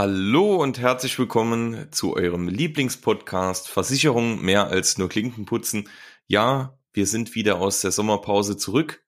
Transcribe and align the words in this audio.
Hallo 0.00 0.54
und 0.62 0.78
herzlich 0.78 1.18
willkommen 1.18 1.88
zu 1.90 2.14
eurem 2.14 2.46
Lieblingspodcast 2.46 3.68
Versicherung 3.68 4.40
mehr 4.40 4.68
als 4.68 4.96
nur 4.96 5.08
Klinken 5.08 5.44
putzen. 5.44 5.88
Ja, 6.28 6.78
wir 6.92 7.04
sind 7.04 7.34
wieder 7.34 7.58
aus 7.58 7.80
der 7.80 7.90
Sommerpause 7.90 8.56
zurück, 8.56 9.02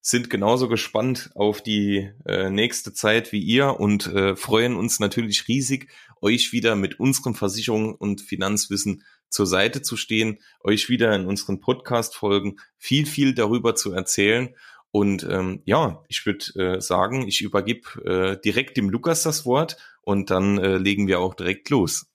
sind 0.00 0.30
genauso 0.30 0.66
gespannt 0.68 1.30
auf 1.36 1.62
die 1.62 2.10
äh, 2.26 2.50
nächste 2.50 2.92
Zeit 2.92 3.30
wie 3.30 3.44
ihr 3.44 3.78
und 3.78 4.08
äh, 4.08 4.34
freuen 4.34 4.74
uns 4.74 4.98
natürlich 4.98 5.46
riesig, 5.46 5.92
euch 6.20 6.52
wieder 6.52 6.74
mit 6.74 6.98
unserem 6.98 7.36
Versicherung 7.36 7.94
und 7.94 8.20
Finanzwissen 8.20 9.04
zur 9.28 9.46
Seite 9.46 9.82
zu 9.82 9.96
stehen, 9.96 10.40
euch 10.64 10.88
wieder 10.88 11.14
in 11.14 11.26
unseren 11.26 11.60
Podcast-Folgen 11.60 12.56
viel, 12.76 13.06
viel 13.06 13.34
darüber 13.34 13.76
zu 13.76 13.92
erzählen 13.92 14.52
und 14.94 15.26
ähm, 15.28 15.60
ja, 15.64 16.04
ich 16.06 16.24
würde 16.24 16.76
äh, 16.76 16.80
sagen, 16.80 17.26
ich 17.26 17.40
übergib 17.40 18.00
äh, 18.04 18.36
direkt 18.36 18.76
dem 18.76 18.88
Lukas 18.88 19.24
das 19.24 19.44
Wort 19.44 19.76
und 20.04 20.30
dann 20.30 20.58
äh, 20.58 20.76
legen 20.76 21.06
wir 21.06 21.20
auch 21.20 21.34
direkt 21.34 21.70
los. 21.70 22.06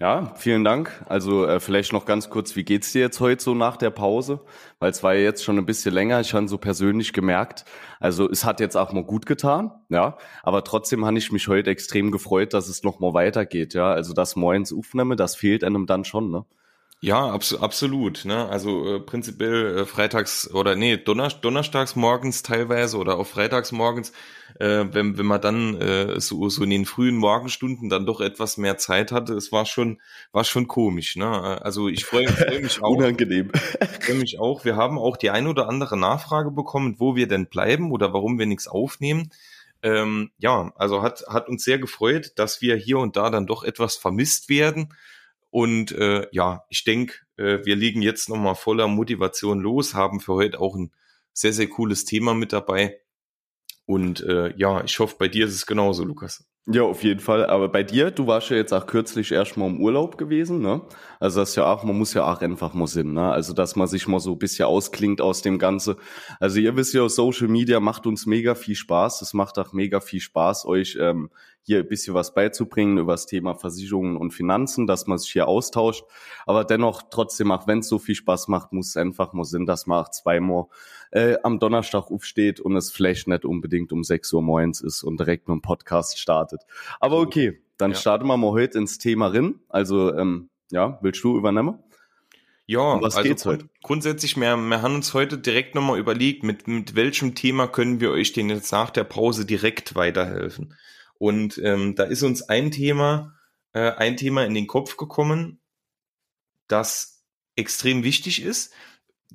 Ja, 0.00 0.34
vielen 0.34 0.64
Dank. 0.64 0.90
Also 1.06 1.46
äh, 1.46 1.60
vielleicht 1.60 1.92
noch 1.92 2.04
ganz 2.04 2.28
kurz, 2.28 2.56
wie 2.56 2.64
geht's 2.64 2.92
dir 2.92 3.00
jetzt 3.00 3.20
heute 3.20 3.42
so 3.42 3.54
nach 3.54 3.76
der 3.76 3.90
Pause? 3.90 4.40
Weil 4.80 4.90
es 4.90 5.02
war 5.02 5.14
ja 5.14 5.20
jetzt 5.20 5.44
schon 5.44 5.56
ein 5.56 5.66
bisschen 5.66 5.94
länger. 5.94 6.20
Ich 6.20 6.34
habe 6.34 6.48
so 6.48 6.58
persönlich 6.58 7.12
gemerkt, 7.12 7.64
also 8.00 8.28
es 8.28 8.44
hat 8.44 8.60
jetzt 8.60 8.76
auch 8.76 8.92
mal 8.92 9.04
gut 9.04 9.24
getan, 9.24 9.70
ja. 9.88 10.18
Aber 10.42 10.64
trotzdem 10.64 11.04
habe 11.04 11.18
ich 11.18 11.30
mich 11.30 11.46
heute 11.48 11.70
extrem 11.70 12.10
gefreut, 12.10 12.54
dass 12.54 12.68
es 12.68 12.82
noch 12.82 12.98
mal 12.98 13.14
weitergeht, 13.14 13.72
ja. 13.74 13.92
Also 13.92 14.14
das 14.14 14.36
Moins 14.36 14.72
aufnehme, 14.72 15.16
das 15.16 15.36
fehlt 15.36 15.62
einem 15.62 15.86
dann 15.86 16.04
schon, 16.04 16.30
ne? 16.30 16.44
Ja, 17.04 17.26
abs 17.30 17.52
absolut. 17.52 18.24
Ne? 18.24 18.48
Also 18.48 18.94
äh, 18.94 18.98
prinzipiell 18.98 19.80
äh, 19.80 19.84
freitags 19.84 20.50
oder 20.54 20.74
nee, 20.74 20.96
Donner 20.96 21.28
donnerstags 21.28 21.96
morgens 21.96 22.42
teilweise 22.42 22.96
oder 22.96 23.18
auch 23.18 23.26
freitags 23.26 23.72
morgens, 23.72 24.10
äh, 24.58 24.86
wenn, 24.90 25.18
wenn 25.18 25.26
man 25.26 25.42
dann 25.42 25.78
äh, 25.82 26.18
so, 26.18 26.48
so 26.48 26.64
in 26.64 26.70
den 26.70 26.86
frühen 26.86 27.16
Morgenstunden 27.16 27.90
dann 27.90 28.06
doch 28.06 28.22
etwas 28.22 28.56
mehr 28.56 28.78
Zeit 28.78 29.12
hatte, 29.12 29.34
es 29.34 29.52
war 29.52 29.66
schon, 29.66 30.00
war 30.32 30.44
schon 30.44 30.66
komisch. 30.66 31.16
Ne? 31.16 31.28
Also 31.60 31.88
ich 31.88 32.06
freue 32.06 32.26
freu 32.26 32.60
mich 32.62 32.82
auch. 32.82 32.96
Unangenehm. 32.96 33.52
freue 34.00 34.16
mich 34.16 34.40
auch. 34.40 34.64
Wir 34.64 34.76
haben 34.76 34.96
auch 34.96 35.18
die 35.18 35.28
ein 35.28 35.46
oder 35.46 35.68
andere 35.68 35.98
Nachfrage 35.98 36.52
bekommen, 36.52 36.94
wo 37.00 37.16
wir 37.16 37.28
denn 37.28 37.48
bleiben 37.48 37.92
oder 37.92 38.14
warum 38.14 38.38
wir 38.38 38.46
nichts 38.46 38.66
aufnehmen. 38.66 39.30
Ähm, 39.82 40.30
ja, 40.38 40.72
also 40.76 41.02
hat, 41.02 41.22
hat 41.28 41.50
uns 41.50 41.64
sehr 41.64 41.78
gefreut, 41.78 42.32
dass 42.36 42.62
wir 42.62 42.76
hier 42.76 42.96
und 42.96 43.16
da 43.16 43.28
dann 43.28 43.46
doch 43.46 43.62
etwas 43.62 43.96
vermisst 43.96 44.48
werden. 44.48 44.88
Und 45.54 45.92
äh, 45.92 46.26
ja, 46.32 46.64
ich 46.68 46.82
denke, 46.82 47.14
äh, 47.36 47.64
wir 47.64 47.76
liegen 47.76 48.02
jetzt 48.02 48.28
nochmal 48.28 48.56
voller 48.56 48.88
Motivation 48.88 49.60
los, 49.60 49.94
haben 49.94 50.18
für 50.18 50.34
heute 50.34 50.58
auch 50.58 50.74
ein 50.74 50.90
sehr, 51.32 51.52
sehr 51.52 51.68
cooles 51.68 52.04
Thema 52.04 52.34
mit 52.34 52.52
dabei. 52.52 53.00
Und 53.86 54.20
äh, 54.22 54.52
ja, 54.56 54.82
ich 54.82 54.98
hoffe, 54.98 55.14
bei 55.16 55.28
dir 55.28 55.46
ist 55.46 55.54
es 55.54 55.64
genauso, 55.64 56.02
Lukas. 56.02 56.44
Ja, 56.66 56.82
auf 56.82 57.02
jeden 57.04 57.20
Fall. 57.20 57.44
Aber 57.44 57.68
bei 57.68 57.82
dir, 57.82 58.10
du 58.10 58.26
warst 58.26 58.48
ja 58.48 58.56
jetzt 58.56 58.72
auch 58.72 58.86
kürzlich 58.86 59.32
erstmal 59.32 59.68
im 59.68 59.82
Urlaub 59.82 60.16
gewesen, 60.16 60.62
ne? 60.62 60.80
Also 61.20 61.40
das 61.40 61.50
ist 61.50 61.56
ja 61.56 61.70
auch, 61.70 61.84
man 61.84 61.98
muss 61.98 62.14
ja 62.14 62.24
auch 62.24 62.40
einfach 62.40 62.72
mal 62.72 62.86
Sinn, 62.86 63.12
ne? 63.12 63.30
Also 63.30 63.52
dass 63.52 63.76
man 63.76 63.86
sich 63.86 64.08
mal 64.08 64.18
so 64.18 64.32
ein 64.32 64.38
bisschen 64.38 64.64
ausklingt 64.64 65.20
aus 65.20 65.42
dem 65.42 65.58
Ganze. 65.58 65.98
Also 66.40 66.60
ihr 66.60 66.74
wisst 66.74 66.94
ja, 66.94 67.06
Social 67.10 67.48
Media 67.48 67.80
macht 67.80 68.06
uns 68.06 68.24
mega 68.24 68.54
viel 68.54 68.76
Spaß. 68.76 69.20
Es 69.20 69.34
macht 69.34 69.58
auch 69.58 69.74
mega 69.74 70.00
viel 70.00 70.20
Spaß, 70.20 70.64
euch 70.64 70.96
ähm, 70.98 71.28
hier 71.60 71.80
ein 71.80 71.88
bisschen 71.88 72.14
was 72.14 72.32
beizubringen 72.32 72.96
über 72.96 73.12
das 73.12 73.26
Thema 73.26 73.54
Versicherungen 73.54 74.16
und 74.16 74.30
Finanzen, 74.32 74.86
dass 74.86 75.06
man 75.06 75.18
sich 75.18 75.32
hier 75.32 75.46
austauscht. 75.48 76.04
Aber 76.46 76.64
dennoch, 76.64 77.02
trotzdem, 77.10 77.52
auch 77.52 77.66
wenn 77.66 77.80
es 77.80 77.88
so 77.88 77.98
viel 77.98 78.14
Spaß 78.14 78.48
macht, 78.48 78.72
muss 78.72 78.88
es 78.88 78.96
einfach 78.96 79.34
mal 79.34 79.44
Sinn, 79.44 79.66
dass 79.66 79.86
man 79.86 80.02
auch 80.02 80.10
zweimal 80.10 80.64
äh, 81.14 81.36
am 81.44 81.60
Donnerstag 81.60 82.10
aufsteht 82.10 82.58
und 82.60 82.76
es 82.76 82.90
vielleicht 82.90 83.28
nicht 83.28 83.44
unbedingt 83.44 83.92
um 83.92 84.02
6 84.02 84.32
Uhr 84.32 84.42
morgens 84.42 84.80
ist 84.80 85.04
und 85.04 85.18
direkt 85.18 85.48
mit 85.48 85.54
dem 85.54 85.62
Podcast 85.62 86.18
startet. 86.18 86.62
Aber 86.98 87.20
okay, 87.20 87.62
dann 87.78 87.92
ja. 87.92 87.96
starten 87.96 88.26
wir 88.26 88.36
mal 88.36 88.50
heute 88.50 88.78
ins 88.78 88.98
Thema 88.98 89.28
rein. 89.28 89.60
Also, 89.68 90.12
ähm, 90.14 90.50
ja, 90.72 90.98
willst 91.02 91.22
du 91.22 91.38
übernehmen? 91.38 91.78
Ja, 92.66 92.80
um 92.80 93.02
was 93.02 93.14
also 93.14 93.28
geht's 93.28 93.46
heute? 93.46 93.68
grundsätzlich, 93.82 94.36
wir, 94.36 94.56
wir 94.56 94.82
haben 94.82 94.94
uns 94.96 95.14
heute 95.14 95.38
direkt 95.38 95.76
nochmal 95.76 96.00
überlegt, 96.00 96.42
mit, 96.42 96.66
mit 96.66 96.96
welchem 96.96 97.36
Thema 97.36 97.68
können 97.68 98.00
wir 98.00 98.10
euch 98.10 98.32
denn 98.32 98.50
jetzt 98.50 98.72
nach 98.72 98.90
der 98.90 99.04
Pause 99.04 99.46
direkt 99.46 99.94
weiterhelfen. 99.94 100.74
Und 101.18 101.58
ähm, 101.62 101.94
da 101.94 102.04
ist 102.04 102.24
uns 102.24 102.42
ein 102.48 102.72
Thema, 102.72 103.34
äh, 103.72 103.92
ein 103.92 104.16
Thema 104.16 104.44
in 104.46 104.54
den 104.54 104.66
Kopf 104.66 104.96
gekommen, 104.96 105.60
das 106.66 107.22
extrem 107.54 108.02
wichtig 108.02 108.42
ist, 108.42 108.72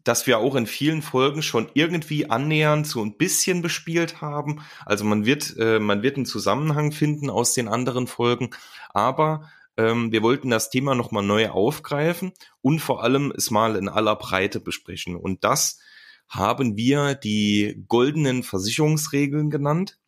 dass 0.03 0.27
wir 0.27 0.39
auch 0.39 0.55
in 0.55 0.65
vielen 0.65 1.01
Folgen 1.01 1.41
schon 1.41 1.69
irgendwie 1.73 2.29
annähernd 2.29 2.87
so 2.87 3.03
ein 3.03 3.17
bisschen 3.17 3.61
bespielt 3.61 4.21
haben. 4.21 4.61
Also 4.85 5.03
man 5.03 5.25
wird, 5.25 5.55
äh, 5.57 5.79
man 5.79 6.03
wird 6.03 6.15
einen 6.15 6.25
Zusammenhang 6.25 6.91
finden 6.91 7.29
aus 7.29 7.53
den 7.53 7.67
anderen 7.67 8.07
Folgen, 8.07 8.51
aber 8.89 9.49
ähm, 9.77 10.11
wir 10.11 10.21
wollten 10.21 10.49
das 10.49 10.69
Thema 10.69 10.95
nochmal 10.95 11.23
neu 11.23 11.49
aufgreifen 11.49 12.33
und 12.61 12.79
vor 12.79 13.03
allem 13.03 13.33
es 13.35 13.51
mal 13.51 13.75
in 13.75 13.89
aller 13.89 14.15
Breite 14.15 14.59
besprechen. 14.59 15.15
Und 15.15 15.43
das 15.43 15.79
haben 16.27 16.77
wir 16.77 17.15
die 17.15 17.83
goldenen 17.87 18.43
Versicherungsregeln 18.43 19.49
genannt 19.49 19.99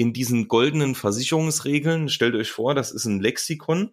in 0.00 0.14
diesen 0.14 0.48
goldenen 0.48 0.94
Versicherungsregeln, 0.94 2.08
stellt 2.08 2.34
euch 2.34 2.50
vor, 2.50 2.74
das 2.74 2.90
ist 2.90 3.04
ein 3.04 3.20
Lexikon, 3.20 3.92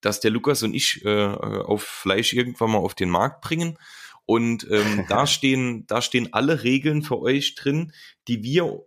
das 0.00 0.20
der 0.20 0.30
Lukas 0.30 0.62
und 0.62 0.74
ich 0.74 1.04
äh, 1.04 1.26
auf 1.26 1.82
Fleisch 1.82 2.34
irgendwann 2.34 2.70
mal 2.70 2.78
auf 2.78 2.94
den 2.94 3.10
Markt 3.10 3.40
bringen. 3.40 3.78
Und 4.28 4.66
ähm, 4.70 5.06
da 5.08 5.26
stehen, 5.26 5.86
da 5.86 6.02
stehen 6.02 6.34
alle 6.34 6.62
Regeln 6.62 7.02
für 7.02 7.18
euch 7.18 7.54
drin, 7.54 7.92
die 8.28 8.42
wir, 8.42 8.84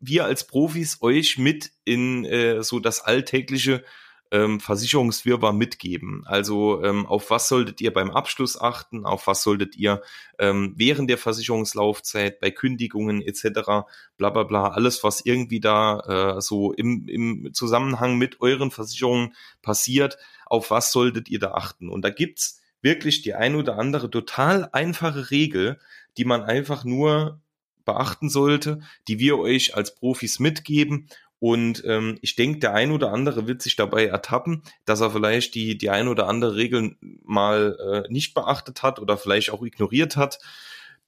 wir 0.00 0.26
als 0.26 0.46
Profis 0.46 0.98
euch 1.00 1.38
mit 1.38 1.72
in 1.84 2.26
äh, 2.26 2.62
so 2.62 2.78
das 2.78 3.00
alltägliche 3.00 3.82
ähm, 4.30 4.60
Versicherungswirrbar 4.60 5.54
mitgeben. 5.54 6.24
Also 6.26 6.84
ähm, 6.84 7.06
auf 7.06 7.30
was 7.30 7.48
solltet 7.48 7.80
ihr 7.80 7.90
beim 7.90 8.10
Abschluss 8.10 8.60
achten, 8.60 9.06
auf 9.06 9.26
was 9.26 9.42
solltet 9.42 9.76
ihr 9.76 10.02
ähm, 10.38 10.74
während 10.76 11.08
der 11.08 11.16
Versicherungslaufzeit, 11.16 12.38
bei 12.38 12.50
Kündigungen 12.50 13.22
etc. 13.22 13.86
bla 14.18 14.28
bla 14.28 14.42
bla, 14.42 14.68
alles, 14.68 15.02
was 15.02 15.24
irgendwie 15.24 15.60
da 15.60 16.36
äh, 16.36 16.40
so 16.42 16.74
im, 16.74 17.08
im 17.08 17.54
Zusammenhang 17.54 18.18
mit 18.18 18.42
euren 18.42 18.70
Versicherungen 18.70 19.34
passiert, 19.62 20.18
auf 20.44 20.70
was 20.70 20.92
solltet 20.92 21.30
ihr 21.30 21.38
da 21.38 21.52
achten. 21.52 21.88
Und 21.88 22.04
da 22.04 22.10
gibt's 22.10 22.59
wirklich 22.82 23.22
die 23.22 23.34
ein 23.34 23.54
oder 23.54 23.78
andere 23.78 24.10
total 24.10 24.68
einfache 24.72 25.30
Regel, 25.30 25.78
die 26.16 26.24
man 26.24 26.42
einfach 26.42 26.84
nur 26.84 27.40
beachten 27.84 28.28
sollte, 28.28 28.80
die 29.08 29.18
wir 29.18 29.38
euch 29.38 29.74
als 29.74 29.94
Profis 29.94 30.38
mitgeben 30.38 31.08
und 31.40 31.82
ähm, 31.86 32.18
ich 32.20 32.36
denke, 32.36 32.60
der 32.60 32.74
ein 32.74 32.92
oder 32.92 33.12
andere 33.12 33.48
wird 33.48 33.62
sich 33.62 33.74
dabei 33.74 34.06
ertappen, 34.06 34.62
dass 34.84 35.00
er 35.00 35.10
vielleicht 35.10 35.54
die, 35.54 35.76
die 35.76 35.88
ein 35.88 36.06
oder 36.06 36.28
andere 36.28 36.54
Regel 36.54 36.96
mal 37.24 38.04
äh, 38.06 38.12
nicht 38.12 38.34
beachtet 38.34 38.82
hat 38.82 39.00
oder 39.00 39.16
vielleicht 39.16 39.50
auch 39.50 39.62
ignoriert 39.62 40.16
hat. 40.16 40.38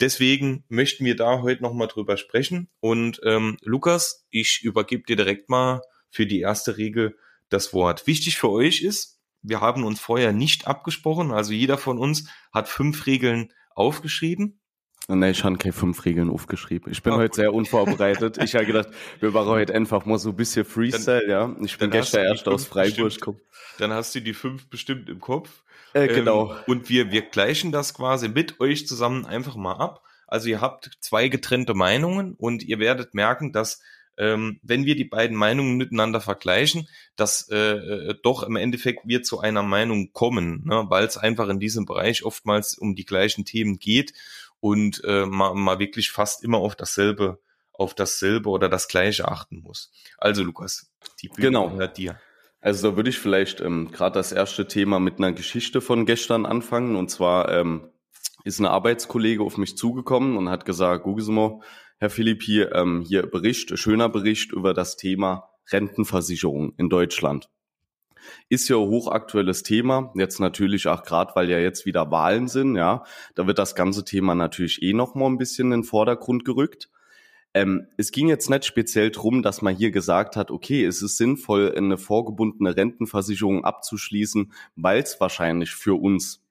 Deswegen 0.00 0.65
möchten 0.71 1.04
wir 1.04 1.16
da 1.16 1.43
heute 1.43 1.62
nochmal 1.62 1.87
drüber 1.87 2.16
sprechen. 2.16 2.69
Und 2.81 3.21
ähm, 3.25 3.59
Lukas, 3.60 4.25
ich 4.31 4.62
übergebe 4.62 5.04
dir 5.04 5.16
direkt 5.16 5.50
mal 5.50 5.83
für 6.10 6.27
die 6.27 6.41
erste 6.41 6.78
Regel 6.78 7.19
das 7.50 7.75
Wort. 7.75 8.06
Wichtig 8.06 8.39
für 8.39 8.50
euch 8.50 8.81
ist, 8.81 9.21
wir 9.42 9.60
haben 9.60 9.84
uns 9.84 10.00
vorher 10.00 10.32
nicht 10.32 10.66
abgesprochen. 10.66 11.32
Also 11.32 11.53
jeder 11.53 11.78
von 11.78 11.98
uns 11.98 12.28
hat 12.53 12.69
fünf 12.69 13.06
Regeln 13.06 13.53
aufgeschrieben. 13.75 14.60
Nee, 15.08 15.30
ich 15.30 15.42
habe 15.42 15.58
keine 15.58 15.72
fünf 15.72 16.04
Regeln 16.04 16.30
aufgeschrieben. 16.30 16.92
Ich 16.92 17.03
bin 17.03 17.14
oh, 17.14 17.16
heute 17.16 17.34
sehr 17.34 17.53
unvorbereitet. 17.53 18.38
ich 18.38 18.54
habe 18.54 18.66
gedacht, 18.66 18.88
wir 19.19 19.32
machen 19.32 19.48
heute 19.48 19.75
einfach 19.75 20.06
mal 20.06 20.19
so 20.19 20.30
ein 20.30 20.36
bisschen 20.36 20.64
Freestyle, 20.64 21.26
dann, 21.26 21.59
ja. 21.59 21.65
Ich 21.65 21.77
bin 21.77 21.91
gestern 21.91 22.24
erst 22.24 22.47
aus 22.47 22.66
Freiburg 22.66 23.12
gekommen. 23.12 23.41
Dann 23.78 23.92
hast 23.92 24.15
du 24.15 24.21
die 24.21 24.33
fünf 24.33 24.71
bestimmt 24.71 25.09
im 25.09 25.18
Kopf. 25.18 25.65
Äh, 25.92 26.06
genau. 26.06 26.53
Ähm, 26.53 26.59
und 26.66 26.89
wir, 26.89 27.10
wir 27.10 27.22
gleichen 27.22 27.72
das 27.72 27.94
quasi 27.94 28.28
mit 28.28 28.60
euch 28.60 28.86
zusammen 28.86 29.27
einfach 29.27 29.56
mal 29.56 29.74
ab. 29.74 30.03
Also 30.28 30.48
ihr 30.48 30.60
habt 30.60 30.91
zwei 31.00 31.28
getrennte 31.28 31.74
Meinungen 31.74 32.34
und 32.34 32.62
ihr 32.62 32.78
werdet 32.78 33.12
merken, 33.12 33.53
dass 33.53 33.83
ähm, 34.18 34.60
wenn 34.62 34.84
wir 34.84 34.94
die 34.94 35.04
beiden 35.04 35.36
Meinungen 35.36 35.76
miteinander 35.76 36.20
vergleichen, 36.20 36.88
dass 37.16 37.48
äh, 37.50 37.56
äh, 37.56 38.14
doch 38.22 38.42
im 38.42 38.56
Endeffekt 38.56 39.00
wir 39.06 39.22
zu 39.22 39.41
einer 39.41 39.62
Meinung 39.62 40.12
kommen, 40.12 40.64
ne? 40.64 40.84
weil 40.88 41.04
es 41.04 41.16
einfach 41.16 41.48
in 41.48 41.60
diesem 41.60 41.86
Bereich 41.86 42.24
oftmals 42.24 42.76
um 42.76 42.94
die 42.94 43.06
gleichen 43.06 43.44
Themen 43.44 43.78
geht 43.78 44.12
und 44.60 45.03
äh, 45.04 45.26
mal, 45.26 45.54
mal 45.54 45.78
wirklich 45.78 46.10
fast 46.10 46.44
immer 46.44 46.59
auf 46.59 46.76
dasselbe, 46.76 47.41
auf 47.72 47.94
dasselbe 47.94 48.50
oder 48.50 48.68
das 48.68 48.88
gleiche 48.88 49.28
achten 49.28 49.60
muss. 49.60 49.91
Also 50.18 50.42
Lukas, 50.42 50.92
die 51.20 51.28
Bühne 51.28 51.48
genau. 51.48 51.70
gehört 51.70 51.97
dir. 51.97 52.20
Also 52.60 52.91
da 52.91 52.97
würde 52.97 53.10
ich 53.10 53.18
vielleicht 53.18 53.60
ähm, 53.60 53.91
gerade 53.91 54.15
das 54.15 54.30
erste 54.30 54.68
Thema 54.68 55.00
mit 55.00 55.18
einer 55.18 55.32
Geschichte 55.32 55.80
von 55.80 56.06
gestern 56.06 56.47
anfangen. 56.47 56.94
Und 56.94 57.10
zwar 57.10 57.50
ähm, 57.50 57.88
ist 58.44 58.60
ein 58.60 58.66
Arbeitskollege 58.66 59.42
auf 59.42 59.58
mich 59.58 59.76
zugekommen 59.76 60.36
und 60.36 60.48
hat 60.48 60.65
gesagt, 60.65 61.03
Gugismo, 61.03 61.62
Herr 62.03 62.10
Philipp, 62.10 62.43
hier, 62.43 62.75
ähm, 62.75 63.04
hier 63.07 63.22
Bericht, 63.31 63.78
schöner 63.78 64.09
Bericht 64.09 64.51
über 64.51 64.75
das 64.75 64.97
Thema 64.97 65.51
Rentenversicherung 65.71 66.75
in 66.77 66.89
Deutschland. 66.89 67.49
Ist 68.49 68.69
ja 68.69 68.75
hochaktuelles 68.75 69.63
Thema. 69.63 70.13
Jetzt 70.16 70.41
natürlich 70.41 70.89
auch 70.89 71.04
gerade, 71.04 71.31
weil 71.37 71.49
ja 71.49 71.60
jetzt 71.60 71.87
wieder 71.87 72.10
Wahlen 72.10 72.49
sind, 72.49 72.75
ja. 72.75 73.04
Da 73.37 73.47
wird 73.47 73.60
das 73.60 73.77
ganze 73.77 74.04
Thema 74.04 74.34
natürlich 74.34 74.83
eh 74.83 74.95
noch 74.95 75.15
mal 75.15 75.27
ein 75.27 75.39
bisschen 75.39 75.66
in 75.66 75.83
den 75.83 75.84
Vordergrund 75.84 76.45
gerückt. 76.45 76.91
Ähm, 77.54 77.87
es 77.97 78.10
ging 78.10 78.27
jetzt 78.27 78.51
nicht 78.51 78.65
speziell 78.65 79.13
drum, 79.13 79.45
dass 79.45 79.63
man 79.63 79.77
hier 79.77 79.93
gesagt 79.93 80.34
hat, 80.34 80.51
okay, 80.51 80.84
es 80.84 81.03
ist 81.03 81.19
sinnvoll, 81.19 81.72
eine 81.77 81.99
vorgebundene 81.99 82.77
Rentenversicherung 82.77 83.65
abzuschließen, 83.65 84.53
weil 84.75 85.03
es 85.03 85.21
wahrscheinlich 85.21 85.71
für 85.71 85.95
uns 85.95 86.43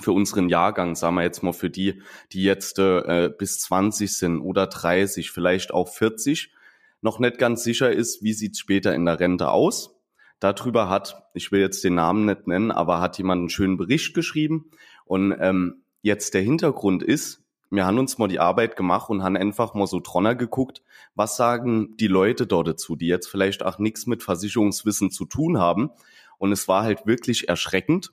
für 0.00 0.12
unseren 0.12 0.48
Jahrgang, 0.48 0.94
sagen 0.94 1.16
wir 1.16 1.22
jetzt 1.22 1.42
mal 1.42 1.52
für 1.52 1.70
die, 1.70 2.02
die 2.32 2.42
jetzt 2.42 2.78
äh, 2.78 3.30
bis 3.36 3.60
20 3.60 4.16
sind 4.16 4.40
oder 4.40 4.66
30, 4.66 5.30
vielleicht 5.30 5.72
auch 5.72 5.88
40, 5.88 6.52
noch 7.00 7.18
nicht 7.18 7.38
ganz 7.38 7.62
sicher 7.62 7.92
ist, 7.92 8.22
wie 8.22 8.32
sieht's 8.32 8.58
später 8.58 8.94
in 8.94 9.04
der 9.04 9.20
Rente 9.20 9.50
aus. 9.50 9.94
Darüber 10.40 10.88
hat, 10.88 11.28
ich 11.34 11.50
will 11.52 11.60
jetzt 11.60 11.82
den 11.84 11.94
Namen 11.94 12.26
nicht 12.26 12.46
nennen, 12.46 12.70
aber 12.70 13.00
hat 13.00 13.18
jemand 13.18 13.40
einen 13.40 13.48
schönen 13.50 13.76
Bericht 13.76 14.14
geschrieben. 14.14 14.70
Und 15.04 15.36
ähm, 15.40 15.82
jetzt 16.02 16.34
der 16.34 16.42
Hintergrund 16.42 17.02
ist, 17.02 17.42
wir 17.70 17.84
haben 17.84 17.98
uns 17.98 18.18
mal 18.18 18.28
die 18.28 18.40
Arbeit 18.40 18.76
gemacht 18.76 19.10
und 19.10 19.22
haben 19.22 19.36
einfach 19.36 19.74
mal 19.74 19.86
so 19.86 20.00
Tronner 20.00 20.34
geguckt, 20.34 20.82
was 21.14 21.36
sagen 21.36 21.96
die 21.98 22.06
Leute 22.06 22.46
dort 22.46 22.68
dazu, 22.68 22.96
die 22.96 23.08
jetzt 23.08 23.26
vielleicht 23.26 23.62
auch 23.62 23.78
nichts 23.78 24.06
mit 24.06 24.22
Versicherungswissen 24.22 25.10
zu 25.10 25.26
tun 25.26 25.58
haben. 25.58 25.90
Und 26.38 26.52
es 26.52 26.68
war 26.68 26.84
halt 26.84 27.06
wirklich 27.06 27.48
erschreckend, 27.48 28.12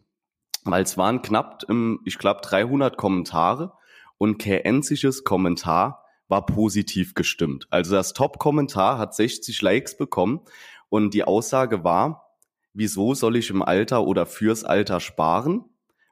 weil 0.65 0.83
es 0.83 0.97
waren 0.97 1.21
knapp, 1.21 1.63
ich 2.06 2.17
glaube, 2.17 2.41
300 2.41 2.97
Kommentare 2.97 3.73
und 4.17 4.39
kein 4.39 4.65
einziges 4.65 5.23
Kommentar 5.23 6.03
war 6.27 6.45
positiv 6.45 7.13
gestimmt. 7.13 7.67
Also 7.69 7.95
das 7.95 8.13
Top-Kommentar 8.13 8.97
hat 8.97 9.15
60 9.15 9.62
Likes 9.62 9.95
bekommen 9.95 10.41
und 10.89 11.13
die 11.13 11.23
Aussage 11.23 11.83
war, 11.83 12.31
wieso 12.73 13.13
soll 13.13 13.35
ich 13.35 13.51
im 13.51 13.62
Alter 13.62 14.06
oder 14.06 14.25
fürs 14.25 14.63
Alter 14.63 15.00
sparen? 15.00 15.65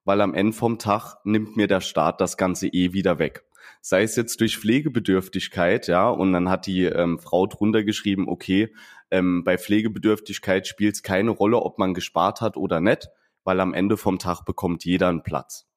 Weil 0.06 0.22
am 0.22 0.34
Ende 0.34 0.54
vom 0.54 0.78
Tag 0.80 1.16
nimmt 1.24 1.56
mir 1.56 1.68
der 1.68 1.82
Staat 1.82 2.22
das 2.22 2.38
Ganze 2.38 2.68
eh 2.68 2.94
wieder 2.94 3.20
weg. 3.20 3.46
Sei 3.82 4.04
es 4.04 4.16
jetzt 4.16 4.40
durch 4.40 4.58
Pflegebedürftigkeit, 4.58 5.88
ja, 5.88 6.10
und 6.10 6.34
dann 6.34 6.50
hat 6.50 6.68
die 6.68 6.84
ähm, 6.84 7.20
Frau 7.20 7.48
drunter 7.48 7.84
geschrieben, 7.84 8.28
okay, 8.28 8.74
ähm, 9.12 9.44
bei 9.44 9.58
Pflegebedürftigkeit 9.58 10.68
spielt 10.68 10.96
es 10.96 11.04
keine 11.04 11.32
Rolle, 11.32 11.58
ob 11.58 11.80
man 11.80 11.94
gespart 11.94 12.42
hat 12.42 12.58
oder 12.58 12.82
nicht, 12.82 13.10
weil 13.44 13.60
am 13.60 13.74
Ende 13.74 13.98
vom 13.98 14.20
Tag 14.20 14.44
bekommt 14.44 14.86
jeder 14.86 15.10
einen 15.10 15.24
Platz. 15.24 15.68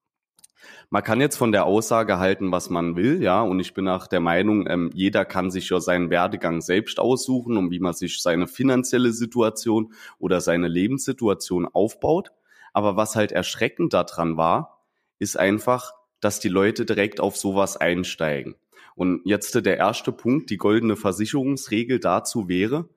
Man 0.91 1.03
kann 1.03 1.21
jetzt 1.21 1.37
von 1.37 1.53
der 1.53 1.67
Aussage 1.67 2.19
halten, 2.19 2.53
was 2.53 2.71
man 2.71 2.97
will, 2.97 3.23
ja, 3.23 3.43
und 3.43 3.61
ich 3.61 3.75
bin 3.75 3.89
auch 3.89 4.07
der 4.07 4.21
Meinung, 4.21 4.67
ähm, 4.69 4.91
jeder 4.95 5.25
kann 5.25 5.51
sich 5.51 5.69
ja 5.69 5.81
seinen 5.81 6.11
Werdegang 6.11 6.61
selbst 6.61 6.99
aussuchen 6.99 7.57
und 7.57 7.71
wie 7.71 7.81
man 7.81 7.93
sich 7.93 8.23
seine 8.23 8.47
finanzielle 8.47 9.13
Situation 9.13 9.93
oder 10.19 10.41
seine 10.41 10.69
Lebenssituation 10.69 11.67
aufbaut. 11.67 12.33
Aber 12.73 12.97
was 12.97 13.17
halt 13.17 13.33
erschreckend 13.33 13.95
daran 13.95 14.37
war, 14.37 14.85
ist 15.19 15.39
einfach, 15.39 15.93
dass 16.21 16.41
die 16.41 16.49
Leute 16.49 16.85
direkt 16.85 17.21
auf 17.21 17.37
sowas 17.37 17.77
einsteigen. 17.77 18.57
Und 18.95 19.23
jetzt 19.25 19.55
der 19.55 19.77
erste 19.77 20.13
Punkt, 20.13 20.51
die 20.51 20.57
goldene 20.57 20.97
Versicherungsregel 20.97 22.01
dazu 22.01 22.49
wäre, 22.49 22.89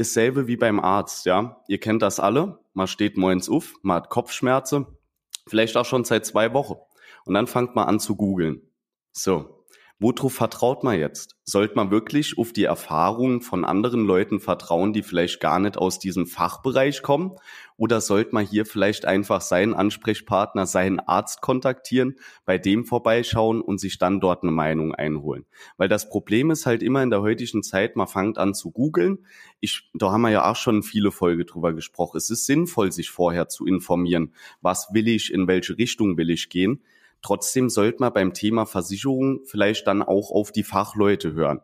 ist 0.00 0.14
selbe 0.14 0.46
wie 0.46 0.56
beim 0.56 0.80
Arzt, 0.80 1.26
ja. 1.26 1.62
Ihr 1.68 1.78
kennt 1.78 2.02
das 2.02 2.18
alle. 2.18 2.58
Man 2.72 2.86
steht 2.86 3.16
morgens 3.18 3.48
auf, 3.48 3.74
man 3.82 3.96
hat 3.96 4.08
Kopfschmerzen, 4.08 4.86
vielleicht 5.46 5.76
auch 5.76 5.84
schon 5.84 6.04
seit 6.04 6.24
zwei 6.24 6.54
Wochen. 6.54 6.76
Und 7.26 7.34
dann 7.34 7.46
fangt 7.46 7.76
man 7.76 7.86
an 7.86 8.00
zu 8.00 8.16
googeln. 8.16 8.62
So. 9.12 9.56
Worauf 10.02 10.32
vertraut 10.32 10.82
man 10.82 10.98
jetzt? 10.98 11.36
Sollte 11.44 11.74
man 11.74 11.90
wirklich 11.90 12.38
auf 12.38 12.54
die 12.54 12.64
Erfahrungen 12.64 13.42
von 13.42 13.66
anderen 13.66 14.06
Leuten 14.06 14.40
vertrauen, 14.40 14.94
die 14.94 15.02
vielleicht 15.02 15.40
gar 15.40 15.58
nicht 15.58 15.76
aus 15.76 15.98
diesem 15.98 16.26
Fachbereich 16.26 17.02
kommen? 17.02 17.36
Oder 17.80 18.02
sollte 18.02 18.34
man 18.34 18.44
hier 18.44 18.66
vielleicht 18.66 19.06
einfach 19.06 19.40
seinen 19.40 19.72
Ansprechpartner, 19.72 20.66
seinen 20.66 21.00
Arzt 21.00 21.40
kontaktieren, 21.40 22.16
bei 22.44 22.58
dem 22.58 22.84
vorbeischauen 22.84 23.62
und 23.62 23.80
sich 23.80 23.96
dann 23.96 24.20
dort 24.20 24.42
eine 24.42 24.52
Meinung 24.52 24.94
einholen? 24.94 25.46
Weil 25.78 25.88
das 25.88 26.10
Problem 26.10 26.50
ist 26.50 26.66
halt 26.66 26.82
immer 26.82 27.02
in 27.02 27.08
der 27.08 27.22
heutigen 27.22 27.62
Zeit, 27.62 27.96
man 27.96 28.06
fängt 28.06 28.36
an 28.36 28.52
zu 28.52 28.70
googeln. 28.70 29.24
Ich, 29.60 29.88
da 29.94 30.12
haben 30.12 30.20
wir 30.20 30.28
ja 30.28 30.50
auch 30.50 30.56
schon 30.56 30.82
viele 30.82 31.10
Folge 31.10 31.46
drüber 31.46 31.72
gesprochen. 31.72 32.18
Es 32.18 32.28
ist 32.28 32.44
sinnvoll, 32.44 32.92
sich 32.92 33.08
vorher 33.08 33.48
zu 33.48 33.64
informieren. 33.64 34.34
Was 34.60 34.92
will 34.92 35.08
ich? 35.08 35.32
In 35.32 35.48
welche 35.48 35.78
Richtung 35.78 36.18
will 36.18 36.28
ich 36.28 36.50
gehen? 36.50 36.82
Trotzdem 37.22 37.70
sollte 37.70 38.00
man 38.00 38.12
beim 38.12 38.34
Thema 38.34 38.66
Versicherung 38.66 39.40
vielleicht 39.46 39.86
dann 39.86 40.02
auch 40.02 40.30
auf 40.30 40.52
die 40.52 40.64
Fachleute 40.64 41.32
hören. 41.32 41.60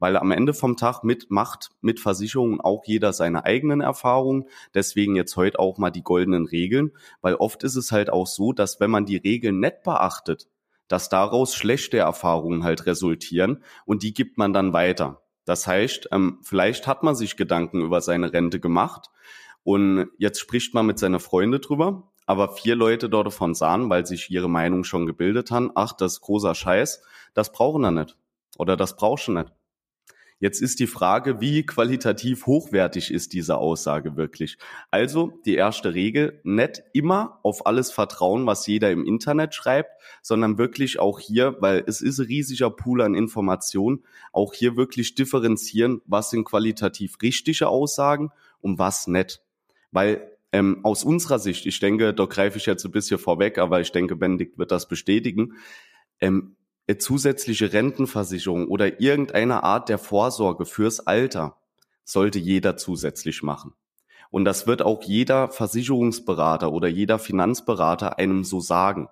Weil 0.00 0.16
am 0.16 0.32
Ende 0.32 0.52
vom 0.52 0.76
Tag 0.76 1.04
mit 1.04 1.30
macht 1.30 1.70
mit 1.80 2.00
Versicherungen 2.00 2.60
auch 2.60 2.82
jeder 2.84 3.12
seine 3.12 3.44
eigenen 3.44 3.80
Erfahrungen. 3.80 4.46
Deswegen 4.74 5.14
jetzt 5.14 5.36
heute 5.36 5.60
auch 5.60 5.78
mal 5.78 5.90
die 5.90 6.02
goldenen 6.02 6.46
Regeln. 6.46 6.90
Weil 7.20 7.36
oft 7.36 7.62
ist 7.62 7.76
es 7.76 7.92
halt 7.92 8.10
auch 8.10 8.26
so, 8.26 8.52
dass 8.52 8.80
wenn 8.80 8.90
man 8.90 9.06
die 9.06 9.18
Regeln 9.18 9.60
nicht 9.60 9.84
beachtet, 9.84 10.48
dass 10.88 11.08
daraus 11.08 11.54
schlechte 11.54 11.98
Erfahrungen 11.98 12.64
halt 12.64 12.86
resultieren 12.86 13.62
und 13.86 14.02
die 14.02 14.12
gibt 14.12 14.38
man 14.38 14.52
dann 14.52 14.72
weiter. 14.72 15.22
Das 15.44 15.68
heißt, 15.68 16.08
ähm, 16.10 16.40
vielleicht 16.42 16.88
hat 16.88 17.04
man 17.04 17.14
sich 17.14 17.36
Gedanken 17.36 17.80
über 17.80 18.00
seine 18.00 18.32
Rente 18.32 18.58
gemacht 18.58 19.10
und 19.62 20.08
jetzt 20.18 20.40
spricht 20.40 20.74
man 20.74 20.86
mit 20.86 20.98
seiner 20.98 21.20
Freunde 21.20 21.60
drüber 21.60 22.10
aber 22.30 22.48
vier 22.54 22.76
Leute 22.76 23.08
dort 23.08 23.26
davon 23.26 23.56
sahen, 23.56 23.90
weil 23.90 24.06
sich 24.06 24.30
ihre 24.30 24.48
Meinung 24.48 24.84
schon 24.84 25.04
gebildet 25.04 25.50
haben, 25.50 25.72
ach, 25.74 25.92
das 25.92 26.12
ist 26.12 26.20
großer 26.20 26.54
Scheiß, 26.54 27.02
das 27.34 27.50
brauchen 27.50 27.82
wir 27.82 27.90
nicht. 27.90 28.16
Oder 28.56 28.76
das 28.76 28.94
brauchst 28.94 29.26
du 29.26 29.32
nicht. 29.32 29.52
Jetzt 30.40 30.62
ist 30.62 30.80
die 30.80 30.86
Frage, 30.86 31.42
wie 31.42 31.66
qualitativ 31.66 32.46
hochwertig 32.46 33.12
ist 33.12 33.34
diese 33.34 33.58
Aussage 33.58 34.16
wirklich? 34.16 34.56
Also 34.90 35.34
die 35.44 35.54
erste 35.54 35.92
Regel, 35.92 36.40
nicht 36.44 36.82
immer 36.94 37.40
auf 37.42 37.66
alles 37.66 37.92
vertrauen, 37.92 38.46
was 38.46 38.66
jeder 38.66 38.90
im 38.90 39.04
Internet 39.04 39.54
schreibt, 39.54 39.90
sondern 40.22 40.56
wirklich 40.56 40.98
auch 40.98 41.20
hier, 41.20 41.56
weil 41.60 41.84
es 41.86 42.00
ist 42.00 42.18
ein 42.20 42.26
riesiger 42.26 42.70
Pool 42.70 43.02
an 43.02 43.14
Informationen, 43.14 44.02
auch 44.32 44.54
hier 44.54 44.76
wirklich 44.76 45.14
differenzieren, 45.14 46.00
was 46.06 46.30
sind 46.30 46.44
qualitativ 46.44 47.18
richtige 47.20 47.68
Aussagen 47.68 48.30
und 48.62 48.78
was 48.78 49.08
nicht. 49.08 49.42
Weil 49.92 50.38
ähm, 50.52 50.80
aus 50.84 51.04
unserer 51.04 51.38
Sicht, 51.38 51.66
ich 51.66 51.80
denke, 51.80 52.14
da 52.14 52.24
greife 52.24 52.56
ich 52.56 52.64
jetzt 52.64 52.86
ein 52.86 52.92
bisschen 52.92 53.18
vorweg, 53.18 53.58
aber 53.58 53.82
ich 53.82 53.92
denke, 53.92 54.16
Benedikt 54.16 54.56
wird 54.56 54.70
das 54.70 54.88
bestätigen, 54.88 55.52
ähm, 56.18 56.56
zusätzliche 56.98 57.72
Rentenversicherung 57.72 58.68
oder 58.68 59.00
irgendeine 59.00 59.62
Art 59.62 59.88
der 59.88 59.98
Vorsorge 59.98 60.66
fürs 60.66 61.06
Alter 61.06 61.56
sollte 62.04 62.38
jeder 62.38 62.76
zusätzlich 62.76 63.42
machen. 63.42 63.74
Und 64.30 64.44
das 64.44 64.66
wird 64.66 64.82
auch 64.82 65.02
jeder 65.02 65.48
Versicherungsberater 65.48 66.72
oder 66.72 66.88
jeder 66.88 67.18
Finanzberater 67.18 68.18
einem 68.18 68.44
so 68.44 68.60
sagen. 68.60 69.08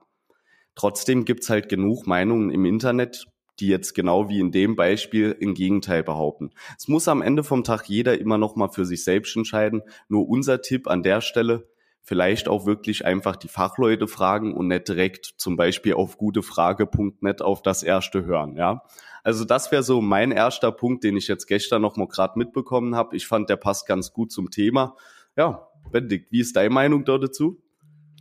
Trotzdem 0.74 1.24
gibt's 1.24 1.50
halt 1.50 1.68
genug 1.68 2.06
Meinungen 2.06 2.50
im 2.50 2.64
Internet, 2.64 3.26
die 3.58 3.66
jetzt 3.66 3.94
genau 3.94 4.28
wie 4.28 4.38
in 4.38 4.52
dem 4.52 4.76
Beispiel 4.76 5.36
im 5.38 5.54
Gegenteil 5.54 6.04
behaupten. 6.04 6.50
Es 6.78 6.86
muss 6.86 7.08
am 7.08 7.22
Ende 7.22 7.42
vom 7.42 7.64
Tag 7.64 7.88
jeder 7.88 8.18
immer 8.18 8.38
noch 8.38 8.54
mal 8.54 8.68
für 8.68 8.86
sich 8.86 9.02
selbst 9.02 9.36
entscheiden. 9.36 9.82
Nur 10.08 10.28
unser 10.28 10.62
Tipp 10.62 10.86
an 10.86 11.02
der 11.02 11.20
Stelle, 11.20 11.68
vielleicht 12.08 12.48
auch 12.48 12.64
wirklich 12.64 13.04
einfach 13.04 13.36
die 13.36 13.48
Fachleute 13.48 14.08
fragen 14.08 14.54
und 14.54 14.68
nicht 14.68 14.88
direkt 14.88 15.26
zum 15.36 15.56
Beispiel 15.56 15.92
auf 15.92 16.16
gutefrage.net 16.16 17.42
auf 17.42 17.60
das 17.60 17.82
erste 17.82 18.24
hören, 18.24 18.56
ja. 18.56 18.82
Also 19.22 19.44
das 19.44 19.70
wäre 19.70 19.82
so 19.82 20.00
mein 20.00 20.32
erster 20.32 20.72
Punkt, 20.72 21.04
den 21.04 21.18
ich 21.18 21.28
jetzt 21.28 21.46
gestern 21.46 21.82
noch 21.82 21.96
mal 21.96 22.08
gerade 22.08 22.38
mitbekommen 22.38 22.94
habe. 22.94 23.14
Ich 23.14 23.26
fand, 23.26 23.50
der 23.50 23.56
passt 23.56 23.86
ganz 23.86 24.14
gut 24.14 24.32
zum 24.32 24.50
Thema. 24.50 24.96
Ja, 25.36 25.68
Benedikt, 25.92 26.32
wie 26.32 26.40
ist 26.40 26.56
deine 26.56 26.70
Meinung 26.70 27.04
dazu? 27.04 27.60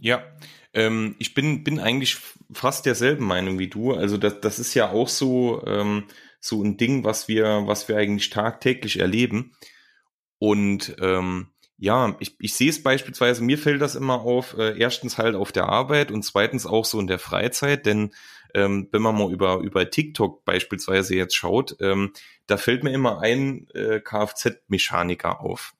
Ja, 0.01 0.21
ähm, 0.73 1.15
ich 1.17 1.33
bin, 1.33 1.63
bin 1.63 1.79
eigentlich 1.79 2.17
fast 2.51 2.85
derselben 2.85 3.25
Meinung 3.25 3.57
wie 3.57 3.69
du. 3.69 3.93
Also 3.93 4.17
das, 4.17 4.41
das 4.41 4.59
ist 4.59 4.73
ja 4.73 4.91
auch 4.91 5.07
so, 5.07 5.63
ähm, 5.65 6.03
so 6.41 6.61
ein 6.61 6.75
Ding, 6.75 7.05
was 7.05 7.29
wir, 7.29 7.63
was 7.67 7.87
wir 7.87 7.95
eigentlich 7.95 8.31
tagtäglich 8.31 8.99
erleben. 8.99 9.53
Und 10.39 10.97
ähm, 10.99 11.47
ja, 11.77 12.15
ich, 12.19 12.35
ich 12.39 12.55
sehe 12.55 12.69
es 12.69 12.81
beispielsweise, 12.81 13.43
mir 13.43 13.57
fällt 13.57 13.81
das 13.81 13.95
immer 13.95 14.21
auf, 14.21 14.57
äh, 14.57 14.77
erstens 14.77 15.17
halt 15.17 15.35
auf 15.35 15.51
der 15.51 15.69
Arbeit 15.69 16.11
und 16.11 16.23
zweitens 16.23 16.65
auch 16.65 16.85
so 16.85 16.99
in 16.99 17.07
der 17.07 17.19
Freizeit, 17.19 17.85
denn 17.85 18.13
ähm, 18.55 18.87
wenn 18.91 19.01
man 19.01 19.15
mal 19.15 19.31
über, 19.31 19.57
über 19.59 19.89
TikTok 19.89 20.43
beispielsweise 20.43 21.15
jetzt 21.15 21.35
schaut, 21.35 21.77
ähm, 21.79 22.13
da 22.47 22.57
fällt 22.57 22.83
mir 22.83 22.91
immer 22.91 23.19
ein 23.19 23.67
äh, 23.73 23.99
Kfz-Mechaniker 23.99 25.41
auf. 25.41 25.73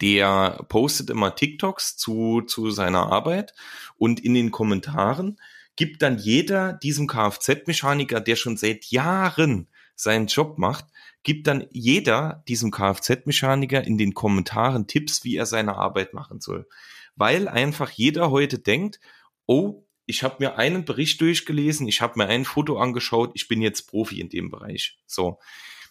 Der 0.00 0.64
postet 0.68 1.10
immer 1.10 1.34
TikToks 1.34 1.96
zu, 1.96 2.42
zu 2.42 2.70
seiner 2.70 3.10
Arbeit 3.12 3.52
und 3.96 4.20
in 4.20 4.32
den 4.32 4.52
Kommentaren 4.52 5.38
gibt 5.76 6.02
dann 6.02 6.18
jeder 6.18 6.72
diesem 6.72 7.06
Kfz-Mechaniker, 7.06 8.20
der 8.20 8.36
schon 8.36 8.56
seit 8.56 8.86
Jahren 8.86 9.68
seinen 9.94 10.26
Job 10.28 10.58
macht, 10.58 10.86
gibt 11.22 11.46
dann 11.46 11.66
jeder 11.70 12.42
diesem 12.48 12.70
Kfz-Mechaniker 12.70 13.84
in 13.84 13.98
den 13.98 14.14
Kommentaren 14.14 14.86
Tipps, 14.86 15.24
wie 15.24 15.36
er 15.36 15.46
seine 15.46 15.76
Arbeit 15.76 16.14
machen 16.14 16.40
soll. 16.40 16.68
Weil 17.16 17.48
einfach 17.48 17.90
jeder 17.90 18.30
heute 18.30 18.58
denkt, 18.58 19.00
oh, 19.46 19.84
ich 20.06 20.22
habe 20.22 20.36
mir 20.40 20.58
einen 20.58 20.84
Bericht 20.84 21.20
durchgelesen, 21.20 21.86
ich 21.86 22.00
habe 22.00 22.18
mir 22.18 22.26
ein 22.26 22.44
Foto 22.44 22.78
angeschaut, 22.78 23.32
ich 23.34 23.48
bin 23.48 23.62
jetzt 23.62 23.88
Profi 23.88 24.20
in 24.20 24.28
dem 24.28 24.50
Bereich. 24.50 24.98
So, 25.06 25.38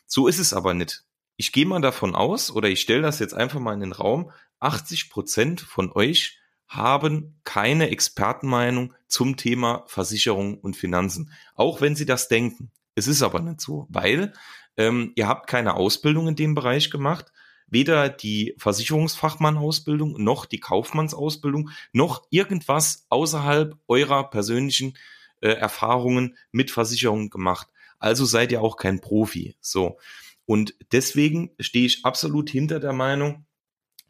so 0.05 0.27
ist 0.27 0.39
es 0.39 0.53
aber 0.53 0.73
nicht 0.73 1.05
ich 1.41 1.51
gehe 1.51 1.65
mal 1.65 1.81
davon 1.81 2.13
aus, 2.13 2.51
oder 2.51 2.69
ich 2.69 2.81
stelle 2.81 3.01
das 3.01 3.17
jetzt 3.17 3.33
einfach 3.33 3.59
mal 3.59 3.73
in 3.73 3.79
den 3.79 3.93
Raum, 3.93 4.31
80 4.59 5.09
Prozent 5.09 5.59
von 5.59 5.91
euch 5.91 6.37
haben 6.67 7.39
keine 7.43 7.89
Expertenmeinung 7.89 8.93
zum 9.07 9.37
Thema 9.37 9.83
Versicherung 9.87 10.59
und 10.59 10.77
Finanzen. 10.77 11.33
Auch 11.55 11.81
wenn 11.81 11.95
sie 11.95 12.05
das 12.05 12.27
denken. 12.27 12.69
Es 12.93 13.07
ist 13.07 13.23
aber 13.23 13.39
nicht 13.39 13.59
so, 13.59 13.87
weil 13.89 14.33
ähm, 14.77 15.11
ihr 15.15 15.27
habt 15.27 15.47
keine 15.47 15.75
Ausbildung 15.75 16.27
in 16.27 16.35
dem 16.35 16.55
Bereich 16.55 16.89
gemacht, 16.89 17.31
weder 17.67 18.09
die 18.09 18.53
Versicherungsfachmann-Ausbildung 18.57 20.21
noch 20.21 20.45
die 20.45 20.59
Kaufmannsausbildung 20.59 21.69
noch 21.93 22.27
irgendwas 22.29 23.05
außerhalb 23.09 23.77
eurer 23.87 24.29
persönlichen 24.29 24.97
äh, 25.39 25.49
Erfahrungen 25.49 26.37
mit 26.51 26.69
Versicherungen 26.69 27.29
gemacht. 27.29 27.67
Also 27.99 28.25
seid 28.25 28.51
ihr 28.51 28.61
auch 28.61 28.77
kein 28.77 28.99
Profi. 28.99 29.55
So. 29.61 29.97
Und 30.45 30.75
deswegen 30.91 31.51
stehe 31.59 31.85
ich 31.85 32.03
absolut 32.03 32.49
hinter 32.49 32.79
der 32.79 32.93
Meinung, 32.93 33.45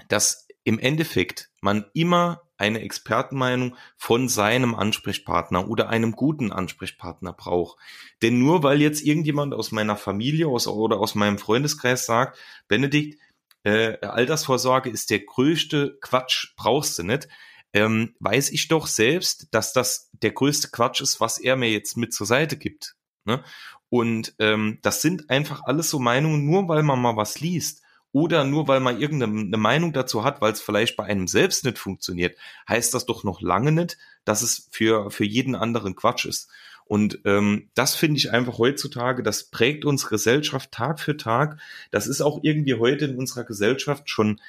dass 0.08 0.48
im 0.64 0.80
Endeffekt 0.80 1.52
man 1.62 1.86
immer 1.94 2.42
eine 2.62 2.82
Expertenmeinung 2.82 3.76
von 3.98 4.30
seinem 4.30 4.76
Ansprechpartner 4.76 5.68
oder 5.68 5.90
einem 5.90 6.14
guten 6.14 6.52
Ansprechpartner 6.52 7.34
braucht. 7.34 7.80
Denn 8.22 8.40
nur 8.40 8.64
weil 8.64 8.82
jetzt 8.82 9.02
irgendjemand 9.02 9.54
aus 9.54 9.72
meiner 9.72 9.98
Familie 9.98 10.48
aus, 10.48 10.68
oder 10.68 11.00
aus 11.00 11.16
meinem 11.16 11.40
Freundeskreis 11.40 12.06
sagt, 12.06 12.38
Benedikt, 12.68 13.20
äh, 13.64 14.00
Altersvorsorge 14.02 14.90
ist 14.90 15.10
der 15.10 15.20
größte 15.20 15.98
Quatsch, 16.02 16.54
brauchst 16.56 17.00
du 17.00 17.04
nicht, 17.04 17.28
ähm, 17.74 18.16
weiß 18.20 18.52
ich 18.52 18.68
doch 18.68 18.86
selbst, 18.86 19.48
dass 19.52 19.74
das 19.74 20.10
der 20.14 20.32
größte 20.32 20.70
Quatsch 20.70 21.02
ist, 21.02 21.20
was 21.20 21.40
er 21.40 21.56
mir 21.56 21.70
jetzt 21.70 21.98
mit 21.98 22.14
zur 22.14 22.28
Seite 22.28 22.58
gibt. 22.58 22.96
Ne? 23.26 23.44
Und 23.90 24.36
ähm, 24.40 24.80
das 24.84 25.02
sind 25.02 25.30
einfach 25.30 25.64
alles 25.66 25.90
so 25.90 26.00
Meinungen, 26.00 26.46
nur 26.46 26.68
weil 26.68 26.84
man 26.84 27.02
mal 27.02 27.18
was 27.18 27.40
liest 27.40 27.82
oder 28.14 28.44
nur 28.44 28.68
weil 28.68 28.80
man 28.80 29.00
irgendeine 29.00 29.58
Meinung 29.58 29.94
dazu 29.94 30.24
hat, 30.24 30.42
weil 30.42 30.54
es 30.54 30.62
vielleicht 30.62 30.98
bei 30.98 31.06
einem 31.06 31.28
selbst 31.28 31.64
nicht 31.64 31.78
funktioniert, 31.78 32.38
heißt 32.68 32.94
das 32.94 33.06
doch 33.06 33.24
noch 33.24 33.42
lange 33.42 33.72
nicht, 33.72 33.98
dass 34.26 34.42
es 34.42 34.68
für, 34.72 35.12
für 35.12 35.26
jeden 35.26 35.56
anderen 35.56 35.96
Quatsch 35.96 36.26
ist. 36.26 36.50
Und 36.86 37.20
ähm, 37.24 37.70
das 37.74 37.96
finde 37.96 38.18
ich 38.18 38.32
einfach 38.32 38.58
heutzutage, 38.58 39.24
das 39.24 39.46
prägt 39.46 39.86
unsere 39.86 40.10
Gesellschaft 40.10 40.72
Tag 40.72 41.00
für 41.00 41.16
Tag. 41.16 41.58
Das 41.90 42.06
ist 42.06 42.20
auch 42.20 42.40
irgendwie 42.44 42.74
heute 42.74 43.06
in 43.06 43.16
unserer 43.16 43.46
Gesellschaft 43.46 44.10
schon 44.10 44.42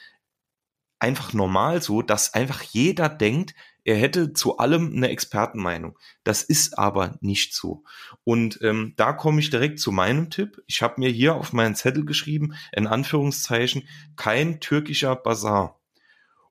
einfach 1.02 1.32
normal 1.32 1.82
so, 1.82 2.00
dass 2.00 2.32
einfach 2.32 2.62
jeder 2.62 3.08
denkt, 3.08 3.54
er 3.84 3.96
hätte 3.96 4.32
zu 4.32 4.58
allem 4.58 4.92
eine 4.94 5.08
Expertenmeinung. 5.08 5.98
Das 6.22 6.42
ist 6.42 6.78
aber 6.78 7.18
nicht 7.20 7.54
so. 7.54 7.82
Und 8.22 8.60
ähm, 8.62 8.94
da 8.96 9.12
komme 9.12 9.40
ich 9.40 9.50
direkt 9.50 9.80
zu 9.80 9.90
meinem 9.90 10.30
Tipp. 10.30 10.62
Ich 10.66 10.82
habe 10.82 11.00
mir 11.00 11.10
hier 11.10 11.34
auf 11.34 11.52
meinen 11.52 11.74
Zettel 11.74 12.04
geschrieben, 12.04 12.54
in 12.72 12.86
Anführungszeichen, 12.86 13.88
kein 14.14 14.60
türkischer 14.60 15.16
Bazar. 15.16 15.80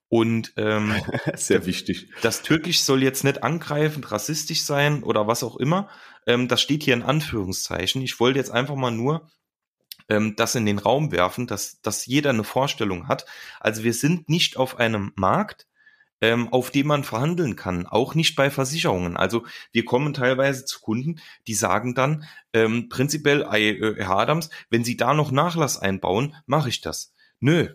Und 0.09 0.51
ähm, 0.57 0.93
sehr 1.35 1.65
wichtig. 1.65 2.09
Das 2.21 2.41
Türkisch 2.41 2.81
soll 2.81 3.01
jetzt 3.01 3.23
nicht 3.23 3.43
angreifend, 3.43 4.11
rassistisch 4.11 4.63
sein 4.63 5.03
oder 5.03 5.25
was 5.25 5.41
auch 5.41 5.55
immer. 5.55 5.89
Ähm, 6.27 6.49
das 6.49 6.61
steht 6.61 6.83
hier 6.83 6.95
in 6.95 7.03
Anführungszeichen. 7.03 8.01
Ich 8.01 8.19
wollte 8.19 8.39
jetzt 8.39 8.51
einfach 8.51 8.75
mal 8.75 8.91
nur 8.91 9.29
ähm, 10.11 10.35
das 10.35 10.55
in 10.55 10.65
den 10.65 10.77
Raum 10.77 11.11
werfen, 11.11 11.47
dass, 11.47 11.81
dass 11.81 12.05
jeder 12.05 12.31
eine 12.31 12.43
Vorstellung 12.43 13.07
hat. 13.07 13.25
Also 13.61 13.83
wir 13.83 13.93
sind 13.93 14.27
nicht 14.27 14.57
auf 14.57 14.77
einem 14.77 15.13
Markt, 15.15 15.67
ähm, 16.19 16.49
auf 16.49 16.69
dem 16.69 16.87
man 16.87 17.05
verhandeln 17.05 17.55
kann, 17.55 17.87
auch 17.87 18.13
nicht 18.13 18.35
bei 18.35 18.51
Versicherungen. 18.51 19.15
Also 19.15 19.45
wir 19.71 19.85
kommen 19.85 20.13
teilweise 20.13 20.65
zu 20.65 20.81
Kunden, 20.81 21.21
die 21.47 21.53
sagen 21.53 21.95
dann 21.95 22.25
ähm, 22.53 22.89
prinzipiell, 22.89 23.43
äh, 23.53 23.95
Herr 24.03 24.17
Adams, 24.17 24.49
wenn 24.69 24.83
Sie 24.83 24.97
da 24.97 25.13
noch 25.13 25.31
Nachlass 25.31 25.79
einbauen, 25.79 26.35
mache 26.45 26.69
ich 26.69 26.81
das. 26.81 27.13
Nö, 27.39 27.69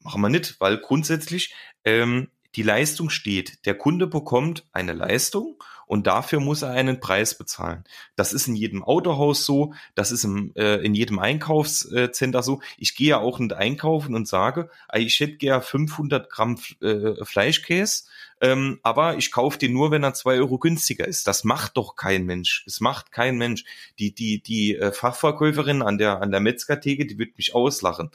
machen 0.00 0.20
wir 0.20 0.28
nicht, 0.28 0.60
weil 0.60 0.76
grundsätzlich 0.78 1.54
ähm, 1.84 2.28
die 2.54 2.62
Leistung 2.62 3.08
steht. 3.08 3.64
Der 3.66 3.74
Kunde 3.74 4.06
bekommt 4.06 4.68
eine 4.72 4.92
Leistung 4.92 5.62
und 5.88 6.06
dafür 6.06 6.38
muss 6.38 6.62
er 6.62 6.70
einen 6.70 7.00
Preis 7.00 7.36
bezahlen. 7.36 7.82
Das 8.14 8.34
ist 8.34 8.46
in 8.46 8.54
jedem 8.54 8.84
Autohaus 8.84 9.46
so, 9.46 9.72
das 9.94 10.12
ist 10.12 10.22
im, 10.22 10.52
äh, 10.54 10.76
in 10.76 10.94
jedem 10.94 11.18
Einkaufscenter 11.18 12.42
so. 12.42 12.60
Ich 12.76 12.94
gehe 12.94 13.08
ja 13.08 13.18
auch 13.18 13.38
nicht 13.38 13.54
einkaufen 13.54 14.14
und 14.14 14.28
sage, 14.28 14.68
ich 14.94 15.18
hätte 15.18 15.38
gern 15.38 15.62
500 15.62 16.30
Gramm 16.30 16.58
äh, 16.82 17.24
Fleischkäse, 17.24 18.04
ähm, 18.42 18.78
aber 18.82 19.16
ich 19.16 19.32
kaufe 19.32 19.58
den 19.58 19.72
nur, 19.72 19.90
wenn 19.90 20.04
er 20.04 20.12
zwei 20.12 20.34
Euro 20.34 20.58
günstiger 20.58 21.08
ist. 21.08 21.26
Das 21.26 21.42
macht 21.42 21.78
doch 21.78 21.96
kein 21.96 22.26
Mensch. 22.26 22.64
Es 22.66 22.80
macht 22.80 23.10
kein 23.10 23.36
Mensch. 23.36 23.64
Die, 23.98 24.14
die, 24.14 24.42
die 24.42 24.76
äh, 24.76 24.92
Fachverkäuferin 24.92 25.80
an 25.80 25.96
der, 25.96 26.20
an 26.20 26.30
der 26.30 26.40
Metzgertheke, 26.40 27.06
die 27.06 27.18
wird 27.18 27.38
mich 27.38 27.54
auslachen. 27.54 28.10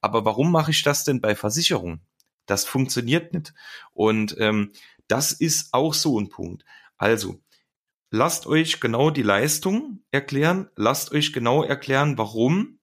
Aber 0.00 0.24
warum 0.24 0.50
mache 0.50 0.70
ich 0.70 0.82
das 0.82 1.04
denn 1.04 1.20
bei 1.20 1.36
Versicherungen? 1.36 2.00
Das 2.46 2.64
funktioniert 2.64 3.34
nicht. 3.34 3.52
Und 3.92 4.34
ähm, 4.38 4.72
das 5.08 5.32
ist 5.32 5.74
auch 5.74 5.92
so 5.92 6.18
ein 6.18 6.30
Punkt. 6.30 6.64
Also, 6.98 7.40
lasst 8.10 8.46
euch 8.46 8.80
genau 8.80 9.10
die 9.10 9.22
Leistung 9.22 10.04
erklären, 10.10 10.68
lasst 10.76 11.12
euch 11.12 11.32
genau 11.32 11.62
erklären, 11.62 12.18
warum 12.18 12.80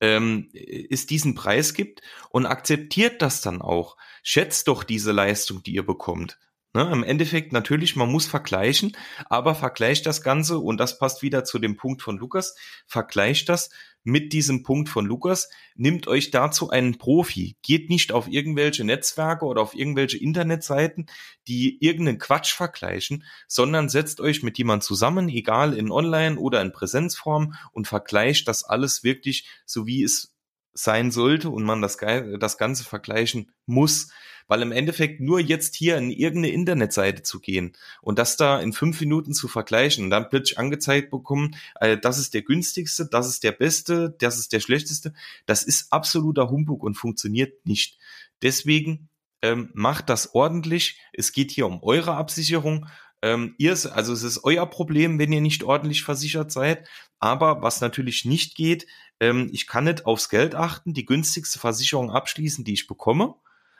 ähm, 0.00 0.50
es 0.52 1.06
diesen 1.06 1.34
Preis 1.34 1.74
gibt 1.74 2.02
und 2.30 2.46
akzeptiert 2.46 3.22
das 3.22 3.40
dann 3.40 3.60
auch. 3.62 3.96
Schätzt 4.22 4.68
doch 4.68 4.84
diese 4.84 5.12
Leistung, 5.12 5.62
die 5.62 5.74
ihr 5.74 5.86
bekommt. 5.86 6.38
Ne, 6.74 6.82
Im 6.92 7.02
Endeffekt 7.02 7.52
natürlich, 7.52 7.96
man 7.96 8.12
muss 8.12 8.26
vergleichen, 8.26 8.94
aber 9.30 9.54
vergleicht 9.54 10.04
das 10.04 10.22
Ganze, 10.22 10.58
und 10.58 10.78
das 10.78 10.98
passt 10.98 11.22
wieder 11.22 11.42
zu 11.42 11.58
dem 11.58 11.76
Punkt 11.78 12.02
von 12.02 12.18
Lukas, 12.18 12.54
vergleicht 12.86 13.48
das 13.48 13.70
mit 14.04 14.34
diesem 14.34 14.62
Punkt 14.62 14.90
von 14.90 15.06
Lukas, 15.06 15.48
nimmt 15.76 16.06
euch 16.08 16.30
dazu 16.30 16.68
einen 16.68 16.98
Profi, 16.98 17.56
geht 17.62 17.88
nicht 17.88 18.12
auf 18.12 18.28
irgendwelche 18.28 18.84
Netzwerke 18.84 19.46
oder 19.46 19.62
auf 19.62 19.74
irgendwelche 19.74 20.18
Internetseiten, 20.18 21.06
die 21.46 21.82
irgendeinen 21.82 22.18
Quatsch 22.18 22.52
vergleichen, 22.52 23.24
sondern 23.46 23.88
setzt 23.88 24.20
euch 24.20 24.42
mit 24.42 24.58
jemand 24.58 24.82
zusammen, 24.82 25.30
egal 25.30 25.72
in 25.72 25.90
Online 25.90 26.38
oder 26.38 26.60
in 26.60 26.72
Präsenzform 26.72 27.54
und 27.72 27.88
vergleicht 27.88 28.46
das 28.46 28.62
alles 28.62 29.02
wirklich 29.02 29.48
so 29.64 29.86
wie 29.86 30.02
es 30.02 30.34
sein 30.74 31.10
sollte 31.10 31.48
und 31.48 31.64
man 31.64 31.80
das, 31.80 31.96
das 31.96 32.58
Ganze 32.58 32.84
vergleichen 32.84 33.52
muss 33.64 34.10
weil 34.48 34.62
im 34.62 34.72
Endeffekt 34.72 35.20
nur 35.20 35.38
jetzt 35.38 35.76
hier 35.76 35.96
in 35.96 36.10
irgendeine 36.10 36.52
Internetseite 36.52 37.22
zu 37.22 37.38
gehen 37.38 37.74
und 38.00 38.18
das 38.18 38.36
da 38.36 38.58
in 38.58 38.72
fünf 38.72 39.00
Minuten 39.00 39.32
zu 39.32 39.46
vergleichen 39.46 40.04
und 40.04 40.10
dann 40.10 40.28
plötzlich 40.28 40.58
angezeigt 40.58 41.10
bekommen, 41.10 41.54
äh, 41.80 41.96
das 41.96 42.18
ist 42.18 42.34
der 42.34 42.42
günstigste, 42.42 43.06
das 43.06 43.28
ist 43.28 43.44
der 43.44 43.52
beste, 43.52 44.16
das 44.18 44.38
ist 44.38 44.52
der 44.52 44.60
schlechteste, 44.60 45.12
das 45.46 45.62
ist 45.62 45.92
absoluter 45.92 46.50
Humbug 46.50 46.82
und 46.82 46.94
funktioniert 46.94 47.64
nicht. 47.66 47.98
Deswegen 48.42 49.08
ähm, 49.42 49.70
macht 49.74 50.08
das 50.08 50.34
ordentlich. 50.34 51.00
Es 51.12 51.32
geht 51.32 51.50
hier 51.50 51.66
um 51.66 51.82
eure 51.82 52.14
Absicherung. 52.14 52.86
Ähm, 53.20 53.54
ihr, 53.58 53.72
also 53.92 54.12
es 54.12 54.22
ist 54.22 54.44
euer 54.44 54.66
Problem, 54.66 55.18
wenn 55.18 55.32
ihr 55.32 55.40
nicht 55.40 55.62
ordentlich 55.62 56.02
versichert 56.04 56.50
seid. 56.50 56.88
Aber 57.20 57.62
was 57.62 57.80
natürlich 57.80 58.24
nicht 58.24 58.54
geht, 58.54 58.86
ähm, 59.20 59.50
ich 59.52 59.66
kann 59.66 59.84
nicht 59.84 60.06
aufs 60.06 60.28
Geld 60.28 60.54
achten, 60.54 60.94
die 60.94 61.04
günstigste 61.04 61.58
Versicherung 61.58 62.10
abschließen, 62.10 62.64
die 62.64 62.74
ich 62.74 62.86
bekomme 62.86 63.34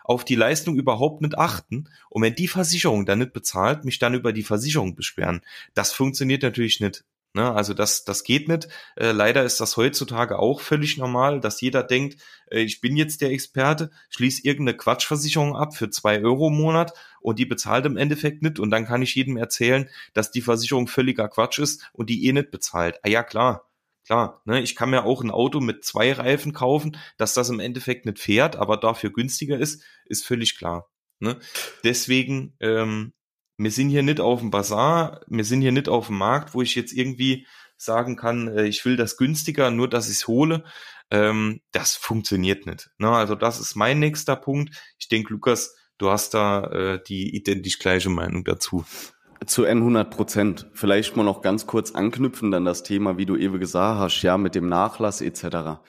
auf 0.08 0.24
die 0.24 0.34
Leistung 0.34 0.76
überhaupt 0.76 1.20
nicht 1.20 1.38
achten. 1.38 1.88
Und 2.08 2.22
wenn 2.22 2.34
die 2.34 2.48
Versicherung 2.48 3.04
dann 3.04 3.18
nicht 3.20 3.34
bezahlt, 3.34 3.84
mich 3.84 3.98
dann 3.98 4.14
über 4.14 4.32
die 4.32 4.42
Versicherung 4.42 4.96
beschweren. 4.96 5.42
Das 5.74 5.92
funktioniert 5.92 6.42
natürlich 6.42 6.80
nicht. 6.80 7.04
Ne? 7.34 7.52
Also 7.52 7.74
das, 7.74 8.04
das 8.04 8.24
geht 8.24 8.48
nicht. 8.48 8.68
Äh, 8.96 9.12
leider 9.12 9.44
ist 9.44 9.60
das 9.60 9.76
heutzutage 9.76 10.38
auch 10.38 10.62
völlig 10.62 10.96
normal, 10.96 11.40
dass 11.40 11.60
jeder 11.60 11.82
denkt, 11.82 12.20
äh, 12.50 12.60
ich 12.60 12.80
bin 12.80 12.96
jetzt 12.96 13.20
der 13.20 13.32
Experte, 13.32 13.90
schließe 14.08 14.44
irgendeine 14.44 14.78
Quatschversicherung 14.78 15.54
ab 15.54 15.76
für 15.76 15.90
zwei 15.90 16.22
Euro 16.22 16.48
im 16.48 16.56
Monat 16.56 16.94
und 17.20 17.38
die 17.38 17.46
bezahlt 17.46 17.84
im 17.84 17.98
Endeffekt 17.98 18.42
nicht. 18.42 18.58
Und 18.58 18.70
dann 18.70 18.86
kann 18.86 19.02
ich 19.02 19.14
jedem 19.14 19.36
erzählen, 19.36 19.90
dass 20.14 20.30
die 20.30 20.40
Versicherung 20.40 20.88
völliger 20.88 21.28
Quatsch 21.28 21.58
ist 21.58 21.90
und 21.92 22.08
die 22.08 22.26
eh 22.26 22.32
nicht 22.32 22.50
bezahlt. 22.50 22.98
Ah 23.02 23.08
ja, 23.08 23.22
klar. 23.22 23.67
Klar, 24.08 24.40
ne, 24.46 24.62
ich 24.62 24.74
kann 24.74 24.88
mir 24.88 25.04
auch 25.04 25.22
ein 25.22 25.30
Auto 25.30 25.60
mit 25.60 25.84
zwei 25.84 26.10
Reifen 26.14 26.54
kaufen, 26.54 26.96
dass 27.18 27.34
das 27.34 27.50
im 27.50 27.60
Endeffekt 27.60 28.06
nicht 28.06 28.18
fährt, 28.18 28.56
aber 28.56 28.78
dafür 28.78 29.12
günstiger 29.12 29.58
ist, 29.58 29.84
ist 30.06 30.24
völlig 30.24 30.56
klar. 30.56 30.88
Ne? 31.20 31.38
Deswegen, 31.84 32.56
ähm, 32.60 33.12
wir 33.58 33.70
sind 33.70 33.90
hier 33.90 34.02
nicht 34.02 34.18
auf 34.18 34.40
dem 34.40 34.50
Bazar, 34.50 35.20
wir 35.26 35.44
sind 35.44 35.60
hier 35.60 35.72
nicht 35.72 35.90
auf 35.90 36.06
dem 36.06 36.16
Markt, 36.16 36.54
wo 36.54 36.62
ich 36.62 36.74
jetzt 36.74 36.94
irgendwie 36.94 37.46
sagen 37.76 38.16
kann, 38.16 38.48
äh, 38.48 38.64
ich 38.64 38.82
will 38.86 38.96
das 38.96 39.18
günstiger, 39.18 39.70
nur 39.70 39.90
dass 39.90 40.08
ich 40.08 40.16
es 40.16 40.26
hole. 40.26 40.64
Ähm, 41.10 41.60
das 41.72 41.94
funktioniert 41.94 42.64
nicht. 42.64 42.88
Ne? 42.96 43.10
Also 43.10 43.34
das 43.34 43.60
ist 43.60 43.74
mein 43.74 43.98
nächster 43.98 44.36
Punkt. 44.36 44.74
Ich 44.98 45.08
denke, 45.08 45.34
Lukas, 45.34 45.76
du 45.98 46.08
hast 46.08 46.32
da 46.32 46.64
äh, 46.64 47.02
die 47.06 47.36
identisch 47.36 47.78
gleiche 47.78 48.08
Meinung 48.08 48.42
dazu. 48.42 48.86
Zu 49.46 49.64
N100 49.64 50.04
Prozent. 50.04 50.66
Vielleicht 50.72 51.16
mal 51.16 51.22
noch 51.22 51.42
ganz 51.42 51.66
kurz 51.66 51.92
anknüpfen 51.92 52.50
dann 52.50 52.64
das 52.64 52.82
Thema, 52.82 53.18
wie 53.18 53.26
du 53.26 53.36
eben 53.36 53.60
gesagt 53.60 54.00
hast, 54.00 54.22
ja, 54.22 54.36
mit 54.36 54.54
dem 54.54 54.68
Nachlass 54.68 55.20
etc. 55.20 55.80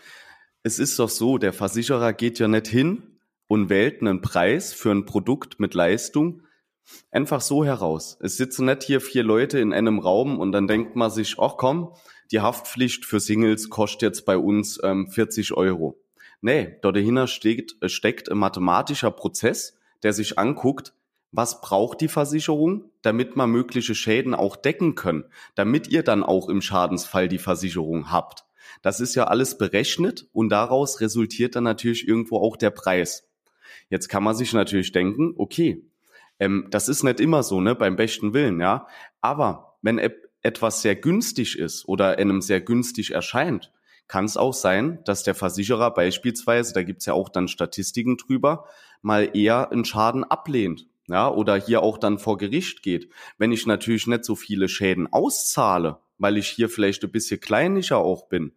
Es 0.63 0.79
ist 0.79 0.99
doch 0.99 1.09
so, 1.09 1.37
der 1.37 1.53
Versicherer 1.53 2.13
geht 2.13 2.39
ja 2.39 2.47
nicht 2.47 2.67
hin 2.67 3.19
und 3.47 3.69
wählt 3.69 4.01
einen 4.01 4.21
Preis 4.21 4.73
für 4.73 4.91
ein 4.91 5.05
Produkt 5.05 5.59
mit 5.59 5.73
Leistung 5.73 6.43
einfach 7.11 7.41
so 7.41 7.65
heraus. 7.65 8.17
Es 8.21 8.37
sitzen 8.37 8.65
nicht 8.65 8.83
hier 8.83 9.01
vier 9.01 9.23
Leute 9.23 9.59
in 9.59 9.73
einem 9.73 9.99
Raum 9.99 10.39
und 10.39 10.51
dann 10.51 10.67
denkt 10.67 10.95
man 10.95 11.11
sich, 11.11 11.37
ach 11.39 11.55
komm, 11.57 11.93
die 12.31 12.41
Haftpflicht 12.41 13.05
für 13.05 13.19
Singles 13.19 13.69
kostet 13.69 14.01
jetzt 14.03 14.25
bei 14.25 14.37
uns 14.37 14.79
ähm, 14.83 15.07
40 15.09 15.53
Euro. 15.53 15.99
Nee, 16.41 16.77
dort 16.81 16.95
dahinter 16.95 17.27
steckt, 17.27 17.75
steckt 17.89 18.29
ein 18.29 18.37
mathematischer 18.37 19.11
Prozess, 19.11 19.77
der 20.03 20.13
sich 20.13 20.37
anguckt, 20.39 20.93
was 21.31 21.61
braucht 21.61 22.01
die 22.01 22.07
Versicherung, 22.07 22.85
damit 23.01 23.35
man 23.35 23.51
mögliche 23.51 23.95
Schäden 23.95 24.33
auch 24.33 24.55
decken 24.55 24.95
können, 24.95 25.25
damit 25.55 25.87
ihr 25.87 26.03
dann 26.03 26.23
auch 26.23 26.49
im 26.49 26.61
Schadensfall 26.61 27.27
die 27.27 27.37
Versicherung 27.37 28.11
habt. 28.11 28.45
Das 28.81 28.99
ist 28.99 29.15
ja 29.15 29.25
alles 29.25 29.57
berechnet 29.57 30.27
und 30.31 30.49
daraus 30.49 31.01
resultiert 31.01 31.55
dann 31.55 31.63
natürlich 31.63 32.07
irgendwo 32.07 32.37
auch 32.37 32.57
der 32.57 32.71
Preis. 32.71 33.27
Jetzt 33.89 34.07
kann 34.07 34.23
man 34.23 34.35
sich 34.35 34.53
natürlich 34.53 34.91
denken, 34.91 35.33
okay, 35.37 35.83
ähm, 36.39 36.67
das 36.69 36.89
ist 36.89 37.03
nicht 37.03 37.19
immer 37.19 37.43
so, 37.43 37.61
ne, 37.61 37.75
beim 37.75 37.95
besten 37.95 38.33
Willen, 38.33 38.59
ja. 38.59 38.87
Aber 39.21 39.77
wenn 39.81 39.97
e 39.97 40.09
etwas 40.41 40.81
sehr 40.81 40.95
günstig 40.95 41.59
ist 41.59 41.85
oder 41.85 42.17
einem 42.17 42.41
sehr 42.41 42.61
günstig 42.61 43.11
erscheint, 43.11 43.73
kann 44.07 44.23
es 44.23 44.37
auch 44.37 44.53
sein, 44.53 44.99
dass 45.03 45.23
der 45.23 45.35
Versicherer 45.35 45.93
beispielsweise, 45.93 46.73
da 46.73 46.81
gibt's 46.83 47.05
ja 47.05 47.13
auch 47.13 47.27
dann 47.27 47.49
Statistiken 47.49 48.15
drüber, 48.15 48.65
mal 49.01 49.35
eher 49.35 49.71
einen 49.71 49.83
Schaden 49.83 50.23
ablehnt. 50.23 50.87
Ja, 51.09 51.29
oder 51.29 51.55
hier 51.55 51.81
auch 51.81 51.97
dann 51.97 52.19
vor 52.19 52.37
Gericht 52.37 52.83
geht. 52.83 53.09
Wenn 53.39 53.51
ich 53.51 53.65
natürlich 53.65 54.05
nicht 54.05 54.23
so 54.23 54.35
viele 54.35 54.69
Schäden 54.69 55.11
auszahle, 55.11 55.97
weil 56.19 56.37
ich 56.37 56.47
hier 56.47 56.69
vielleicht 56.69 57.03
ein 57.03 57.11
bisschen 57.11 57.39
kleinlicher 57.39 57.97
auch 57.97 58.27
bin, 58.27 58.53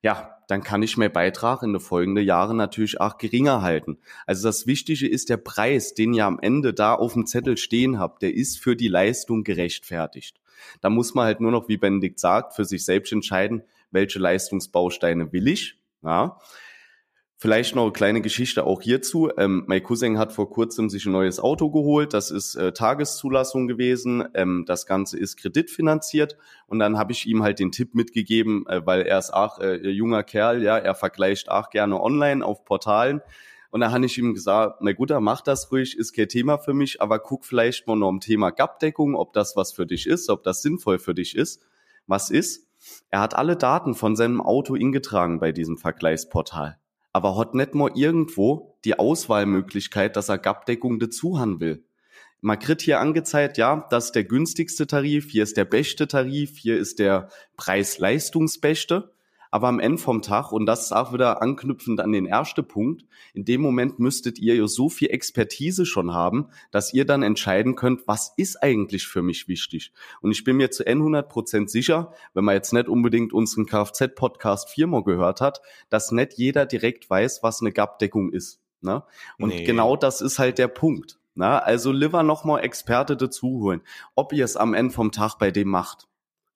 ja, 0.00 0.36
dann 0.46 0.62
kann 0.62 0.80
ich 0.82 0.96
mein 0.96 1.12
Beitrag 1.12 1.64
in 1.64 1.72
den 1.72 1.80
folgenden 1.80 2.24
Jahren 2.24 2.56
natürlich 2.56 3.00
auch 3.00 3.18
geringer 3.18 3.62
halten. 3.62 3.98
Also 4.26 4.46
das 4.46 4.68
Wichtige 4.68 5.08
ist 5.08 5.28
der 5.28 5.38
Preis, 5.38 5.94
den 5.94 6.14
ihr 6.14 6.24
am 6.24 6.38
Ende 6.40 6.72
da 6.72 6.94
auf 6.94 7.14
dem 7.14 7.26
Zettel 7.26 7.56
stehen 7.56 7.98
habt, 7.98 8.22
der 8.22 8.32
ist 8.32 8.60
für 8.60 8.76
die 8.76 8.86
Leistung 8.86 9.42
gerechtfertigt. 9.42 10.40
Da 10.80 10.90
muss 10.90 11.14
man 11.14 11.26
halt 11.26 11.40
nur 11.40 11.50
noch, 11.50 11.68
wie 11.68 11.78
Benedikt 11.78 12.20
sagt, 12.20 12.54
für 12.54 12.64
sich 12.64 12.84
selbst 12.84 13.12
entscheiden, 13.12 13.62
welche 13.90 14.20
Leistungsbausteine 14.20 15.32
will 15.32 15.48
ich. 15.48 15.80
Ja. 16.02 16.38
Vielleicht 17.40 17.76
noch 17.76 17.84
eine 17.84 17.92
kleine 17.92 18.20
Geschichte 18.20 18.66
auch 18.66 18.82
hierzu. 18.82 19.30
Ähm, 19.38 19.62
mein 19.68 19.80
Cousin 19.80 20.18
hat 20.18 20.32
vor 20.32 20.50
kurzem 20.50 20.90
sich 20.90 21.06
ein 21.06 21.12
neues 21.12 21.38
Auto 21.38 21.70
geholt. 21.70 22.12
Das 22.12 22.32
ist 22.32 22.56
äh, 22.56 22.72
Tageszulassung 22.72 23.68
gewesen. 23.68 24.24
Ähm, 24.34 24.64
das 24.66 24.86
Ganze 24.86 25.16
ist 25.20 25.36
kreditfinanziert. 25.36 26.36
Und 26.66 26.80
dann 26.80 26.98
habe 26.98 27.12
ich 27.12 27.28
ihm 27.28 27.44
halt 27.44 27.60
den 27.60 27.70
Tipp 27.70 27.94
mitgegeben, 27.94 28.66
äh, 28.66 28.84
weil 28.84 29.02
er 29.02 29.20
ist 29.20 29.32
auch 29.32 29.60
äh, 29.60 29.76
junger 29.88 30.24
Kerl, 30.24 30.64
ja, 30.64 30.78
er 30.78 30.96
vergleicht 30.96 31.48
auch 31.48 31.70
gerne 31.70 32.02
online 32.02 32.44
auf 32.44 32.64
Portalen. 32.64 33.20
Und 33.70 33.82
da 33.82 33.92
habe 33.92 34.04
ich 34.04 34.18
ihm 34.18 34.34
gesagt, 34.34 34.80
na 34.80 34.92
gut, 34.92 35.10
dann 35.10 35.22
mach 35.22 35.40
das 35.40 35.70
ruhig, 35.70 35.96
ist 35.96 36.16
kein 36.16 36.28
Thema 36.28 36.58
für 36.58 36.74
mich, 36.74 37.00
aber 37.00 37.20
guck 37.20 37.44
vielleicht 37.44 37.86
mal 37.86 37.94
noch 37.94 38.08
im 38.08 38.18
Thema 38.18 38.50
Gabdeckung, 38.50 39.14
ob 39.14 39.32
das 39.32 39.54
was 39.54 39.70
für 39.70 39.86
dich 39.86 40.08
ist, 40.08 40.28
ob 40.28 40.42
das 40.42 40.60
sinnvoll 40.60 40.98
für 40.98 41.14
dich 41.14 41.36
ist. 41.36 41.62
Was 42.08 42.30
ist? 42.30 42.66
Er 43.10 43.20
hat 43.20 43.36
alle 43.36 43.54
Daten 43.54 43.94
von 43.94 44.16
seinem 44.16 44.40
Auto 44.40 44.74
ingetragen 44.74 45.38
bei 45.38 45.52
diesem 45.52 45.76
Vergleichsportal 45.76 46.77
aber 47.12 47.36
hat 47.36 47.54
nicht 47.54 47.74
mal 47.74 47.90
irgendwo 47.94 48.76
die 48.84 48.98
Auswahlmöglichkeit, 48.98 50.16
dass 50.16 50.28
er 50.28 50.38
Gabdeckung 50.38 50.98
dazu 50.98 51.38
haben 51.38 51.60
will. 51.60 51.84
Man 52.40 52.58
kriegt 52.58 52.82
hier 52.82 53.00
angezeigt, 53.00 53.58
ja, 53.58 53.86
das 53.90 54.06
ist 54.06 54.14
der 54.14 54.24
günstigste 54.24 54.86
Tarif, 54.86 55.30
hier 55.30 55.42
ist 55.42 55.56
der 55.56 55.64
beste 55.64 56.06
Tarif, 56.06 56.56
hier 56.56 56.78
ist 56.78 57.00
der 57.00 57.30
Preis-Leistungsbeste. 57.56 59.12
Aber 59.50 59.68
am 59.68 59.80
Ende 59.80 59.98
vom 59.98 60.22
Tag, 60.22 60.52
und 60.52 60.66
das 60.66 60.84
ist 60.84 60.92
auch 60.92 61.12
wieder 61.12 61.42
anknüpfend 61.42 62.00
an 62.00 62.12
den 62.12 62.26
ersten 62.26 62.66
Punkt, 62.66 63.04
in 63.34 63.44
dem 63.44 63.60
Moment 63.60 63.98
müsstet 63.98 64.38
ihr 64.38 64.54
ja 64.54 64.66
so 64.66 64.88
viel 64.88 65.10
Expertise 65.10 65.86
schon 65.86 66.12
haben, 66.12 66.48
dass 66.70 66.92
ihr 66.92 67.04
dann 67.04 67.22
entscheiden 67.22 67.74
könnt, 67.74 68.06
was 68.06 68.32
ist 68.36 68.62
eigentlich 68.62 69.06
für 69.06 69.22
mich 69.22 69.48
wichtig. 69.48 69.92
Und 70.20 70.32
ich 70.32 70.44
bin 70.44 70.56
mir 70.56 70.70
zu 70.70 70.84
100% 70.84 71.68
sicher, 71.68 72.12
wenn 72.34 72.44
man 72.44 72.54
jetzt 72.54 72.72
nicht 72.72 72.88
unbedingt 72.88 73.32
unseren 73.32 73.66
Kfz-Podcast 73.66 74.70
viermal 74.70 75.04
gehört 75.04 75.40
hat, 75.40 75.60
dass 75.88 76.12
nicht 76.12 76.34
jeder 76.34 76.66
direkt 76.66 77.08
weiß, 77.08 77.42
was 77.42 77.60
eine 77.60 77.72
Gabdeckung 77.72 78.32
ist. 78.32 78.60
Ne? 78.80 79.02
Und 79.38 79.48
nee. 79.50 79.64
genau 79.64 79.96
das 79.96 80.20
ist 80.20 80.38
halt 80.38 80.58
der 80.58 80.68
Punkt. 80.68 81.18
Na, 81.34 81.60
also 81.60 81.92
lieber 81.92 82.24
nochmal 82.24 82.64
Experte 82.64 83.16
dazu 83.16 83.60
holen, 83.60 83.80
ob 84.16 84.32
ihr 84.32 84.44
es 84.44 84.56
am 84.56 84.74
Ende 84.74 84.92
vom 84.92 85.12
Tag 85.12 85.36
bei 85.38 85.52
dem 85.52 85.68
macht 85.68 86.07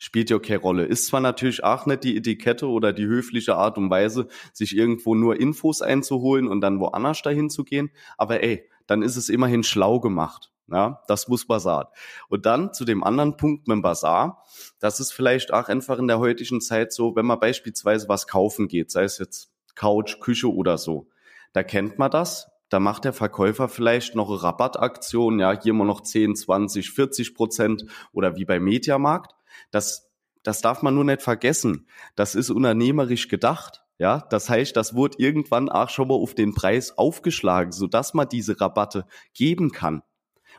spielt 0.03 0.31
ja 0.31 0.41
keine 0.41 0.59
Rolle. 0.59 0.85
Ist 0.85 1.07
zwar 1.07 1.21
natürlich 1.21 1.63
auch 1.63 1.87
nicht 1.87 2.03
die 2.03 2.17
Etikette 2.17 2.67
oder 2.67 2.93
die 2.93 3.07
höfliche 3.07 3.55
Art 3.55 3.79
und 3.79 3.89
Weise, 3.89 4.27
sich 4.53 4.77
irgendwo 4.77 5.15
nur 5.15 5.39
Infos 5.39 5.81
einzuholen 5.81 6.49
und 6.49 6.61
dann 6.61 6.81
woanders 6.81 7.23
dahin 7.23 7.51
zu 7.51 7.63
gehen, 7.63 7.91
aber 8.19 8.43
ey, 8.43 8.69
dann 8.89 9.03
ist 9.03 9.17
es 9.17 9.29
immerhin 9.29 9.63
schlau 9.63 10.01
gemacht. 10.01 10.51
Ja, 10.67 11.03
das 11.07 11.29
muss 11.29 11.47
Basar. 11.47 11.93
Und 12.29 12.47
dann 12.47 12.73
zu 12.73 12.85
dem 12.85 13.05
anderen 13.05 13.37
Punkt 13.37 13.69
mit 13.69 13.77
dem 13.77 13.83
Basar. 13.83 14.43
Das 14.81 14.99
ist 14.99 15.13
vielleicht 15.13 15.53
auch 15.53 15.69
einfach 15.69 15.99
in 15.99 16.09
der 16.09 16.19
heutigen 16.19 16.61
Zeit 16.61 16.93
so, 16.93 17.15
wenn 17.15 17.27
man 17.27 17.39
beispielsweise 17.39 18.09
was 18.09 18.27
kaufen 18.27 18.67
geht, 18.67 18.91
sei 18.91 19.05
es 19.05 19.19
jetzt 19.19 19.53
Couch, 19.77 20.19
Küche 20.19 20.53
oder 20.53 20.79
so. 20.79 21.09
Da 21.53 21.63
kennt 21.63 21.99
man 21.99 22.11
das. 22.11 22.51
Da 22.71 22.81
macht 22.81 23.05
der 23.05 23.13
Verkäufer 23.13 23.69
vielleicht 23.69 24.17
noch 24.17 24.43
Rabattaktion, 24.43 25.39
ja, 25.39 25.61
hier 25.61 25.75
mal 25.75 25.85
noch 25.85 26.01
10, 26.01 26.35
20, 26.35 26.91
40 26.91 27.35
Prozent 27.35 27.85
oder 28.13 28.35
wie 28.37 28.45
bei 28.45 28.59
Mediamarkt. 28.59 29.35
Das, 29.71 30.11
das 30.43 30.61
darf 30.61 30.83
man 30.83 30.95
nur 30.95 31.05
nicht 31.05 31.23
vergessen. 31.23 31.87
Das 32.17 32.35
ist 32.35 32.51
unternehmerisch 32.51 33.29
gedacht. 33.29 33.83
Ja, 33.99 34.27
das 34.31 34.49
heißt, 34.49 34.77
das 34.77 34.95
wurde 34.95 35.19
irgendwann 35.19 35.69
auch 35.69 35.89
schon 35.89 36.09
mal 36.09 36.15
auf 36.15 36.35
den 36.35 36.55
Preis 36.55 36.99
aufgeschlagen, 36.99 37.73
so 37.73 37.87
dass 37.87 38.15
man 38.15 38.29
diese 38.29 38.61
Rabatte 38.61 39.07
geben 39.35 39.71
kann. 39.71 40.03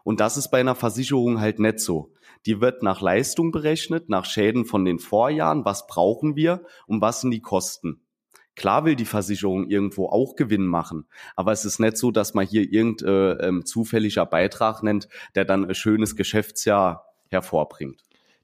Und 0.04 0.20
das 0.20 0.38
ist 0.38 0.50
bei 0.50 0.60
einer 0.60 0.76
Versicherung 0.76 1.42
halt 1.42 1.60
nicht 1.60 1.80
so. 1.80 2.14
Die 2.46 2.62
wird 2.62 2.84
nach 2.84 3.02
Leistung 3.02 3.52
berechnet, 3.52 4.10
nach 4.10 4.26
Schäden 4.26 4.66
von 4.66 4.86
den 4.86 5.00
Vorjahren, 5.00 5.66
was 5.66 5.88
brauchen 5.88 6.36
wir 6.36 6.64
und 6.88 7.02
was 7.02 7.22
sind 7.22 7.32
die 7.32 7.42
Kosten. 7.42 8.02
Klar 8.56 8.86
will 8.86 8.96
die 8.96 9.06
Versicherung 9.06 9.68
irgendwo 9.68 10.08
auch 10.08 10.36
Gewinn 10.36 10.68
machen, 10.68 11.08
aber 11.36 11.52
es 11.54 11.66
ist 11.66 11.80
nicht 11.80 11.98
so, 11.98 12.12
dass 12.12 12.36
man 12.36 12.46
hier 12.46 12.72
irgendein 12.72 13.08
äh, 13.08 13.48
ähm, 13.48 13.66
zufälliger 13.66 14.26
Beitrag 14.28 14.84
nennt, 14.84 15.10
der 15.34 15.44
dann 15.44 15.66
ein 15.66 15.74
schönes 15.74 16.16
Geschäftsjahr 16.16 17.08
hervorbringt 17.30 18.04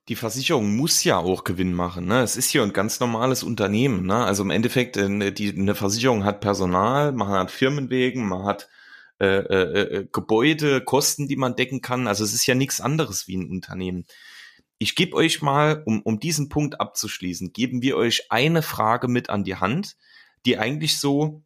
die 0.10 0.16
Versicherung 0.16 0.76
muss 0.76 1.04
ja 1.04 1.18
auch 1.20 1.44
Gewinn 1.44 1.72
machen. 1.72 2.08
Ne? 2.08 2.22
Es 2.22 2.36
ist 2.36 2.52
ja 2.52 2.64
ein 2.64 2.74
ganz 2.74 3.00
normales 3.00 3.44
Unternehmen. 3.44 4.08
Ne? 4.08 4.26
Also 4.26 4.42
im 4.42 4.50
Endeffekt, 4.50 4.98
äh, 4.98 5.32
die, 5.32 5.50
eine 5.56 5.76
Versicherung 5.76 6.26
hat 6.26 6.42
Personal, 6.42 7.12
man 7.12 7.30
hat 7.30 7.52
Firmenwegen, 7.52 8.28
man 8.28 8.44
hat 8.44 8.70
äh, 9.20 9.28
äh, 9.28 9.82
äh, 9.82 10.08
Gebäude, 10.12 10.82
Kosten, 10.82 11.28
die 11.28 11.36
man 11.36 11.56
decken 11.56 11.82
kann. 11.82 12.08
Also 12.08 12.24
es 12.24 12.34
ist 12.34 12.48
ja 12.48 12.56
nichts 12.56 12.82
anderes 12.82 13.28
wie 13.28 13.38
ein 13.38 13.50
Unternehmen. 13.50 14.06
Ich 14.80 14.96
gebe 14.96 15.16
euch 15.16 15.44
mal, 15.44 15.84
um, 15.86 16.02
um 16.02 16.20
diesen 16.20 16.50
Punkt 16.50 16.82
abzuschließen, 16.82 17.54
geben 17.54 17.84
wir 17.84 17.96
euch 17.96 18.32
eine 18.32 18.64
Frage 18.64 19.08
mit 19.08 19.30
an 19.30 19.44
die 19.44 19.58
Hand, 19.58 19.96
die 20.46 20.58
eigentlich 20.58 21.00
so 21.00 21.44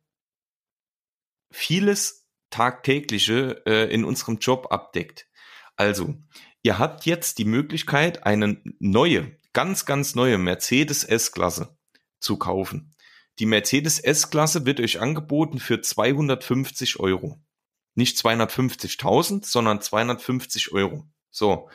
vieles 1.51 2.27
tagtägliche 2.49 3.61
äh, 3.65 3.93
in 3.93 4.05
unserem 4.05 4.37
Job 4.37 4.67
abdeckt. 4.69 5.27
Also, 5.75 6.15
Ihr 6.63 6.79
habt 6.79 7.05
jetzt 7.05 7.37
die 7.37 7.45
Möglichkeit, 7.45 8.25
eine 8.25 8.57
neue, 8.79 9.37
ganz, 9.51 9.85
ganz 9.85 10.15
neue 10.15 10.37
Mercedes 10.37 11.03
S-Klasse 11.03 11.77
zu 12.19 12.37
kaufen. 12.37 12.95
Die 13.39 13.45
Mercedes 13.45 13.99
S-Klasse 13.99 14.65
wird 14.65 14.79
euch 14.79 15.01
angeboten 15.01 15.59
für 15.59 15.81
250 15.81 16.99
Euro. 16.99 17.41
Nicht 17.95 18.17
250.000, 18.17 19.45
sondern 19.45 19.81
250 19.81 20.71
Euro. 20.71 21.05
So. 21.29 21.69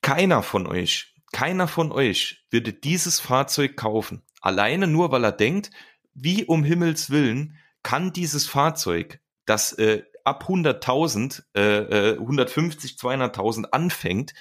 Keiner 0.00 0.42
von 0.42 0.66
euch, 0.66 1.14
keiner 1.32 1.68
von 1.68 1.92
euch 1.92 2.46
würde 2.50 2.72
dieses 2.72 3.20
Fahrzeug 3.20 3.76
kaufen. 3.76 4.22
Alleine 4.40 4.86
nur, 4.86 5.12
weil 5.12 5.24
er 5.24 5.32
denkt, 5.32 5.70
wie 6.14 6.44
um 6.44 6.64
Himmels 6.64 7.10
Willen 7.10 7.58
kann 7.82 8.12
dieses 8.12 8.46
Fahrzeug, 8.46 9.20
das 9.44 9.72
äh, 9.74 10.04
ab 10.24 10.44
100.000, 10.48 11.42
äh, 11.54 12.12
150, 12.18 12.92
200.000 12.92 13.66
anfängt, 13.72 14.34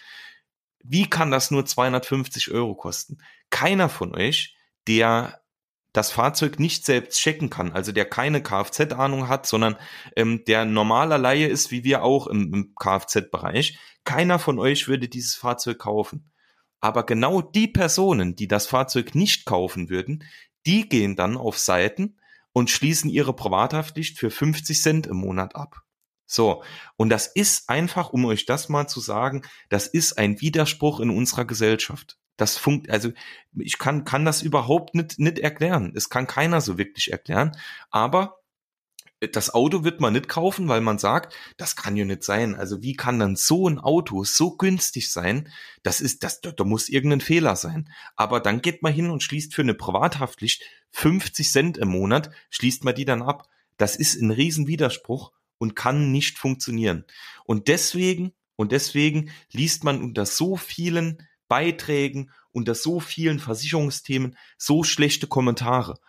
wie 0.84 1.10
kann 1.10 1.32
das 1.32 1.52
nur 1.52 1.66
250 1.66 2.52
Euro 2.52 2.76
kosten? 2.76 3.18
Keiner 3.50 3.90
von 3.90 4.16
euch, 4.16 4.56
der 4.88 5.42
das 5.92 6.12
Fahrzeug 6.12 6.60
nicht 6.60 6.86
selbst 6.86 7.20
checken 7.20 7.50
kann, 7.50 7.72
also 7.72 7.92
der 7.92 8.06
keine 8.06 8.44
Kfz-Ahnung 8.44 9.28
hat, 9.28 9.48
sondern 9.48 9.76
ähm, 10.16 10.44
der 10.46 10.66
normaler 10.66 11.18
Laie 11.18 11.48
ist, 11.48 11.72
wie 11.72 11.84
wir 11.84 12.04
auch 12.04 12.28
im, 12.28 12.54
im 12.54 12.76
Kfz-Bereich, 12.76 13.80
keiner 14.04 14.40
von 14.40 14.60
euch 14.60 14.88
würde 14.88 15.10
dieses 15.10 15.36
Fahrzeug 15.36 15.80
kaufen. 15.80 16.32
Aber 16.80 17.06
genau 17.06 17.42
die 17.42 17.68
Personen, 17.68 18.36
die 18.36 18.48
das 18.48 18.68
Fahrzeug 18.68 19.16
nicht 19.16 19.46
kaufen 19.46 19.90
würden, 19.90 20.24
die 20.66 20.88
gehen 20.88 21.16
dann 21.16 21.38
auf 21.38 21.58
Seiten, 21.58 22.19
und 22.60 22.70
schließen 22.70 23.10
ihre 23.10 23.34
Privathaftpflicht 23.34 24.20
für 24.20 24.30
50 24.30 24.82
Cent 24.82 25.08
im 25.08 25.16
Monat 25.16 25.56
ab. 25.56 25.82
So, 26.26 26.62
und 26.98 27.10
das 27.10 27.26
ist 27.26 27.70
einfach, 27.70 28.10
um 28.10 28.26
euch 28.26 28.46
das 28.46 28.68
mal 28.68 28.88
zu 28.88 29.00
sagen, 29.00 29.44
das 29.70 29.88
ist 29.88 30.18
ein 30.18 30.42
Widerspruch 30.42 31.00
in 31.00 31.10
unserer 31.10 31.46
Gesellschaft. 31.46 32.18
Das 32.36 32.58
funkt, 32.58 32.90
also 32.90 33.12
ich 33.58 33.80
kann, 33.80 34.04
kann 34.04 34.26
das 34.26 34.42
überhaupt 34.42 34.94
nicht, 34.94 35.20
nicht 35.20 35.40
erklären. 35.40 35.94
Es 35.96 36.10
kann 36.10 36.28
keiner 36.28 36.60
so 36.60 36.78
wirklich 36.78 37.12
erklären. 37.14 37.58
Aber 37.92 38.39
das 39.20 39.54
Auto 39.54 39.84
wird 39.84 40.00
man 40.00 40.14
nicht 40.14 40.30
kaufen, 40.30 40.68
weil 40.70 40.82
man 40.82 40.98
sagt, 40.98 41.36
das 41.58 41.76
kann 41.76 41.98
ja 41.98 42.06
nicht 42.06 42.24
sein. 42.24 42.56
Also 42.56 42.82
wie 42.82 42.94
kann 42.94 43.20
dann 43.20 43.36
so 43.36 43.68
ein 43.68 43.78
Auto 43.80 44.24
so 44.24 44.56
günstig 44.56 45.12
sein? 45.12 45.52
Das 45.84 46.00
ist, 46.00 46.24
das, 46.24 46.40
da 46.42 46.64
muss 46.64 46.88
irgendein 46.88 47.22
Fehler 47.22 47.56
sein. 47.56 47.90
Aber 48.16 48.40
dann 48.40 48.62
geht 48.62 48.82
man 48.82 48.94
hin 48.94 49.10
und 49.10 49.22
schließt 49.22 49.54
für 49.54 49.62
eine 49.62 49.74
Privathaftpflicht 49.74 50.64
50 50.92 51.52
Cent 51.52 51.78
im 51.78 51.90
Monat, 51.90 52.32
schließt 52.50 52.86
man 52.86 52.96
die 52.96 53.06
dann 53.06 53.22
ab. 53.22 53.48
Das 53.78 53.96
ist 53.96 54.22
ein 54.22 54.32
Riesenwiderspruch 54.32 55.32
und 55.58 55.76
kann 55.76 56.12
nicht 56.12 56.38
funktionieren. 56.38 57.04
Und 57.44 57.68
deswegen, 57.68 58.32
und 58.56 58.72
deswegen 58.72 59.32
liest 59.52 59.84
man 59.84 60.02
unter 60.02 60.26
so 60.26 60.56
vielen 60.56 61.28
Beiträgen, 61.50 62.32
unter 62.52 62.74
so 62.74 63.00
vielen 63.02 63.40
Versicherungsthemen 63.40 64.38
so 64.58 64.84
schlechte 64.84 65.28
Kommentare 65.28 66.00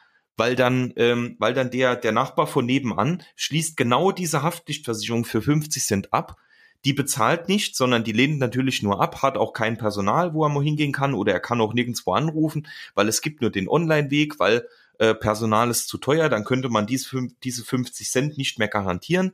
weil 0.41 0.57
dann, 0.57 0.95
ähm, 0.97 1.37
weil 1.39 1.53
dann 1.53 1.71
der, 1.71 1.97
der 1.97 2.13
Nachbar 2.13 2.47
von 2.47 2.65
nebenan 2.65 3.23
schließt 3.37 3.77
genau 3.77 4.11
diese 4.11 4.43
Haftpflichtversicherung 4.43 5.27
für 5.27 5.43
50 5.43 5.85
Cent 5.85 6.15
ab. 6.15 6.39
Die 6.87 6.95
bezahlt 6.95 7.47
nicht, 7.47 7.77
sondern 7.77 8.05
die 8.05 8.13
lehnt 8.13 8.39
natürlich 8.39 8.83
nur 8.83 9.03
ab, 9.03 9.21
hat 9.21 9.37
auch 9.37 9.53
kein 9.53 9.77
Personal, 9.77 10.33
wo 10.33 10.43
er 10.43 10.49
mal 10.49 10.65
hingehen 10.65 10.93
kann 10.93 11.13
oder 11.13 11.35
er 11.35 11.41
kann 11.41 11.61
auch 11.61 11.75
nirgendwo 11.75 12.15
anrufen, 12.15 12.67
weil 12.95 13.07
es 13.07 13.21
gibt 13.21 13.43
nur 13.43 13.51
den 13.51 13.69
Online-Weg, 13.69 14.41
weil 14.41 14.67
äh, 14.99 15.15
Personal 15.15 15.69
ist 15.69 15.89
zu 15.89 15.99
teuer, 15.99 16.31
dann 16.31 16.45
könnte 16.45 16.71
man 16.71 16.87
diese, 16.87 17.29
diese 17.45 17.63
50 17.63 18.11
Cent 18.11 18.39
nicht 18.39 18.59
mehr 18.59 18.69
garantieren. 18.69 19.33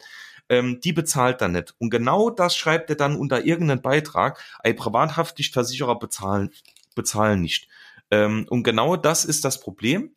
Ähm, 0.49 0.81
die 0.81 0.93
bezahlt 0.93 1.41
dann 1.41 1.53
nicht. 1.53 1.77
Und 1.79 1.91
genau 1.91 2.31
das 2.31 2.57
schreibt 2.57 2.91
er 2.91 2.97
dann 2.97 3.15
unter 3.15 3.45
irgendeinen 3.45 3.81
Beitrag. 3.81 4.43
Ein 4.59 4.75
Privathaftpflichtversicherer 4.75 6.01
bezahlen, 6.01 6.51
bezahlen 6.97 7.43
nicht. 7.43 7.69
Ähm, 8.11 8.47
und 8.51 8.65
genau 8.65 8.97
das 8.97 9.25
ist 9.25 9.45
das 9.45 9.61
Problem. 9.61 10.16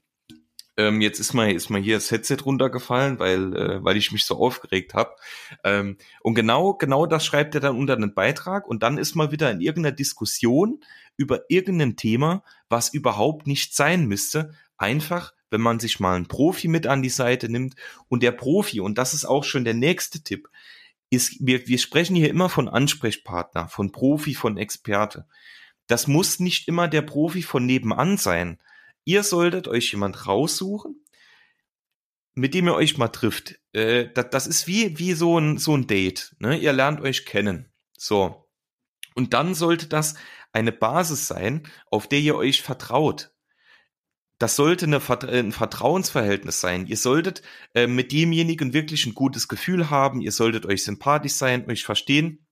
Ähm, 0.80 1.02
jetzt 1.02 1.20
ist 1.20 1.34
mal, 1.34 1.52
ist 1.52 1.70
mal 1.70 1.82
hier 1.82 1.98
das 1.98 2.10
Headset 2.10 2.38
runtergefallen, 2.46 3.20
weil, 3.20 3.54
äh, 3.54 3.84
weil 3.84 3.98
ich 3.98 4.14
mich 4.14 4.24
so 4.24 4.38
aufgeregt 4.38 4.94
habe. 4.94 5.14
Ähm, 5.66 5.98
und 6.22 6.36
genau, 6.36 6.76
genau 6.76 7.06
das 7.06 7.26
schreibt 7.26 7.54
er 7.54 7.60
dann 7.60 7.76
unter 7.76 7.98
einen 7.98 8.14
Beitrag 8.14 8.66
und 8.66 8.82
dann 8.82 8.98
ist 8.98 9.14
mal 9.14 9.30
wieder 9.34 9.52
in 9.52 9.60
irgendeiner 9.60 9.94
Diskussion 9.94 10.80
über 11.18 11.42
irgendein 11.50 11.98
Thema, 11.98 12.44
was 12.70 12.94
überhaupt 12.94 13.46
nicht 13.46 13.76
sein 13.76 14.08
müsste. 14.08 14.54
Einfach, 14.78 15.34
wenn 15.50 15.60
man 15.60 15.82
sich 15.82 16.00
mal 16.00 16.16
einen 16.16 16.30
Profi 16.30 16.70
mit 16.70 16.88
an 16.88 17.02
die 17.02 17.10
Seite 17.10 17.50
nimmt 17.50 17.76
und 18.08 18.24
der 18.24 18.32
Profi, 18.32 18.80
und 18.80 18.98
das 18.98 19.14
ist 19.14 19.26
auch 19.26 19.44
schon 19.44 19.66
der 19.66 19.74
nächste 19.74 20.24
Tipp, 20.24 20.48
ist, 21.10 21.46
wir, 21.46 21.68
wir 21.68 21.78
sprechen 21.78 22.16
hier 22.16 22.30
immer 22.30 22.48
von 22.48 22.70
Ansprechpartner, 22.70 23.68
von 23.68 23.92
Profi, 23.92 24.34
von 24.34 24.56
Experte. 24.56 25.28
Das 25.88 26.08
muss 26.08 26.40
nicht 26.40 26.70
immer 26.70 26.88
der 26.88 27.02
Profi 27.02 27.42
von 27.42 27.66
nebenan 27.66 28.16
sein 28.16 28.60
ihr 29.10 29.24
solltet 29.24 29.68
euch 29.68 29.92
jemand 29.92 30.28
raussuchen, 30.28 31.04
mit 32.36 32.54
dem 32.54 32.68
ihr 32.68 32.76
euch 32.76 33.00
mal 33.00 33.08
trifft. 33.08 33.60
Äh, 33.74 34.10
das, 34.14 34.28
das, 34.30 34.48
ist 34.48 34.68
wie, 34.68 35.00
wie 35.00 35.14
so 35.14 35.40
ein, 35.40 35.58
so 35.58 35.76
ein 35.76 35.88
Date. 35.88 36.36
Ne? 36.38 36.58
Ihr 36.60 36.74
lernt 36.74 37.02
euch 37.02 37.26
kennen. 37.26 37.74
So. 37.98 38.48
Und 39.16 39.34
dann 39.34 39.56
sollte 39.56 39.88
das 39.88 40.14
eine 40.52 40.72
Basis 40.72 41.28
sein, 41.28 41.68
auf 41.90 42.08
der 42.08 42.20
ihr 42.20 42.36
euch 42.36 42.62
vertraut. 42.62 43.32
Das 44.38 44.56
sollte 44.56 44.86
eine, 44.86 45.02
ein 45.28 45.52
Vertrauensverhältnis 45.52 46.62
sein. 46.62 46.86
Ihr 46.86 46.96
solltet 46.96 47.42
äh, 47.74 47.88
mit 47.88 48.12
demjenigen 48.12 48.74
wirklich 48.74 49.08
ein 49.08 49.16
gutes 49.16 49.48
Gefühl 49.48 49.90
haben. 49.90 50.22
Ihr 50.22 50.32
solltet 50.32 50.68
euch 50.68 50.84
sympathisch 50.84 51.34
sein, 51.34 51.68
euch 51.68 51.84
verstehen. 51.84 52.48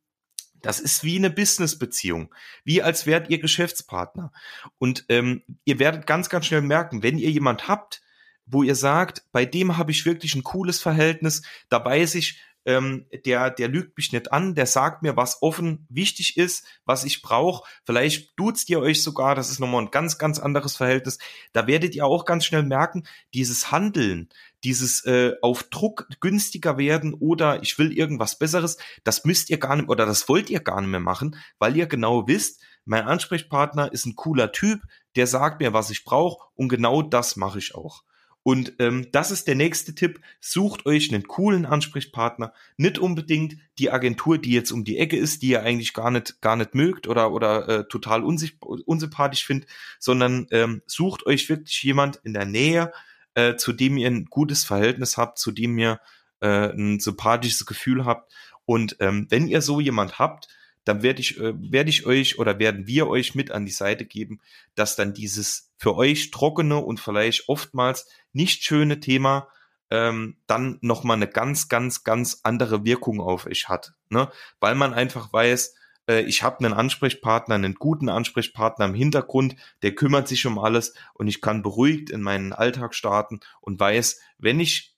Das 0.61 0.79
ist 0.79 1.03
wie 1.03 1.17
eine 1.17 1.29
Business-Beziehung, 1.29 2.33
wie 2.63 2.81
als 2.81 3.05
wärt 3.05 3.29
ihr 3.29 3.39
Geschäftspartner. 3.39 4.31
Und 4.77 5.05
ähm, 5.09 5.43
ihr 5.65 5.79
werdet 5.79 6.07
ganz, 6.07 6.29
ganz 6.29 6.45
schnell 6.45 6.61
merken, 6.61 7.03
wenn 7.03 7.17
ihr 7.17 7.31
jemand 7.31 7.67
habt, 7.67 8.01
wo 8.45 8.63
ihr 8.63 8.75
sagt, 8.75 9.25
bei 9.31 9.45
dem 9.45 9.77
habe 9.77 9.91
ich 9.91 10.05
wirklich 10.05 10.35
ein 10.35 10.43
cooles 10.43 10.79
Verhältnis, 10.79 11.41
da 11.69 11.83
weiß 11.83 12.15
ich, 12.15 12.41
ähm, 12.67 13.05
der, 13.25 13.49
der 13.49 13.69
lügt 13.69 13.95
mich 13.95 14.11
nicht 14.11 14.33
an, 14.33 14.53
der 14.53 14.65
sagt 14.65 15.01
mir, 15.01 15.15
was 15.15 15.41
offen 15.41 15.87
wichtig 15.89 16.35
ist, 16.35 16.65
was 16.83 17.05
ich 17.05 17.21
brauche. 17.21 17.65
Vielleicht 17.85 18.37
duzt 18.37 18.69
ihr 18.69 18.81
euch 18.81 19.01
sogar, 19.01 19.35
das 19.35 19.49
ist 19.49 19.59
nochmal 19.59 19.83
ein 19.83 19.91
ganz, 19.91 20.17
ganz 20.17 20.37
anderes 20.37 20.75
Verhältnis. 20.75 21.17
Da 21.53 21.65
werdet 21.65 21.95
ihr 21.95 22.05
auch 22.05 22.25
ganz 22.25 22.45
schnell 22.45 22.63
merken, 22.63 23.07
dieses 23.33 23.71
Handeln, 23.71 24.27
dieses 24.63 25.05
äh, 25.05 25.33
auf 25.41 25.63
Druck 25.63 26.07
günstiger 26.19 26.77
werden 26.77 27.13
oder 27.13 27.61
ich 27.61 27.77
will 27.77 27.91
irgendwas 27.91 28.39
Besseres, 28.39 28.77
das 29.03 29.25
müsst 29.25 29.49
ihr 29.49 29.57
gar 29.57 29.75
nicht 29.75 29.89
oder 29.89 30.05
das 30.05 30.27
wollt 30.29 30.49
ihr 30.49 30.59
gar 30.59 30.81
nicht 30.81 30.89
mehr 30.89 30.99
machen, 30.99 31.35
weil 31.59 31.75
ihr 31.75 31.87
genau 31.87 32.27
wisst, 32.27 32.61
mein 32.85 33.03
Ansprechpartner 33.03 33.91
ist 33.91 34.05
ein 34.05 34.15
cooler 34.15 34.51
Typ, 34.51 34.81
der 35.15 35.27
sagt 35.27 35.59
mir, 35.59 35.73
was 35.73 35.89
ich 35.89 36.05
brauche 36.05 36.47
und 36.55 36.69
genau 36.69 37.01
das 37.01 37.35
mache 37.35 37.59
ich 37.59 37.75
auch. 37.75 38.03
Und 38.47 38.75
ähm, 38.79 39.07
das 39.11 39.29
ist 39.29 39.49
der 39.49 39.55
nächste 39.55 39.93
Tipp. 39.93 40.21
Sucht 40.39 40.85
euch 40.85 41.13
einen 41.13 41.27
coolen 41.27 41.65
Ansprechpartner. 41.65 42.53
Nicht 42.77 42.97
unbedingt 42.97 43.57
die 43.77 43.91
Agentur, 43.91 44.37
die 44.37 44.53
jetzt 44.53 44.71
um 44.71 44.85
die 44.85 44.97
Ecke 44.99 45.17
ist, 45.17 45.41
die 45.41 45.49
ihr 45.49 45.63
eigentlich 45.63 45.91
gar 45.93 46.11
nicht, 46.11 46.39
gar 46.39 46.55
nicht 46.55 46.73
mögt 46.73 47.09
oder, 47.09 47.33
oder 47.33 47.67
äh, 47.67 47.87
total 47.89 48.23
unsympathisch 48.23 49.45
findet, 49.45 49.69
sondern 49.99 50.47
ähm, 50.51 50.81
sucht 50.85 51.25
euch 51.25 51.49
wirklich 51.49 51.83
jemand 51.83 52.21
in 52.23 52.33
der 52.33 52.45
Nähe, 52.45 52.93
äh, 53.37 53.55
zu 53.55 53.71
dem 53.71 53.97
ihr 53.97 54.07
ein 54.07 54.25
gutes 54.25 54.63
Verhältnis 54.63 55.15
habt, 55.15 55.37
zu 55.37 55.51
dem 55.51 55.77
ihr 55.77 55.99
äh, 56.41 56.71
ein 56.71 56.99
sympathisches 56.99 57.67
Gefühl 57.67 58.03
habt. 58.03 58.33
Und 58.65 58.97
ähm, 58.99 59.27
wenn 59.29 59.47
ihr 59.47 59.61
so 59.61 59.79
jemand 59.79 60.17
habt, 60.17 60.47
dann 60.85 61.03
werde 61.03 61.21
ich, 61.21 61.39
äh, 61.39 61.53
werde 61.55 61.91
ich 61.91 62.07
euch 62.07 62.39
oder 62.39 62.57
werden 62.57 62.87
wir 62.87 63.07
euch 63.07 63.35
mit 63.35 63.51
an 63.51 63.67
die 63.67 63.71
Seite 63.71 64.05
geben, 64.05 64.41
dass 64.73 64.95
dann 64.95 65.13
dieses 65.13 65.71
für 65.77 65.95
euch 65.95 66.31
trockene 66.31 66.77
und 66.77 66.99
vielleicht 66.99 67.47
oftmals 67.47 68.07
nicht 68.33 68.63
schöne 68.63 68.99
Thema 68.99 69.47
ähm, 69.91 70.37
dann 70.47 70.79
nochmal 70.81 71.17
eine 71.17 71.27
ganz, 71.27 71.69
ganz, 71.69 72.03
ganz 72.03 72.39
andere 72.41 72.85
Wirkung 72.85 73.21
auf 73.21 73.45
euch 73.45 73.69
hat. 73.69 73.93
Ne? 74.09 74.31
Weil 74.59 74.73
man 74.73 74.95
einfach 74.95 75.31
weiß, 75.31 75.75
ich 76.07 76.43
habe 76.43 76.59
einen 76.59 76.73
Ansprechpartner, 76.73 77.55
einen 77.55 77.75
guten 77.75 78.09
Ansprechpartner 78.09 78.85
im 78.85 78.93
Hintergrund, 78.93 79.55
der 79.81 79.93
kümmert 79.93 80.27
sich 80.27 80.45
um 80.45 80.57
alles 80.57 80.93
und 81.13 81.27
ich 81.27 81.41
kann 81.41 81.61
beruhigt 81.61 82.09
in 82.09 82.21
meinen 82.21 82.53
Alltag 82.53 82.95
starten 82.95 83.41
und 83.61 83.79
weiß, 83.79 84.19
wenn 84.37 84.59
ich 84.59 84.95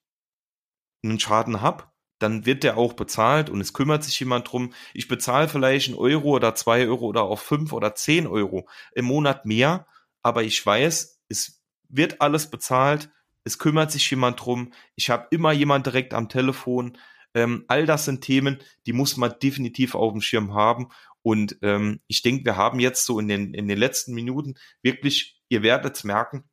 einen 1.04 1.20
Schaden 1.20 1.62
habe, 1.62 1.86
dann 2.20 2.46
wird 2.46 2.64
der 2.64 2.78
auch 2.78 2.94
bezahlt 2.94 3.50
und 3.50 3.62
es 3.62 3.74
kümmert 3.74 4.04
sich 4.04 4.20
jemand 4.20 4.52
drum. 4.52 4.74
Ich 4.94 5.08
bezahle 5.08 5.48
vielleicht 5.48 5.88
einen 5.88 5.98
Euro 5.98 6.30
oder 6.36 6.54
zwei 6.54 6.86
Euro 6.86 7.06
oder 7.06 7.24
auch 7.24 7.40
fünf 7.40 7.74
oder 7.74 7.96
zehn 7.96 8.28
Euro 8.28 8.68
im 8.94 9.06
Monat 9.06 9.46
mehr, 9.46 9.88
aber 10.22 10.44
ich 10.44 10.64
weiß, 10.64 11.22
es 11.30 11.64
wird 11.88 12.22
alles 12.22 12.52
bezahlt, 12.52 13.10
es 13.46 13.58
kümmert 13.58 13.92
sich 13.92 14.10
jemand 14.12 14.46
drum, 14.46 14.74
ich 14.96 15.10
habe 15.10 15.28
immer 15.32 15.54
jemand 15.54 15.86
direkt 15.86 16.14
am 16.14 16.30
Telefon, 16.30 16.98
ähm, 17.34 17.66
all 17.68 17.86
das 17.86 18.06
sind 18.06 18.22
Themen, 18.22 18.60
die 18.86 18.94
muss 18.94 19.18
man 19.18 19.34
definitiv 19.42 19.96
auf 19.96 20.12
dem 20.12 20.22
Schirm 20.22 20.54
haben. 20.54 20.90
Und 21.22 21.58
ähm, 21.62 22.00
ich 22.08 22.22
denke, 22.22 22.46
wir 22.46 22.58
haben 22.58 22.80
jetzt 22.80 23.06
so 23.06 23.20
in 23.20 23.28
den, 23.28 23.54
in 23.54 23.68
den 23.68 23.78
letzten 23.78 24.14
Minuten 24.14 24.56
wirklich, 24.82 25.40
ihr 25.50 25.62
werdet 25.62 25.96
es 25.96 26.04
merken, 26.04 26.44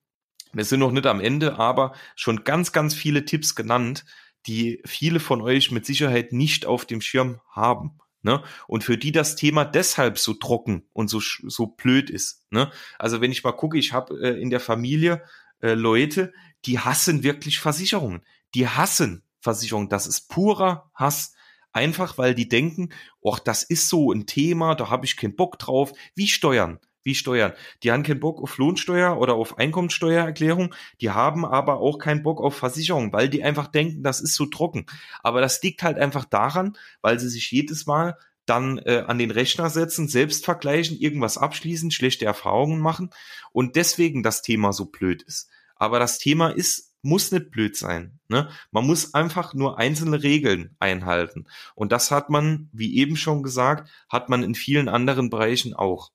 wir 0.53 0.65
sind 0.65 0.81
noch 0.81 0.93
nicht 0.93 1.07
am 1.07 1.21
Ende, 1.21 1.59
aber 1.59 1.95
schon 2.15 2.45
ganz, 2.45 2.73
ganz 2.73 2.95
viele 2.95 3.25
Tipps 3.25 3.55
genannt, 3.55 4.05
die 4.47 4.81
viele 4.87 5.21
von 5.21 5.43
euch 5.43 5.71
mit 5.71 5.85
Sicherheit 5.85 6.33
nicht 6.33 6.67
auf 6.67 6.85
dem 6.85 7.01
Schirm 7.01 7.41
haben. 7.51 7.99
Ne? 8.23 8.43
Und 8.67 8.83
für 8.83 8.97
die 8.97 9.13
das 9.13 9.37
Thema 9.37 9.65
deshalb 9.65 10.19
so 10.19 10.35
trocken 10.35 10.89
und 10.93 11.09
so, 11.09 11.21
so 11.21 11.67
blöd 11.67 12.11
ist. 12.11 12.45
Ne? 12.51 12.71
Also 12.99 13.21
wenn 13.21 13.33
ich 13.33 13.45
mal 13.45 13.53
gucke, 13.53 13.79
ich 13.79 13.93
habe 13.93 14.19
äh, 14.21 14.41
in 14.41 14.51
der 14.51 14.61
Familie 14.61 15.23
äh, 15.61 15.75
Leute, 15.75 16.33
die 16.65 16.79
hassen 16.79 17.23
wirklich 17.23 17.61
Versicherungen. 17.61 18.25
Die 18.55 18.67
hassen 18.67 19.23
Versicherung. 19.47 19.89
Das 19.89 20.07
ist 20.07 20.29
purer 20.29 20.91
Hass. 20.95 21.33
Einfach 21.73 22.19
weil 22.19 22.35
die 22.35 22.49
denken, 22.49 22.89
ach, 23.25 23.39
das 23.39 23.63
ist 23.63 23.89
so 23.89 24.11
ein 24.11 24.27
Thema, 24.27 24.75
da 24.75 24.91
habe 24.91 25.05
ich 25.05 25.17
keinen 25.17 25.37
Bock 25.37 25.59
drauf. 25.59 25.93
Wie 26.15 26.27
steuern? 26.27 26.81
Wie 27.03 27.15
steuern? 27.15 27.53
Die 27.83 27.93
haben 27.93 28.03
keinen 28.03 28.19
Bock 28.19 28.43
auf 28.43 28.59
Lohnsteuer 28.59 29.19
oder 29.19 29.35
auf 29.35 29.59
Einkommensteuererklärung, 29.59 30.75
die 31.01 31.11
haben 31.11 31.45
aber 31.45 31.79
auch 31.79 31.99
keinen 31.99 32.25
Bock 32.25 32.41
auf 32.41 32.57
Versicherung, 32.57 33.13
weil 33.13 33.29
die 33.29 33.45
einfach 33.45 33.69
denken, 33.69 34.03
das 34.03 34.21
ist 34.21 34.35
so 34.35 34.47
trocken. 34.47 34.87
Aber 35.23 35.41
das 35.41 35.63
liegt 35.63 35.85
halt 35.85 35.99
einfach 35.99 36.25
daran, 36.25 36.77
weil 37.03 37.21
sie 37.21 37.29
sich 37.29 37.51
jedes 37.53 37.87
Mal 37.87 38.17
dann 38.47 38.79
äh, 38.79 39.05
an 39.07 39.19
den 39.19 39.31
Rechner 39.31 39.71
setzen, 39.71 40.09
selbst 40.09 40.45
vergleichen, 40.45 40.99
irgendwas 40.99 41.39
abschließen, 41.39 41.91
schlechte 41.91 42.25
Erfahrungen 42.25 42.81
machen 42.81 43.11
und 43.53 43.77
deswegen 43.77 44.23
das 44.23 44.43
Thema 44.43 44.73
so 44.73 44.87
blöd 44.87 45.23
ist. 45.23 45.49
Aber 45.77 45.99
das 45.99 46.19
Thema 46.19 46.49
ist 46.49 46.96
muss 47.07 47.33
nicht 47.33 47.51
blöd 47.51 47.77
sein. 47.77 48.19
Ne? 48.29 48.49
Man 48.71 48.87
muss 48.87 49.15
einfach 49.15 49.55
nur 49.55 49.79
einzelne 49.79 50.23
Regeln 50.23 50.77
einhalten. 50.79 51.47
Und 51.75 51.93
das 51.93 52.11
hat 52.11 52.29
man, 52.29 52.69
wie 52.73 52.97
eben 52.97 53.17
schon 53.17 53.43
gesagt, 53.43 53.91
hat 54.09 54.29
man 54.29 54.43
in 54.43 54.55
vielen 54.55 54.89
anderen 54.89 55.31
Bereichen 55.31 55.75
auch. 55.75 56.11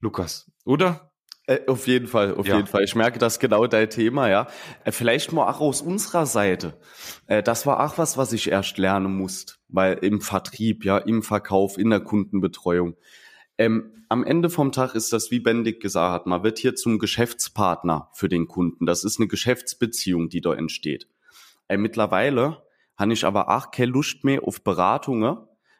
Lukas, 0.00 0.50
oder? 0.64 1.12
Äh, 1.46 1.60
auf 1.68 1.86
jeden 1.86 2.08
Fall, 2.08 2.34
auf 2.34 2.46
ja. 2.46 2.56
jeden 2.56 2.66
Fall. 2.66 2.82
Ich 2.82 2.96
merke, 2.96 3.18
das 3.18 3.34
ist 3.34 3.38
genau 3.38 3.66
dein 3.66 3.88
Thema, 3.88 4.28
ja. 4.28 4.48
Äh, 4.84 4.90
vielleicht 4.90 5.32
mal 5.32 5.48
auch 5.48 5.60
aus 5.60 5.80
unserer 5.80 6.26
Seite. 6.26 6.78
Äh, 7.26 7.42
das 7.42 7.66
war 7.66 7.84
auch 7.84 7.98
was, 7.98 8.16
was 8.16 8.32
ich 8.32 8.50
erst 8.50 8.78
lernen 8.78 9.16
musste, 9.16 9.54
weil 9.68 9.94
im 9.98 10.20
Vertrieb, 10.20 10.84
ja, 10.84 10.98
im 10.98 11.22
Verkauf, 11.22 11.78
in 11.78 11.90
der 11.90 12.00
Kundenbetreuung. 12.00 12.96
Ähm, 13.58 14.04
am 14.08 14.22
Ende 14.22 14.50
vom 14.50 14.70
Tag 14.70 14.94
ist 14.94 15.12
das, 15.12 15.30
wie 15.30 15.40
Bendig 15.40 15.80
gesagt 15.80 16.12
hat, 16.12 16.26
man 16.26 16.42
wird 16.42 16.58
hier 16.58 16.74
zum 16.74 16.98
Geschäftspartner 16.98 18.08
für 18.12 18.28
den 18.28 18.46
Kunden. 18.46 18.86
Das 18.86 19.02
ist 19.02 19.18
eine 19.18 19.28
Geschäftsbeziehung, 19.28 20.28
die 20.28 20.40
da 20.40 20.54
entsteht. 20.54 21.08
Äh, 21.68 21.76
mittlerweile 21.76 22.62
habe 22.96 23.12
ich 23.12 23.24
aber 23.24 23.48
auch 23.48 23.70
keine 23.70 23.92
Lust 23.92 24.24
mehr 24.24 24.44
auf 24.44 24.62
Beratungen, 24.62 25.38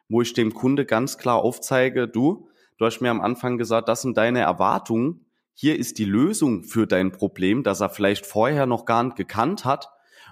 wo 0.09 0.21
ich 0.21 0.33
dem 0.33 0.53
Kunde 0.53 0.85
ganz 0.85 1.17
klar 1.17 1.37
aufzeige, 1.37 2.07
du, 2.07 2.49
du 2.77 2.85
hast 2.85 3.01
mir 3.01 3.11
am 3.11 3.21
Anfang 3.21 3.57
gesagt, 3.57 3.87
das 3.87 4.01
sind 4.01 4.17
deine 4.17 4.41
Erwartungen, 4.41 5.25
hier 5.53 5.77
ist 5.79 5.97
die 5.97 6.05
Lösung 6.05 6.63
für 6.63 6.85
dein 6.85 7.11
Problem, 7.11 7.63
das 7.63 7.81
er 7.81 7.89
vielleicht 7.89 8.25
vorher 8.25 8.67
noch 8.67 8.85
gar 8.85 9.03
nicht 9.03 9.15
gekannt 9.15 9.65
hat 9.65 9.89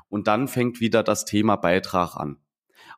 und 0.10 0.27
dann 0.27 0.47
fängt 0.47 0.79
wieder 0.79 1.01
das 1.01 1.25
Thema 1.25 1.55
Beitrag 1.55 2.15
an. 2.15 2.38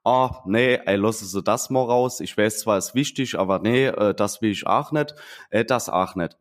Ah, 0.08 0.41
nee, 0.46 0.80
ey, 0.86 0.96
lasse 0.96 1.26
so 1.26 1.41
das 1.41 1.70
mal 1.70 1.84
raus. 1.84 2.22
Ich 2.22 2.38
weiß 2.38 2.60
zwar, 2.60 2.78
ist 2.78 2.96
wichtig, 2.96 3.38
aber 3.38 3.60
nee, 3.60 3.88
äh, 3.88 4.13
das 4.15 4.41
will 4.41 4.52
ich 4.52 4.65
auch 4.65 4.91
nicht, 4.91 5.15
äh, 5.50 5.65
das 5.65 5.89
auch 5.89 6.15
nicht. 6.15 6.38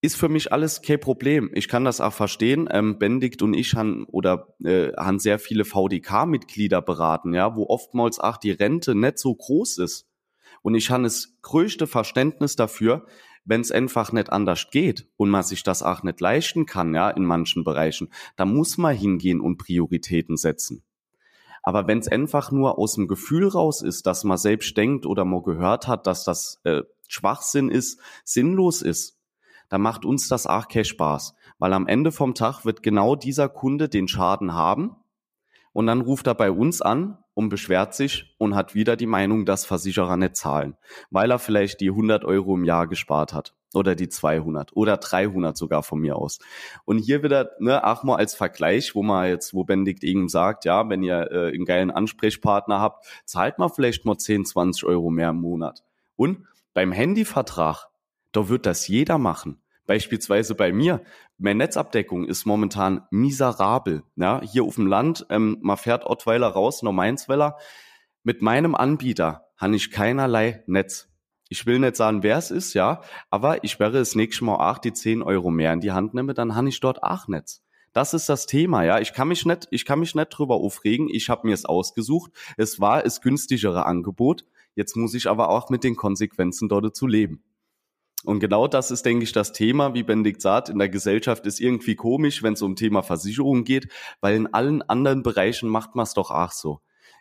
Ist 0.00 0.16
für 0.16 0.28
mich 0.28 0.52
alles 0.52 0.82
kein 0.82 1.00
Problem. 1.00 1.50
Ich 1.54 1.66
kann 1.66 1.84
das 1.84 2.00
auch 2.00 2.12
verstehen. 2.12 2.68
Ähm, 2.70 2.98
Benedikt 2.98 3.42
und 3.42 3.54
ich 3.54 3.74
haben 3.74 4.04
oder 4.04 4.54
äh, 4.62 4.92
haben 4.96 5.18
sehr 5.18 5.38
viele 5.38 5.64
VDK-Mitglieder 5.64 6.82
beraten, 6.82 7.34
ja, 7.34 7.56
wo 7.56 7.66
oftmals 7.68 8.20
auch 8.20 8.36
die 8.36 8.52
Rente 8.52 8.94
nicht 8.94 9.18
so 9.18 9.34
groß 9.34 9.78
ist. 9.78 10.06
Und 10.62 10.74
ich 10.74 10.90
habe 10.90 11.04
das 11.04 11.36
größte 11.42 11.86
Verständnis 11.86 12.54
dafür, 12.54 13.06
wenn 13.44 13.62
es 13.62 13.72
einfach 13.72 14.12
nicht 14.12 14.30
anders 14.30 14.70
geht 14.70 15.08
und 15.16 15.30
man 15.30 15.42
sich 15.42 15.62
das 15.62 15.82
auch 15.82 16.02
nicht 16.02 16.20
leisten 16.20 16.66
kann, 16.66 16.94
ja, 16.94 17.10
in 17.10 17.24
manchen 17.24 17.64
Bereichen, 17.64 18.10
da 18.36 18.44
muss 18.44 18.78
man 18.78 18.96
hingehen 18.96 19.40
und 19.40 19.58
Prioritäten 19.58 20.36
setzen. 20.36 20.82
Aber 21.64 21.86
wenn 21.86 21.98
es 21.98 22.08
einfach 22.08 22.52
nur 22.52 22.78
aus 22.78 22.94
dem 22.94 23.08
Gefühl 23.08 23.48
raus 23.48 23.82
ist, 23.82 24.06
dass 24.06 24.22
man 24.22 24.36
selbst 24.36 24.76
denkt 24.76 25.06
oder 25.06 25.24
mal 25.24 25.42
gehört 25.42 25.88
hat, 25.88 26.06
dass 26.06 26.22
das 26.24 26.60
äh, 26.64 26.82
Schwachsinn 27.08 27.70
ist, 27.70 27.98
sinnlos 28.22 28.82
ist, 28.82 29.18
dann 29.70 29.80
macht 29.80 30.04
uns 30.04 30.28
das 30.28 30.46
auch 30.46 30.68
keinen 30.68 30.84
Spaß. 30.84 31.34
Weil 31.58 31.72
am 31.72 31.86
Ende 31.86 32.12
vom 32.12 32.34
Tag 32.34 32.66
wird 32.66 32.82
genau 32.82 33.16
dieser 33.16 33.48
Kunde 33.48 33.88
den 33.88 34.08
Schaden 34.08 34.52
haben 34.52 34.96
und 35.72 35.86
dann 35.86 36.02
ruft 36.02 36.26
er 36.26 36.34
bei 36.34 36.50
uns 36.50 36.82
an 36.82 37.18
und 37.32 37.48
beschwert 37.48 37.94
sich 37.94 38.34
und 38.38 38.54
hat 38.54 38.74
wieder 38.74 38.96
die 38.96 39.06
Meinung, 39.06 39.46
dass 39.46 39.64
Versicherer 39.64 40.18
nicht 40.18 40.36
zahlen, 40.36 40.76
weil 41.10 41.30
er 41.30 41.38
vielleicht 41.38 41.80
die 41.80 41.88
100 41.88 42.24
Euro 42.26 42.54
im 42.54 42.64
Jahr 42.64 42.86
gespart 42.86 43.32
hat 43.32 43.54
oder 43.76 43.94
die 43.94 44.08
200 44.08 44.76
oder 44.76 44.96
300 44.96 45.56
sogar 45.56 45.82
von 45.82 46.00
mir 46.00 46.16
aus. 46.16 46.38
Und 46.84 46.98
hier 46.98 47.22
wieder, 47.22 47.50
ne, 47.58 47.86
auch 47.86 48.02
mal 48.02 48.16
als 48.16 48.34
Vergleich, 48.34 48.94
wo 48.94 49.02
man 49.02 49.28
jetzt, 49.28 49.54
wo 49.54 49.64
Benedikt 49.64 50.04
eben 50.04 50.28
sagt, 50.28 50.64
ja, 50.64 50.88
wenn 50.88 51.02
ihr 51.02 51.30
äh, 51.30 51.54
einen 51.54 51.64
geilen 51.64 51.90
Ansprechpartner 51.90 52.80
habt, 52.80 53.06
zahlt 53.24 53.58
man 53.58 53.70
vielleicht 53.70 54.04
mal 54.04 54.16
10, 54.18 54.44
20 54.44 54.84
Euro 54.84 55.10
mehr 55.10 55.30
im 55.30 55.40
Monat. 55.40 55.82
Und 56.16 56.46
beim 56.72 56.92
Handyvertrag, 56.92 57.88
da 58.32 58.48
wird 58.48 58.66
das 58.66 58.88
jeder 58.88 59.18
machen. 59.18 59.60
Beispielsweise 59.86 60.54
bei 60.54 60.72
mir, 60.72 61.02
meine 61.36 61.58
Netzabdeckung 61.58 62.24
ist 62.24 62.46
momentan 62.46 63.02
miserabel. 63.10 64.02
Ja, 64.16 64.40
hier 64.42 64.64
auf 64.64 64.76
dem 64.76 64.86
Land, 64.86 65.26
ähm, 65.30 65.58
man 65.60 65.76
fährt 65.76 66.06
Ottweiler 66.06 66.48
raus, 66.48 66.82
noch 66.82 66.92
Mainzweiler. 66.92 67.58
Mit 68.22 68.40
meinem 68.40 68.74
Anbieter 68.74 69.48
habe 69.56 69.76
ich 69.76 69.90
keinerlei 69.90 70.62
Netz. 70.66 71.13
Ich 71.54 71.66
will 71.66 71.78
nicht 71.78 71.94
sagen, 71.94 72.24
wer 72.24 72.36
es 72.36 72.50
ist, 72.50 72.74
ja, 72.74 73.00
aber 73.30 73.62
ich 73.62 73.78
werde 73.78 74.00
es 74.00 74.16
nächstes 74.16 74.40
Mal 74.40 74.56
auch 74.56 74.78
die 74.78 74.92
10 74.92 75.22
Euro 75.22 75.52
mehr 75.52 75.72
in 75.72 75.78
die 75.78 75.92
Hand 75.92 76.12
nehmen, 76.12 76.34
dann 76.34 76.56
habe 76.56 76.68
ich 76.68 76.80
dort 76.80 77.04
auch 77.04 77.28
Netz. 77.28 77.62
Das 77.92 78.12
ist 78.12 78.28
das 78.28 78.46
Thema, 78.46 78.82
ja. 78.82 78.98
Ich 78.98 79.12
kann 79.12 79.28
mich 79.28 79.46
nicht, 79.46 79.68
ich 79.70 79.84
kann 79.84 80.00
mich 80.00 80.16
nicht 80.16 80.30
drüber 80.30 80.56
aufregen. 80.56 81.08
Ich 81.08 81.28
habe 81.28 81.46
mir 81.46 81.54
es 81.54 81.64
ausgesucht. 81.64 82.32
Es 82.56 82.80
war 82.80 83.04
das 83.04 83.20
günstigere 83.20 83.86
Angebot. 83.86 84.44
Jetzt 84.74 84.96
muss 84.96 85.14
ich 85.14 85.28
aber 85.28 85.48
auch 85.48 85.70
mit 85.70 85.84
den 85.84 85.94
Konsequenzen 85.94 86.68
dort 86.68 86.96
zu 86.96 87.06
leben. 87.06 87.44
Und 88.24 88.40
genau 88.40 88.66
das 88.66 88.90
ist, 88.90 89.06
denke 89.06 89.22
ich, 89.22 89.30
das 89.30 89.52
Thema, 89.52 89.94
wie 89.94 90.02
Benedikt 90.02 90.42
sagt, 90.42 90.70
in 90.70 90.80
der 90.80 90.88
Gesellschaft 90.88 91.46
ist 91.46 91.60
irgendwie 91.60 91.94
komisch, 91.94 92.42
wenn 92.42 92.54
es 92.54 92.62
um 92.62 92.74
Thema 92.74 93.04
Versicherung 93.04 93.62
geht, 93.62 93.86
weil 94.20 94.34
in 94.34 94.52
allen 94.52 94.82
anderen 94.82 95.22
Bereichen 95.22 95.68
macht 95.68 95.94
man 95.94 96.02
es 96.02 96.14
doch 96.14 96.32
auch 96.32 96.50
so. 96.50 96.80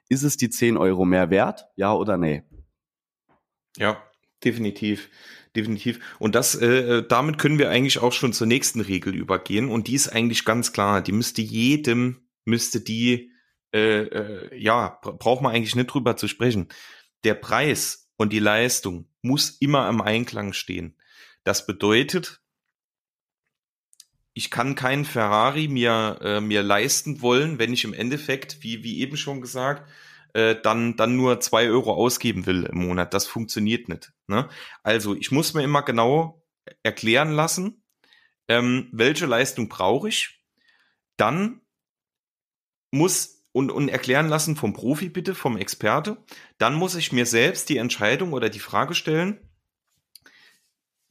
Ist 0.09 0.23
es 0.23 0.37
die 0.37 0.49
10 0.49 0.75
Euro 0.77 1.05
mehr 1.05 1.29
wert? 1.29 1.67
Ja 1.75 1.93
oder 1.93 2.17
nee? 2.17 2.41
Ja, 3.77 4.01
definitiv. 4.45 5.09
Definitiv. 5.55 5.99
Und 6.17 6.33
das, 6.33 6.55
äh, 6.55 6.65
äh, 6.65 7.07
damit 7.07 7.37
können 7.37 7.59
wir 7.59 7.69
eigentlich 7.69 7.99
auch 7.99 8.11
schon 8.11 8.33
zur 8.33 8.47
nächsten 8.47 8.81
Regel 8.81 9.13
übergehen. 9.13 9.69
Und 9.69 9.87
die 9.87 9.93
ist 9.93 10.07
eigentlich 10.07 10.45
ganz 10.45 10.73
klar. 10.73 11.01
Die 11.01 11.11
müsste 11.11 11.43
jedem, 11.43 12.27
müsste 12.43 12.81
die, 12.81 13.31
äh, 13.71 14.01
äh, 14.01 14.57
ja, 14.57 14.99
braucht 15.01 15.43
man 15.43 15.53
eigentlich 15.53 15.75
nicht 15.75 15.87
drüber 15.87 16.17
zu 16.17 16.27
sprechen. 16.27 16.69
Der 17.23 17.35
Preis 17.35 18.09
und 18.17 18.33
die 18.33 18.39
Leistung 18.39 19.07
muss 19.21 19.51
immer 19.59 19.87
im 19.89 20.01
Einklang 20.01 20.53
stehen. 20.53 20.97
Das 21.43 21.67
bedeutet, 21.67 22.41
ich 24.33 24.49
kann 24.49 24.73
keinen 24.73 25.05
Ferrari 25.05 25.67
mir, 25.67 26.19
äh, 26.21 26.41
mir 26.41 26.63
leisten 26.63 27.21
wollen, 27.21 27.59
wenn 27.59 27.73
ich 27.73 27.83
im 27.83 27.93
Endeffekt, 27.93 28.63
wie, 28.63 28.83
wie 28.83 28.99
eben 28.99 29.17
schon 29.17 29.41
gesagt, 29.41 29.89
äh, 30.33 30.55
dann, 30.61 30.97
dann 30.97 31.15
nur 31.15 31.39
zwei 31.39 31.67
Euro 31.69 31.93
ausgeben 31.93 32.45
will 32.45 32.63
im 32.63 32.79
Monat. 32.79 33.13
Das 33.13 33.27
funktioniert 33.27 33.89
nicht. 33.89 34.13
Ne? 34.27 34.49
Also 34.83 35.15
ich 35.15 35.31
muss 35.31 35.53
mir 35.53 35.63
immer 35.63 35.83
genau 35.83 36.43
erklären 36.81 37.31
lassen, 37.31 37.83
ähm, 38.47 38.89
welche 38.91 39.25
Leistung 39.25 39.69
brauche 39.69 40.09
ich. 40.09 40.43
Dann 41.17 41.61
muss 42.91 43.43
und, 43.51 43.71
und 43.71 43.87
erklären 43.87 44.27
lassen 44.27 44.55
vom 44.55 44.73
Profi 44.73 45.09
bitte, 45.09 45.35
vom 45.35 45.57
Experte. 45.57 46.17
Dann 46.57 46.73
muss 46.73 46.95
ich 46.95 47.11
mir 47.11 47.25
selbst 47.25 47.69
die 47.69 47.77
Entscheidung 47.77 48.33
oder 48.33 48.49
die 48.49 48.59
Frage 48.59 48.95
stellen, 48.95 49.39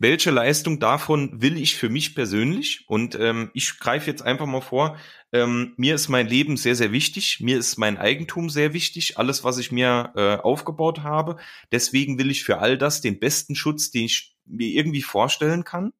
welche 0.02 0.32
Leistung 0.32 0.80
davon 0.80 1.40
will 1.40 1.56
ich 1.56 1.76
für 1.76 1.88
mich 1.88 2.16
persönlich? 2.16 2.84
Und 2.88 3.14
ähm, 3.14 3.50
ich 3.54 3.78
greife 3.78 4.10
jetzt 4.10 4.22
einfach 4.22 4.46
mal 4.46 4.60
vor, 4.60 4.98
ähm, 5.32 5.74
mir 5.76 5.94
ist 5.94 6.08
mein 6.08 6.26
Leben 6.26 6.56
sehr, 6.56 6.74
sehr 6.74 6.90
wichtig, 6.90 7.38
mir 7.40 7.56
ist 7.56 7.78
mein 7.78 7.96
Eigentum 7.96 8.50
sehr 8.50 8.74
wichtig, 8.74 9.16
alles, 9.16 9.44
was 9.44 9.58
ich 9.58 9.70
mir 9.70 10.12
äh, 10.16 10.36
aufgebaut 10.36 11.04
habe. 11.04 11.36
Deswegen 11.70 12.18
will 12.18 12.32
ich 12.32 12.42
für 12.42 12.58
all 12.58 12.76
das 12.76 13.00
den 13.00 13.20
besten 13.20 13.54
Schutz, 13.54 13.92
den 13.92 14.06
ich 14.06 14.36
mir 14.44 14.68
irgendwie 14.68 15.02
vorstellen 15.02 15.62
kann. 15.62 15.92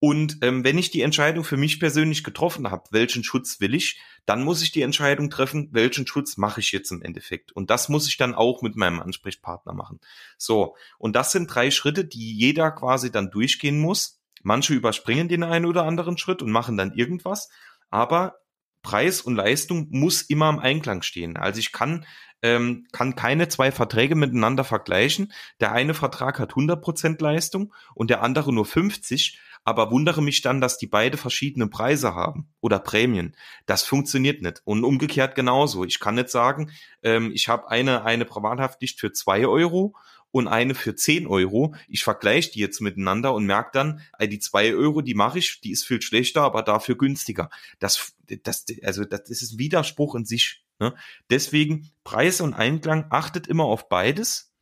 Und 0.00 0.38
ähm, 0.40 0.64
wenn 0.64 0.78
ich 0.78 0.90
die 0.90 1.02
Entscheidung 1.02 1.44
für 1.44 1.58
mich 1.58 1.78
persönlich 1.78 2.24
getroffen 2.24 2.70
habe, 2.70 2.84
welchen 2.90 3.22
Schutz 3.22 3.60
will 3.60 3.74
ich, 3.74 4.00
dann 4.24 4.42
muss 4.42 4.62
ich 4.62 4.72
die 4.72 4.80
Entscheidung 4.80 5.28
treffen, 5.28 5.68
welchen 5.72 6.06
Schutz 6.06 6.38
mache 6.38 6.60
ich 6.60 6.72
jetzt 6.72 6.90
im 6.90 7.02
Endeffekt. 7.02 7.52
Und 7.52 7.68
das 7.68 7.90
muss 7.90 8.08
ich 8.08 8.16
dann 8.16 8.34
auch 8.34 8.62
mit 8.62 8.76
meinem 8.76 9.00
Ansprechpartner 9.00 9.74
machen. 9.74 10.00
So, 10.38 10.74
und 10.98 11.14
das 11.14 11.32
sind 11.32 11.54
drei 11.54 11.70
Schritte, 11.70 12.06
die 12.06 12.34
jeder 12.34 12.70
quasi 12.70 13.12
dann 13.12 13.30
durchgehen 13.30 13.78
muss. 13.78 14.22
Manche 14.42 14.72
überspringen 14.72 15.28
den 15.28 15.42
einen 15.42 15.66
oder 15.66 15.84
anderen 15.84 16.16
Schritt 16.16 16.40
und 16.40 16.50
machen 16.50 16.78
dann 16.78 16.94
irgendwas, 16.94 17.50
aber 17.90 18.36
Preis 18.82 19.20
und 19.20 19.34
Leistung 19.34 19.88
muss 19.90 20.22
immer 20.22 20.48
im 20.48 20.58
Einklang 20.58 21.02
stehen. 21.02 21.36
Also 21.36 21.58
ich 21.58 21.72
kann 21.72 22.06
ähm, 22.42 22.86
kann 22.92 23.16
keine 23.16 23.48
zwei 23.48 23.70
Verträge 23.70 24.14
miteinander 24.14 24.64
vergleichen. 24.64 25.32
Der 25.60 25.72
eine 25.72 25.92
Vertrag 25.92 26.38
hat 26.38 26.52
100% 26.52 27.22
Leistung 27.22 27.74
und 27.94 28.08
der 28.08 28.22
andere 28.22 28.52
nur 28.52 28.64
50 28.64 29.38
aber 29.70 29.92
wundere 29.92 30.20
mich 30.20 30.42
dann, 30.42 30.60
dass 30.60 30.78
die 30.78 30.88
beide 30.88 31.16
verschiedene 31.16 31.68
Preise 31.68 32.14
haben 32.14 32.48
oder 32.60 32.80
Prämien. 32.80 33.36
Das 33.66 33.84
funktioniert 33.84 34.42
nicht. 34.42 34.60
Und 34.64 34.82
umgekehrt 34.82 35.36
genauso. 35.36 35.84
Ich 35.84 36.00
kann 36.00 36.16
nicht 36.16 36.28
sagen, 36.28 36.72
ähm, 37.04 37.30
ich 37.32 37.48
habe 37.48 37.70
eine, 37.70 38.04
eine 38.04 38.24
Privathaftpflicht 38.24 38.98
für 38.98 39.12
zwei 39.12 39.46
Euro 39.46 39.94
und 40.32 40.48
eine 40.48 40.74
für 40.74 40.96
zehn 40.96 41.26
Euro. 41.26 41.74
Ich 41.88 42.02
vergleiche 42.02 42.50
die 42.52 42.58
jetzt 42.58 42.80
miteinander 42.80 43.32
und 43.32 43.46
merke 43.46 43.70
dann, 43.72 44.00
die 44.20 44.40
zwei 44.40 44.74
Euro, 44.74 45.02
die 45.02 45.14
mache 45.14 45.38
ich, 45.38 45.60
die 45.60 45.70
ist 45.70 45.86
viel 45.86 46.02
schlechter, 46.02 46.42
aber 46.42 46.62
dafür 46.62 46.96
günstiger. 46.96 47.48
Das, 47.78 48.12
das, 48.42 48.66
also 48.82 49.04
das 49.04 49.30
ist 49.30 49.52
ein 49.52 49.58
Widerspruch 49.58 50.16
in 50.16 50.24
sich. 50.24 50.64
Ne? 50.80 50.94
Deswegen 51.30 51.90
Preis 52.04 52.40
und 52.40 52.54
Einklang 52.54 53.06
achtet 53.10 53.46
immer 53.46 53.64
auf 53.64 53.88
beides 53.88 54.52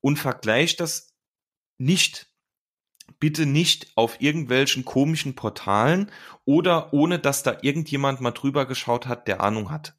und 0.00 0.18
vergleicht 0.18 0.80
das 0.80 1.14
nicht 1.78 2.31
bitte 3.18 3.46
nicht 3.46 3.92
auf 3.96 4.20
irgendwelchen 4.20 4.84
komischen 4.84 5.34
Portalen 5.34 6.10
oder 6.44 6.92
ohne 6.92 7.18
dass 7.18 7.42
da 7.42 7.56
irgendjemand 7.62 8.20
mal 8.20 8.32
drüber 8.32 8.66
geschaut 8.66 9.06
hat, 9.06 9.28
der 9.28 9.40
Ahnung 9.40 9.70
hat. 9.70 9.94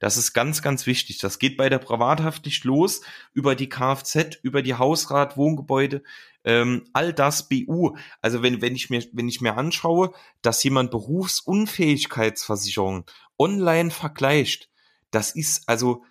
Das 0.00 0.16
ist 0.16 0.32
ganz, 0.32 0.62
ganz 0.62 0.86
wichtig. 0.86 1.18
Das 1.18 1.38
geht 1.38 1.56
bei 1.58 1.68
der 1.68 1.78
Privathaftpflicht 1.78 2.64
los, 2.64 3.02
über 3.32 3.54
die 3.54 3.68
Kfz, 3.68 4.38
über 4.42 4.62
die 4.62 4.74
Hausrat, 4.74 5.36
Wohngebäude, 5.36 6.02
ähm, 6.42 6.88
all 6.92 7.12
das 7.12 7.48
BU. 7.48 7.96
Also 8.22 8.42
wenn, 8.42 8.60
wenn 8.62 8.74
ich 8.74 8.90
mir, 8.90 9.04
wenn 9.12 9.28
ich 9.28 9.40
mir 9.42 9.56
anschaue, 9.56 10.12
dass 10.42 10.64
jemand 10.64 10.90
Berufsunfähigkeitsversicherung 10.90 13.04
online 13.38 13.90
vergleicht, 13.90 14.70
das 15.10 15.32
ist 15.32 15.68
also, 15.68 16.02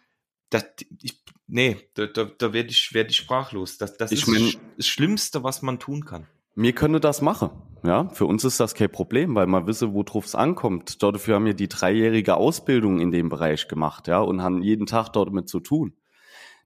das, 0.52 0.66
ich, 1.02 1.20
nee, 1.48 1.90
da, 1.96 2.06
da, 2.06 2.26
da 2.26 2.54
werde 2.54 2.70
ich, 2.70 2.94
werd 2.94 3.10
ich 3.10 3.18
sprachlos. 3.18 3.80
Das, 3.80 3.98
das 3.98 4.12
ich 4.12 4.22
ist 4.22 4.28
mein, 4.28 4.54
das 4.78 4.86
Schlimmste, 4.88 5.44
was 5.44 5.64
man 5.64 5.80
tun 5.80 6.06
kann. 6.06 6.28
Wir 6.62 6.74
können 6.74 7.00
das 7.00 7.22
machen. 7.22 7.52
Ja, 7.86 8.10
für 8.10 8.26
uns 8.26 8.44
ist 8.44 8.60
das 8.60 8.76
kein 8.76 8.92
Problem, 8.92 9.34
weil 9.34 9.48
man 9.48 9.66
wisse, 9.66 9.94
worauf 9.94 10.26
es 10.26 10.36
ankommt. 10.36 11.02
Dafür 11.02 11.36
haben 11.36 11.46
wir 11.46 11.54
die 11.54 11.70
dreijährige 11.70 12.36
Ausbildung 12.36 13.00
in 13.00 13.12
dem 13.12 13.30
Bereich 13.30 13.70
gemacht, 13.70 14.10
ja, 14.10 14.20
und 14.20 14.44
haben 14.44 14.62
jeden 14.62 14.86
Tag 14.86 15.08
dort 15.14 15.32
mit 15.32 15.48
zu 15.48 15.62
tun. 15.62 15.94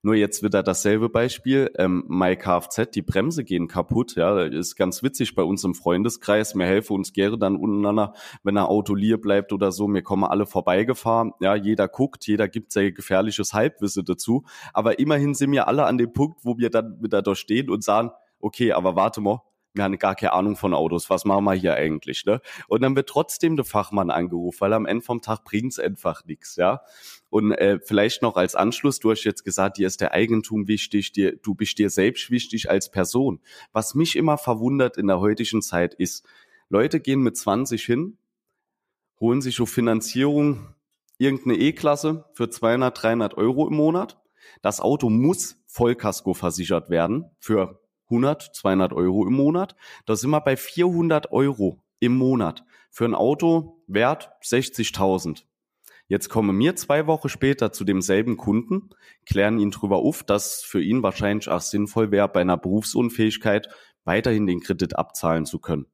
Nur 0.02 0.16
jetzt 0.16 0.42
wieder 0.42 0.64
dasselbe 0.64 1.10
Beispiel. 1.10 1.72
Ähm, 1.78 2.06
mein 2.08 2.40
Kfz, 2.40 2.90
die 2.90 3.04
Bremse 3.04 3.44
gehen 3.44 3.68
kaputt. 3.68 4.16
Ja, 4.16 4.42
ist 4.42 4.76
ganz 4.78 5.04
witzig 5.04 5.36
bei 5.36 5.44
uns 5.44 5.64
im 5.64 5.76
Freundeskreis. 5.76 6.56
Wir 6.56 6.66
helfen 6.66 6.96
uns 6.96 7.14
gerne 7.14 7.38
dann 7.38 7.56
untereinander, 7.56 8.14
wenn 8.42 8.58
ein 8.58 8.66
Auto 8.66 8.96
lier 8.96 9.22
bleibt 9.22 9.54
oder 9.54 9.72
so. 9.72 9.88
Wir 9.88 10.02
kommen 10.02 10.24
alle 10.24 10.48
vorbeigefahren. 10.48 11.34
Ja, 11.40 11.54
jeder 11.54 11.88
guckt, 11.88 12.26
jeder 12.26 12.48
gibt 12.48 12.72
sein 12.72 12.96
gefährliches 12.96 13.54
Halbwissen 13.54 14.06
dazu. 14.06 14.44
Aber 14.74 14.98
immerhin 14.98 15.36
sind 15.36 15.52
wir 15.52 15.68
alle 15.68 15.86
an 15.86 16.00
dem 16.00 16.14
Punkt, 16.14 16.40
wo 16.44 16.58
wir 16.58 16.72
dann 16.72 16.98
wieder 17.00 17.22
da 17.22 17.36
stehen 17.36 17.70
und 17.70 17.84
sagen, 17.84 18.10
okay, 18.40 18.72
aber 18.74 18.96
warte 18.96 19.22
mal, 19.22 19.44
wir 19.74 19.84
haben 19.84 19.98
gar 19.98 20.16
keine 20.16 20.34
Ahnung 20.34 20.56
von 20.56 20.74
Autos, 20.74 21.10
was 21.10 21.26
machen 21.26 21.46
wir 21.46 21.54
hier 21.54 21.74
eigentlich, 21.74 22.26
ne? 22.26 22.42
Und 22.68 22.82
dann 22.82 22.96
wird 22.96 23.10
trotzdem 23.10 23.56
der 23.56 23.66
Fachmann 23.66 24.12
angerufen, 24.12 24.62
weil 24.62 24.74
am 24.74 24.86
Ende 24.86 25.04
vom 25.04 25.22
Tag 25.22 25.44
bringt's 25.44 25.80
einfach 25.80 26.26
nichts, 26.26 26.56
ja? 26.56 26.82
Und 27.30 27.54
äh, 27.54 27.80
vielleicht 27.84 28.22
noch 28.22 28.36
als 28.36 28.56
Anschluss, 28.56 29.00
du 29.00 29.12
hast 29.12 29.24
jetzt 29.24 29.44
gesagt, 29.44 29.78
dir 29.78 29.88
ist 29.88 30.02
der 30.02 30.12
Eigentum 30.12 30.68
wichtig, 30.68 31.12
dir, 31.12 31.36
du 31.36 31.56
bist 31.56 31.80
dir 31.80 31.90
selbst 31.90 32.30
wichtig 32.30 32.70
als 32.70 32.92
Person. 32.92 33.40
Was 33.72 33.96
mich 33.96 34.16
immer 34.16 34.38
verwundert 34.38 34.98
in 34.98 35.08
der 35.08 35.20
heutigen 35.20 35.64
Zeit 35.64 35.96
ist, 35.96 36.26
Leute 36.70 37.00
gehen 37.00 37.22
mit 37.22 37.36
20 37.36 37.84
hin, 37.84 38.18
holen 39.20 39.42
sich 39.42 39.56
so 39.56 39.66
Finanzierung, 39.66 40.68
irgendeine 41.18 41.58
E-Klasse 41.58 42.26
für 42.34 42.50
200, 42.50 43.02
300 43.02 43.38
Euro 43.38 43.68
im 43.68 43.76
Monat. 43.76 44.22
Das 44.62 44.82
Auto 44.82 45.10
muss 45.10 45.64
Vollkasko 45.68 46.34
versichert 46.34 46.90
werden 46.90 47.32
für 47.40 47.83
100, 48.10 48.56
200 48.56 48.94
Euro 48.94 49.26
im 49.26 49.34
Monat. 49.34 49.76
Da 50.06 50.16
sind 50.16 50.30
wir 50.32 50.42
bei 50.42 50.58
400 50.58 51.32
Euro 51.32 51.84
im 52.00 52.18
Monat 52.18 52.66
für 52.94 53.06
ein 53.06 53.16
Auto 53.16 53.82
wert 53.88 54.32
60.000. 54.44 55.46
Jetzt 56.08 56.30
kommen 56.30 56.60
wir 56.60 56.76
zwei 56.76 57.08
Wochen 57.08 57.30
später 57.30 57.72
zu 57.72 57.86
demselben 57.86 58.38
Kunden, 58.38 58.90
klären 59.26 59.58
ihn 59.58 59.72
drüber 59.72 59.98
auf, 59.98 60.22
dass 60.22 60.62
für 60.62 60.82
ihn 60.82 61.02
wahrscheinlich 61.02 61.50
auch 61.50 61.62
sinnvoll 61.62 62.12
wäre, 62.12 62.28
bei 62.28 62.42
einer 62.42 62.58
Berufsunfähigkeit 62.58 63.70
weiterhin 64.04 64.46
den 64.46 64.60
Kredit 64.60 64.96
abzahlen 64.96 65.46
zu 65.46 65.60
können. 65.60 65.88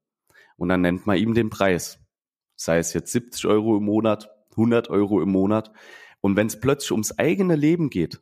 Und 0.57 0.67
dann 0.69 0.81
nennt 0.81 1.07
man 1.07 1.17
ihm 1.17 1.33
den 1.33 1.49
Preis. 1.49 1.99
Sei 2.55 2.79
es 2.79 2.91
jetzt 2.91 3.13
70 3.13 3.45
Euro 3.45 3.77
im 3.77 3.85
Monat, 3.85 4.29
100 4.51 4.89
Euro 4.89 5.21
im 5.21 5.29
Monat. 5.29 5.71
Und 6.19 6.35
wenn 6.35 6.47
es 6.47 6.59
plötzlich 6.59 6.91
ums 6.91 7.17
eigene 7.17 7.55
Leben 7.55 7.89
geht, 7.89 8.19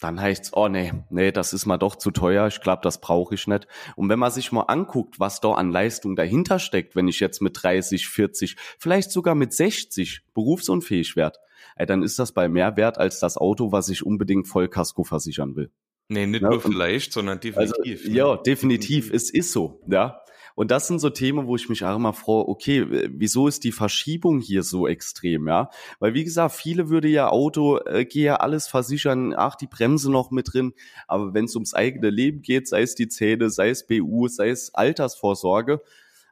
dann 0.00 0.20
heißt's, 0.20 0.52
oh 0.54 0.68
nee, 0.68 0.92
nee, 1.10 1.30
das 1.30 1.52
ist 1.52 1.66
mal 1.66 1.78
doch 1.78 1.96
zu 1.96 2.10
teuer, 2.10 2.46
ich 2.46 2.60
glaube, 2.60 2.80
das 2.82 3.00
brauche 3.00 3.34
ich 3.34 3.46
nicht. 3.46 3.68
Und 3.96 4.08
wenn 4.08 4.18
man 4.18 4.30
sich 4.30 4.50
mal 4.50 4.62
anguckt, 4.62 5.20
was 5.20 5.40
da 5.40 5.52
an 5.52 5.70
Leistung 5.70 6.16
dahinter 6.16 6.58
steckt, 6.58 6.96
wenn 6.96 7.06
ich 7.06 7.20
jetzt 7.20 7.40
mit 7.42 7.62
30, 7.62 8.08
40, 8.08 8.56
vielleicht 8.78 9.12
sogar 9.12 9.34
mit 9.34 9.52
60 9.52 10.22
berufsunfähig 10.34 11.16
werde, 11.16 11.38
dann 11.76 12.02
ist 12.02 12.18
das 12.18 12.32
bei 12.32 12.48
mehr 12.48 12.76
wert 12.76 12.98
als 12.98 13.20
das 13.20 13.36
Auto, 13.36 13.72
was 13.72 13.88
ich 13.88 14.04
unbedingt 14.04 14.48
Vollkasko 14.48 15.04
versichern 15.04 15.56
will. 15.56 15.70
Nee, 16.08 16.26
nicht 16.26 16.42
ja, 16.42 16.50
nur 16.50 16.60
vielleicht, 16.60 17.12
sondern 17.12 17.38
definitiv. 17.38 18.00
Also, 18.00 18.10
ja, 18.10 18.36
definitiv, 18.36 19.12
es 19.12 19.30
ist 19.30 19.52
so, 19.52 19.80
ja. 19.86 20.19
Und 20.54 20.70
das 20.70 20.86
sind 20.86 20.98
so 20.98 21.10
Themen, 21.10 21.46
wo 21.46 21.56
ich 21.56 21.68
mich 21.68 21.84
auch 21.84 21.96
immer 21.96 22.12
frage, 22.12 22.48
okay, 22.48 23.08
wieso 23.12 23.48
ist 23.48 23.64
die 23.64 23.72
Verschiebung 23.72 24.40
hier 24.40 24.62
so 24.62 24.86
extrem, 24.86 25.48
ja? 25.48 25.70
Weil 25.98 26.14
wie 26.14 26.24
gesagt, 26.24 26.54
viele 26.54 26.88
würde 26.88 27.08
ja 27.08 27.28
Auto, 27.28 27.78
äh, 27.78 28.04
gehe 28.04 28.24
ja 28.24 28.36
alles 28.36 28.68
versichern, 28.68 29.34
ach, 29.36 29.56
die 29.56 29.66
Bremse 29.66 30.10
noch 30.10 30.30
mit 30.30 30.52
drin. 30.52 30.72
Aber 31.06 31.34
wenn 31.34 31.46
es 31.46 31.54
ums 31.54 31.74
eigene 31.74 32.10
Leben 32.10 32.42
geht, 32.42 32.68
sei 32.68 32.82
es 32.82 32.94
die 32.94 33.08
Zähne, 33.08 33.50
sei 33.50 33.70
es 33.70 33.86
BU, 33.86 34.28
sei 34.28 34.50
es 34.50 34.74
Altersvorsorge, 34.74 35.80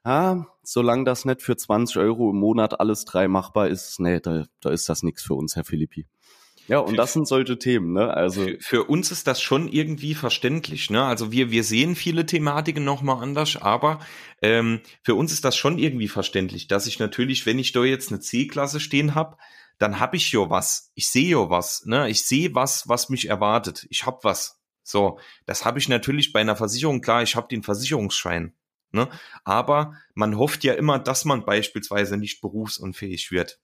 ah, 0.05 0.45
solange 0.63 1.05
das 1.05 1.25
nicht 1.25 1.43
für 1.43 1.57
20 1.57 1.99
Euro 1.99 2.31
im 2.31 2.37
Monat 2.37 2.81
alles 2.81 3.05
drei 3.05 3.29
machbar 3.29 3.69
ist, 3.69 4.01
nee, 4.01 4.21
da, 4.21 4.47
da 4.61 4.71
ist 4.71 4.89
das 4.89 5.03
nichts 5.03 5.23
für 5.23 5.35
uns, 5.35 5.57
Herr 5.57 5.65
Philippi. 5.65 6.07
Ja, 6.69 6.81
und 6.81 6.97
das 6.97 7.15
sind 7.15 7.27
solche 7.27 7.59
Themen, 7.59 7.95
ne? 7.95 8.13
Also 8.13 8.45
für, 8.45 8.59
für, 8.61 8.85
uns 8.85 9.11
ist 9.11 9.27
das 9.27 9.41
schon 9.41 9.69
irgendwie 9.69 10.15
verständlich, 10.15 10.91
ne? 10.91 11.03
Also 11.03 11.33
wir 11.33 11.51
wir 11.51 11.65
sehen 11.65 11.97
viele 11.97 12.27
Thematiken 12.27 12.85
noch 12.85 13.01
mal 13.01 13.23
anders, 13.23 13.57
aber 13.57 14.01
ähm, 14.43 14.81
für 15.03 15.15
uns 15.15 15.33
ist 15.33 15.47
das 15.47 15.57
schon 15.57 15.79
irgendwie 15.79 16.09
verständlich, 16.09 16.69
dass 16.69 16.87
ich 16.87 16.99
natürlich, 16.99 17.47
wenn 17.47 17.59
ich 17.59 17.73
da 17.73 17.85
jetzt 17.85 18.13
eine 18.13 18.21
C-Klasse 18.21 18.81
stehen 18.81 19.15
habe, 19.15 19.39
dann 19.79 19.99
habe 19.99 20.17
ich 20.17 20.31
ja 20.31 20.51
was. 20.51 20.93
Ich 20.95 21.09
sehe 21.09 21.31
ja 21.31 21.49
was, 21.49 21.87
ne? 21.87 22.11
Ich 22.11 22.25
sehe 22.25 22.55
was, 22.55 22.87
was 22.87 23.09
mich 23.09 23.29
erwartet. 23.29 23.87
Ich 23.89 24.05
habe 24.05 24.19
was. 24.23 24.61
So, 24.83 25.19
das 25.47 25.65
habe 25.65 25.79
ich 25.79 25.89
natürlich 25.89 26.33
bei 26.35 26.41
einer 26.41 26.57
Versicherung 26.57 27.01
klar. 27.01 27.23
Ich 27.23 27.35
habe 27.35 27.49
den 27.49 27.63
Versicherungsschein. 27.63 28.53
Ne? 28.91 29.09
Aber 29.45 29.95
man 30.15 30.37
hofft 30.39 30.65
ja 30.65 30.73
immer, 30.75 30.99
dass 30.99 31.27
man 31.27 31.45
beispielsweise 31.45 32.17
nicht 32.17 32.41
berufsunfähig 32.41 33.31
wird 33.31 33.59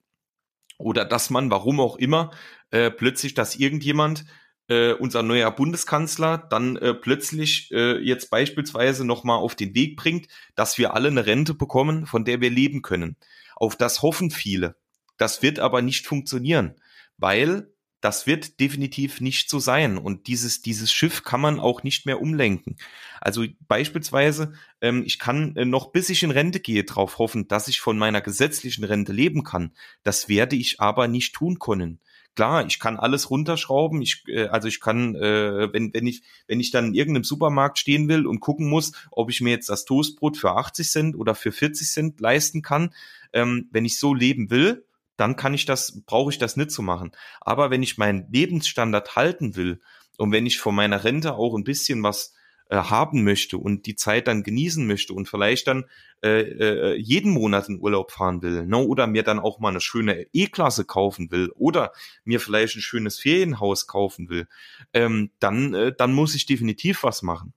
oder 0.79 1.05
dass 1.05 1.31
man, 1.31 1.51
warum 1.51 1.81
auch 1.81 1.97
immer, 1.97 2.31
äh, 2.71 2.91
plötzlich, 2.91 3.35
dass 3.35 3.57
irgendjemand, 3.57 4.25
äh, 4.69 4.93
unser 4.93 5.23
neuer 5.23 5.51
Bundeskanzler, 5.51 6.39
dann 6.39 6.77
äh, 6.77 6.95
plötzlich 6.95 7.71
äh, 7.73 7.99
jetzt 7.99 8.31
beispielsweise 8.31 9.05
nochmal 9.05 9.39
auf 9.39 9.55
den 9.55 9.75
Weg 9.75 9.97
bringt, 9.97 10.29
dass 10.55 10.79
wir 10.79 10.95
alle 10.95 11.09
eine 11.09 11.27
Rente 11.27 11.55
bekommen, 11.55 12.07
von 12.07 12.25
der 12.25 12.41
wir 12.41 12.51
leben 12.51 12.83
können. 12.83 13.17
Auf 13.57 13.77
das 13.77 14.03
hoffen 14.03 14.31
viele. 14.31 14.77
Das 15.17 15.43
wird 15.43 15.59
aber 15.59 15.83
nicht 15.83 16.07
funktionieren, 16.07 16.75
weil 17.19 17.74
das 18.05 18.27
wird 18.27 18.61
definitiv 18.61 19.23
nicht 19.23 19.49
so 19.49 19.59
sein. 19.59 19.97
Und 19.97 20.27
dieses, 20.27 20.61
dieses 20.61 20.93
Schiff 20.93 21.23
kann 21.23 21.41
man 21.41 21.59
auch 21.59 21.85
nicht 21.85 22.05
mehr 22.05 22.21
umlenken. 22.21 22.77
Also 23.19 23.47
beispielsweise, 23.67 24.53
ähm, 24.83 25.05
ich 25.07 25.19
kann 25.19 25.57
äh, 25.57 25.65
noch 25.65 25.91
bis 25.91 26.11
ich 26.11 26.23
in 26.23 26.31
Rente 26.31 26.61
gehe 26.61 26.85
darauf 26.85 27.17
hoffen, 27.17 27.49
dass 27.49 27.67
ich 27.67 27.81
von 27.81 27.97
meiner 27.97 28.21
gesetzlichen 28.21 28.85
Rente 28.85 29.15
leben 29.15 29.43
kann. 29.43 29.73
Das 30.03 30.29
werde 30.29 30.55
ich 30.55 30.81
aber 30.81 31.09
nicht 31.09 31.35
tun 31.35 31.59
können. 31.59 31.99
Klar, 32.37 32.67
ich 32.67 32.79
kann 32.79 32.99
alles 32.99 33.31
runterschrauben. 33.31 34.03
Ich, 34.03 34.25
äh, 34.29 34.49
also 34.49 34.69
ich 34.69 34.83
kann, 34.83 35.15
äh, 35.15 35.73
wenn, 35.73 35.95
wenn 35.95 36.07
ich, 36.07 36.25
wenn 36.47 36.61
ich 36.61 36.71
dann 36.71 36.89
in 36.89 36.95
irgendeinem 36.95 37.25
Supermarkt 37.25 37.79
stehen 37.79 38.07
will 38.11 38.27
und 38.27 38.41
gucken 38.41 38.69
muss, 38.69 38.93
ob 39.13 39.31
ich 39.31 39.41
mir 39.41 39.53
jetzt 39.53 39.71
das 39.71 39.87
Toastbrot 39.87 40.37
für 40.37 40.51
80 40.51 40.91
Cent 40.91 41.17
oder 41.17 41.35
für 41.35 41.53
40 41.53 41.89
Cent 41.89 42.21
leisten 42.21 42.61
kann, 42.61 42.93
ähm, 43.33 43.71
wenn 43.71 43.87
ich 43.87 43.99
so 43.99 44.13
leben 44.13 44.51
will, 44.51 44.85
dann 45.17 45.37
kann 45.37 45.55
ich 45.55 45.65
das, 45.65 46.03
brauche 46.07 46.31
ich 46.31 46.39
das 46.39 46.57
nicht 46.57 46.71
zu 46.71 46.83
machen. 46.83 47.13
Aber 47.41 47.71
wenn 47.71 47.83
ich 47.83 47.99
meinen 47.99 48.27
Lebensstandard 48.31 49.17
halten 49.17 49.57
will 49.57 49.81
und 50.19 50.33
wenn 50.33 50.47
ich 50.47 50.59
von 50.59 50.75
meiner 50.75 51.05
Rente 51.05 51.35
auch 51.35 51.55
ein 51.57 51.65
bisschen 51.65 52.03
was 52.03 52.35
äh, 52.71 52.77
haben 52.77 53.25
möchte 53.25 53.59
und 53.59 53.87
die 53.87 53.95
Zeit 53.95 54.27
dann 54.27 54.43
genießen 54.43 54.87
möchte 54.87 55.13
und 55.13 55.29
vielleicht 55.29 55.67
dann 55.67 55.85
äh, 56.23 56.41
äh, 56.41 56.97
jeden 56.97 57.31
Monat 57.31 57.69
in 57.69 57.79
Urlaub 57.79 58.11
fahren 58.11 58.41
will, 58.43 58.65
ne, 58.67 58.79
oder 58.79 59.07
mir 59.07 59.23
dann 59.23 59.39
auch 59.39 59.59
mal 59.59 59.69
eine 59.69 59.83
schöne 59.83 60.27
E-Klasse 60.33 60.87
kaufen 60.87 61.31
will 61.31 61.51
oder 61.55 61.93
mir 62.25 62.41
vielleicht 62.41 62.77
ein 62.77 62.81
schönes 62.81 63.19
Ferienhaus 63.19 63.87
kaufen 63.87 64.31
will, 64.31 64.49
ähm, 64.95 65.31
dann, 65.41 65.75
äh, 65.75 65.95
dann 65.95 66.15
muss 66.15 66.35
ich 66.35 66.47
definitiv 66.47 67.03
was 67.03 67.23
machen. 67.23 67.53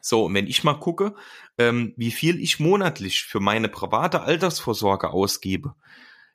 So, 0.00 0.24
und 0.24 0.34
wenn 0.34 0.48
ich 0.48 0.64
mal 0.64 0.74
gucke, 0.74 1.14
ähm, 1.56 1.94
wie 1.96 2.10
viel 2.10 2.38
ich 2.38 2.60
monatlich 2.60 3.22
für 3.22 3.40
meine 3.40 3.68
private 3.68 4.22
Altersvorsorge 4.22 5.10
ausgebe, 5.10 5.76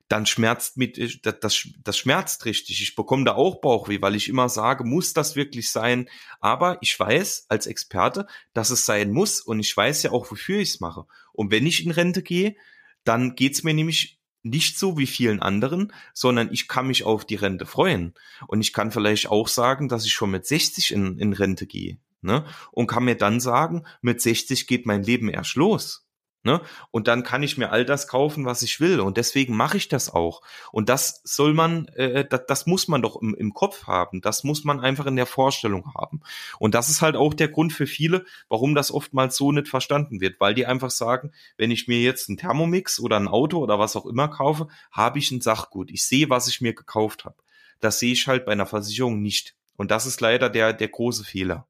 dann 0.10 0.26
schmerzt 0.26 0.76
mit, 0.76 1.26
das, 1.26 1.40
das, 1.40 1.68
das 1.84 1.98
schmerzt 1.98 2.46
richtig. 2.46 2.82
Ich 2.82 2.96
bekomme 2.96 3.26
da 3.26 3.36
auch 3.36 3.62
Bauchweh, 3.62 4.02
weil 4.02 4.16
ich 4.16 4.28
immer 4.28 4.50
sage, 4.50 4.84
muss 4.84 5.14
das 5.14 5.36
wirklich 5.36 5.72
sein? 5.72 6.10
Aber 6.42 6.80
ich 6.82 7.00
weiß 7.00 7.46
als 7.48 7.68
Experte, 7.68 8.26
dass 8.54 8.72
es 8.72 8.86
sein 8.86 9.12
muss 9.12 9.40
und 9.40 9.60
ich 9.60 9.76
weiß 9.76 10.04
ja 10.04 10.12
auch, 10.12 10.30
wofür 10.32 10.60
ich 10.60 10.70
es 10.70 10.80
mache. 10.80 11.06
Und 11.32 11.52
wenn 11.52 11.68
ich 11.68 11.86
in 11.86 11.92
Rente 11.92 12.24
gehe, 12.24 12.56
dann 13.04 13.36
geht's 13.36 13.64
mir 13.64 13.74
nämlich 13.74 14.20
nicht 14.42 14.80
so 14.80 14.98
wie 14.98 15.08
vielen 15.08 15.42
anderen, 15.42 15.94
sondern 16.14 16.52
ich 16.52 16.68
kann 16.68 16.88
mich 16.88 17.04
auf 17.04 17.24
die 17.26 17.36
Rente 17.36 17.68
freuen. 17.68 18.14
Und 18.48 18.62
ich 18.62 18.74
kann 18.74 18.92
vielleicht 18.92 19.28
auch 19.28 19.48
sagen, 19.48 19.90
dass 19.90 20.06
ich 20.06 20.14
schon 20.14 20.32
mit 20.32 20.46
60 20.46 20.92
in, 20.92 21.20
in 21.20 21.34
Rente 21.34 21.68
gehe. 21.68 22.00
Ne? 22.22 22.46
Und 22.72 22.88
kann 22.88 23.06
mir 23.06 23.16
dann 23.16 23.40
sagen, 23.40 23.86
mit 24.02 24.22
60 24.22 24.66
geht 24.66 24.86
mein 24.86 25.04
Leben 25.04 25.30
erst 25.30 25.56
los. 25.56 26.09
Ne? 26.44 26.62
Und 26.92 27.10
dann 27.10 27.24
kann 27.24 27.44
ich 27.44 27.58
mir 27.58 27.70
all 27.70 27.84
das 27.84 28.08
kaufen, 28.08 28.46
was 28.46 28.62
ich 28.62 28.80
will. 28.80 29.02
Und 29.02 29.18
deswegen 29.18 29.58
mache 29.58 29.76
ich 29.76 29.90
das 29.90 30.10
auch. 30.10 30.42
Und 30.72 30.88
das 30.88 31.20
soll 31.26 31.54
man, 31.54 31.88
äh, 31.90 32.26
das, 32.26 32.46
das 32.48 32.66
muss 32.66 32.88
man 32.88 33.02
doch 33.02 33.22
im, 33.22 33.36
im 33.36 33.54
Kopf 33.54 33.88
haben. 33.88 34.22
Das 34.22 34.46
muss 34.46 34.64
man 34.64 34.80
einfach 34.80 35.06
in 35.06 35.18
der 35.18 35.26
Vorstellung 35.26 35.94
haben. 35.96 36.22
Und 36.58 36.76
das 36.76 36.88
ist 36.88 37.02
halt 37.02 37.18
auch 37.18 37.34
der 37.34 37.50
Grund 37.50 37.74
für 37.74 37.88
viele, 37.88 38.26
warum 38.48 38.74
das 38.74 38.90
oftmals 38.92 39.36
so 39.36 39.52
nicht 39.52 39.68
verstanden 39.68 40.22
wird, 40.22 40.40
weil 40.40 40.54
die 40.54 40.66
einfach 40.66 40.92
sagen, 40.92 41.34
wenn 41.58 41.72
ich 41.72 41.90
mir 41.90 42.02
jetzt 42.02 42.30
einen 42.30 42.38
Thermomix 42.38 43.02
oder 43.02 43.18
ein 43.18 43.28
Auto 43.28 43.58
oder 43.60 43.78
was 43.78 43.98
auch 43.98 44.06
immer 44.06 44.30
kaufe, 44.30 44.70
habe 44.92 45.20
ich 45.20 45.32
ein 45.32 45.42
Sachgut. 45.42 45.92
Ich 45.92 46.06
sehe, 46.06 46.30
was 46.30 46.48
ich 46.48 46.62
mir 46.62 46.74
gekauft 46.74 47.26
habe. 47.26 47.36
Das 47.82 48.00
sehe 48.00 48.14
ich 48.14 48.28
halt 48.28 48.46
bei 48.46 48.54
einer 48.54 48.66
Versicherung 48.66 49.22
nicht. 49.22 49.56
Und 49.76 49.92
das 49.92 50.06
ist 50.06 50.22
leider 50.22 50.50
der, 50.50 50.72
der 50.72 50.88
große 50.88 51.26
Fehler. 51.26 51.68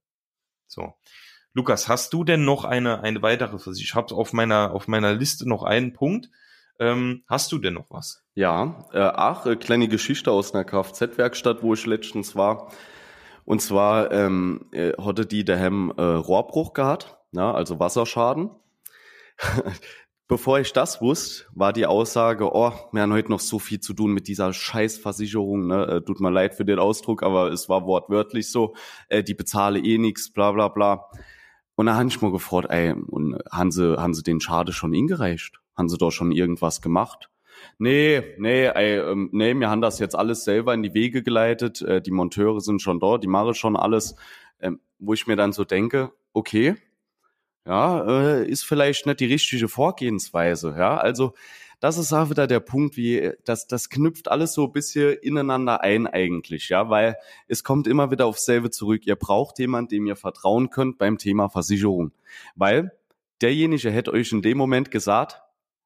So. 0.67 0.93
Lukas, 1.59 1.89
hast 1.89 2.13
du 2.13 2.23
denn 2.23 2.45
noch 2.45 2.63
eine, 2.63 3.03
eine 3.03 3.21
weitere 3.21 3.59
Versicherung? 3.59 3.83
Ich 3.83 3.93
habe 3.93 4.15
auf 4.15 4.31
meiner, 4.31 4.73
auf 4.73 4.87
meiner 4.87 5.13
Liste 5.13 5.45
noch 5.45 5.63
einen 5.63 5.91
Punkt. 5.91 6.29
Ähm, 6.79 7.23
hast 7.27 7.51
du 7.51 7.57
denn 7.57 7.73
noch 7.73 7.87
was? 7.89 8.23
Ja, 8.33 8.85
äh, 8.93 8.99
ach, 8.99 9.45
äh, 9.45 9.57
kleine 9.57 9.89
Geschichte 9.89 10.31
aus 10.31 10.53
einer 10.53 10.63
Kfz-Werkstatt, 10.63 11.61
wo 11.61 11.73
ich 11.73 11.85
letztens 11.85 12.37
war. 12.37 12.71
Und 13.43 13.61
zwar 13.61 14.09
ähm, 14.13 14.67
äh, 14.71 14.93
hatte 14.93 15.25
die 15.25 15.43
daheim 15.43 15.91
äh, 15.97 16.01
Rohrbruch 16.01 16.71
gehabt, 16.71 17.17
na, 17.33 17.53
also 17.53 17.77
Wasserschaden. 17.77 18.51
Bevor 20.29 20.59
ich 20.59 20.71
das 20.71 21.01
wusste, 21.01 21.43
war 21.53 21.73
die 21.73 21.87
Aussage, 21.87 22.55
oh, 22.55 22.71
wir 22.93 23.01
haben 23.01 23.11
heute 23.11 23.31
noch 23.31 23.41
so 23.41 23.59
viel 23.59 23.81
zu 23.81 23.93
tun 23.93 24.13
mit 24.13 24.29
dieser 24.29 24.53
Scheißversicherung, 24.53 25.67
ne? 25.67 25.87
Äh, 25.87 26.01
tut 26.05 26.21
mir 26.21 26.31
leid 26.31 26.55
für 26.55 26.63
den 26.63 26.79
Ausdruck, 26.79 27.21
aber 27.21 27.51
es 27.51 27.67
war 27.67 27.85
wortwörtlich 27.85 28.49
so, 28.49 28.75
äh, 29.09 29.23
die 29.23 29.33
bezahle 29.33 29.79
eh 29.79 29.97
nix, 29.97 30.31
bla 30.31 30.53
bla 30.53 30.69
bla. 30.69 31.09
Und 31.79 31.85
da 31.85 31.95
habe 31.95 32.09
ich 32.09 32.21
mal 32.21 32.33
gefragt, 32.33 32.67
ey, 32.71 32.91
und 32.91 33.39
haben 33.49 33.71
sie, 33.71 33.97
haben 33.97 34.13
sie 34.13 34.21
den 34.21 34.41
Schade 34.41 34.73
schon 34.73 34.93
eingereicht? 34.93 35.61
Haben 35.77 35.87
sie 35.87 35.97
doch 35.97 36.11
schon 36.11 36.33
irgendwas 36.33 36.81
gemacht? 36.81 37.29
Nee, 37.77 38.21
nee, 38.37 38.65
ey, 38.65 38.99
ähm, 38.99 39.29
nee, 39.31 39.53
wir 39.53 39.69
haben 39.69 39.79
das 39.79 39.97
jetzt 39.99 40.13
alles 40.13 40.43
selber 40.43 40.73
in 40.73 40.83
die 40.83 40.93
Wege 40.93 41.23
geleitet. 41.23 41.81
Äh, 41.81 42.01
die 42.01 42.11
Monteure 42.11 42.59
sind 42.59 42.81
schon 42.81 42.99
dort, 42.99 43.23
die 43.23 43.29
machen 43.29 43.53
schon 43.53 43.77
alles. 43.77 44.17
Ähm, 44.59 44.81
wo 44.97 45.13
ich 45.13 45.25
mir 45.25 45.37
dann 45.37 45.53
so 45.53 45.63
denke, 45.63 46.11
okay, 46.33 46.75
ja, 47.65 48.01
äh, 48.41 48.45
ist 48.45 48.65
vielleicht 48.65 49.05
nicht 49.05 49.21
die 49.21 49.27
richtige 49.27 49.69
Vorgehensweise. 49.69 50.75
Ja, 50.77 50.97
also 50.97 51.33
das 51.79 51.97
ist 51.97 52.11
auch 52.11 52.29
wieder 52.29 52.47
der 52.47 52.59
Punkt, 52.59 52.97
wie 52.97 53.31
das, 53.45 53.67
das 53.67 53.89
knüpft 53.89 54.29
alles 54.29 54.53
so 54.53 54.65
ein 54.65 54.71
bisschen 54.71 55.13
ineinander 55.21 55.81
ein 55.81 56.07
eigentlich, 56.07 56.69
ja, 56.69 56.89
weil 56.89 57.15
es 57.47 57.63
kommt 57.63 57.87
immer 57.87 58.11
wieder 58.11 58.25
aufs 58.25 58.45
selbe 58.45 58.69
zurück. 58.69 59.07
Ihr 59.07 59.15
braucht 59.15 59.59
jemanden, 59.59 59.89
dem 59.89 60.05
ihr 60.05 60.15
vertrauen 60.15 60.69
könnt 60.69 60.97
beim 60.97 61.17
Thema 61.17 61.49
Versicherung, 61.49 62.11
weil 62.55 62.91
derjenige 63.41 63.91
hätte 63.91 64.11
euch 64.11 64.31
in 64.31 64.41
dem 64.41 64.57
Moment 64.57 64.91
gesagt, 64.91 65.41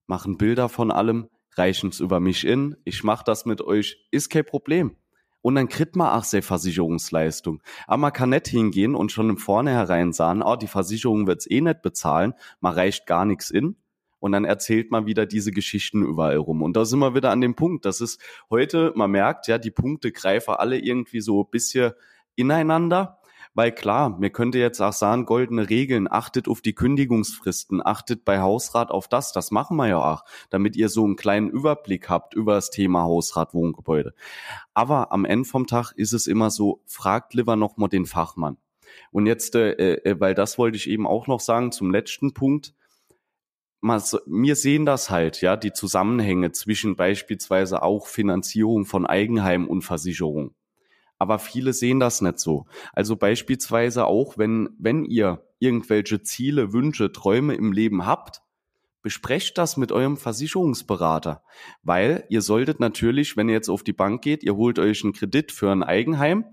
machen 0.07 0.37
Bilder 0.37 0.69
von 0.69 0.91
allem, 0.91 1.29
reichen 1.55 1.89
es 1.89 1.99
über 1.99 2.19
mich 2.19 2.45
in, 2.45 2.75
ich 2.83 3.03
mache 3.03 3.23
das 3.25 3.45
mit 3.45 3.61
euch, 3.61 4.07
ist 4.11 4.29
kein 4.29 4.45
Problem. 4.45 4.95
Und 5.43 5.55
dann 5.55 5.67
kriegt 5.67 5.97
man 5.97 6.17
auch 6.17 6.23
seine 6.23 6.41
Versicherungsleistung. 6.41 7.61
Aber 7.85 7.97
man 7.97 8.13
kann 8.13 8.29
nicht 8.29 8.47
hingehen 8.47 8.95
und 8.95 9.11
schon 9.11 9.29
im 9.29 9.37
Vornherein 9.37 10.13
sagen, 10.13 10.41
oh, 10.41 10.55
die 10.55 10.67
Versicherung 10.67 11.27
wird's 11.27 11.49
eh 11.49 11.59
nicht 11.59 11.81
bezahlen, 11.81 12.33
man 12.61 12.73
reicht 12.73 13.05
gar 13.05 13.25
nichts 13.25 13.51
in. 13.51 13.75
Und 14.24 14.32
dann 14.32 14.45
erzählt 14.45 14.89
man 14.89 15.05
wieder 15.05 15.26
diese 15.26 15.51
Geschichten 15.51 16.01
überall 16.01 16.38
rum. 16.38 16.61
Und 16.61 16.78
da 16.78 16.86
sind 16.86 16.99
wir 16.99 17.13
wieder 17.13 17.30
an 17.32 17.41
dem 17.41 17.55
Punkt. 17.55 17.84
Das 17.84 17.99
ist 17.99 18.21
heute, 18.49 18.93
man 18.95 19.11
merkt, 19.11 19.49
ja, 19.49 19.57
die 19.57 19.69
Punkte 19.69 20.13
greifen 20.13 20.51
alle 20.51 20.80
irgendwie 20.80 21.19
so 21.19 21.41
ein 21.41 21.49
bisschen 21.51 21.91
ineinander. 22.36 23.19
Weil 23.53 23.74
klar, 23.74 24.17
mir 24.17 24.30
könnte 24.30 24.59
jetzt 24.59 24.80
auch 24.80 24.93
sagen, 24.93 25.26
goldene 25.26 25.69
Regeln, 25.69 26.09
achtet 26.09 26.47
auf 26.47 26.61
die 26.61 26.74
Kündigungsfristen, 26.74 27.86
achtet 27.86 28.24
bei 28.24 28.39
Hausrat 28.39 28.91
auf 28.91 29.09
das, 29.09 29.34
das 29.34 29.51
machen 29.51 29.76
wir 29.76 29.89
ja 29.89 29.97
auch, 29.97 30.24
damit 30.49 30.78
ihr 30.78 30.88
so 30.88 31.03
einen 31.03 31.17
kleinen 31.17 31.49
Überblick 31.49 32.07
habt 32.07 32.34
über 32.34 32.53
das 32.53 32.69
Thema 32.69 33.03
Hausrat, 33.03 33.53
Wohngebäude. 33.53 34.13
Aber 34.74 35.11
am 35.11 35.26
Ende 35.26 35.49
vom 35.49 35.67
Tag 35.67 35.91
ist 35.97 36.13
es 36.13 36.28
immer 36.28 36.49
so, 36.49 36.82
fragt 36.86 37.34
lieber 37.34 37.57
nochmal 37.57 37.89
den 37.89 38.05
Fachmann. 38.05 38.55
Und 39.11 39.26
jetzt, 39.26 39.53
äh, 39.55 39.74
äh, 39.74 40.15
weil 40.17 40.34
das 40.34 40.57
wollte 40.57 40.78
ich 40.78 40.89
eben 40.89 41.05
auch 41.05 41.28
noch 41.28 41.41
sagen 41.41 41.74
zum 41.74 41.91
letzten 41.91 42.34
Punkt, 42.34 42.74
wir 43.84 44.55
sehen 44.55 44.86
das 44.86 45.09
halt, 45.09 45.41
ja, 45.41 45.57
die 45.57 45.73
Zusammenhänge 45.73 46.51
zwischen 46.51 46.95
beispielsweise 46.95 47.84
auch 47.84 48.07
Finanzierung 48.07 48.86
von 48.86 49.05
Eigenheim 49.05 49.67
und 49.67 49.81
Versicherung 49.81 50.55
aber 51.23 51.39
viele 51.39 51.71
sehen 51.71 52.01
das 52.01 52.19
nicht 52.19 52.38
so. 52.38 52.65
Also 52.91 53.15
beispielsweise 53.15 54.07
auch, 54.07 54.38
wenn, 54.38 54.71
wenn 54.77 55.05
ihr 55.05 55.47
irgendwelche 55.57 56.21
Ziele, 56.21 56.73
Wünsche, 56.73 57.13
Träume 57.13 57.53
im 57.55 57.71
Leben 57.71 58.05
habt, 58.05 58.41
besprecht 59.01 59.57
das 59.57 59.77
mit 59.77 59.93
eurem 59.93 60.17
Versicherungsberater, 60.17 61.41
weil 61.81 62.25
ihr 62.27 62.41
solltet 62.41 62.81
natürlich, 62.81 63.38
wenn 63.38 63.47
ihr 63.47 63.55
jetzt 63.55 63.69
auf 63.69 63.84
die 63.84 63.93
Bank 63.93 64.21
geht, 64.21 64.43
ihr 64.43 64.57
holt 64.57 64.79
euch 64.79 65.05
einen 65.05 65.13
Kredit 65.13 65.53
für 65.53 65.71
ein 65.71 65.81
Eigenheim, 65.81 66.43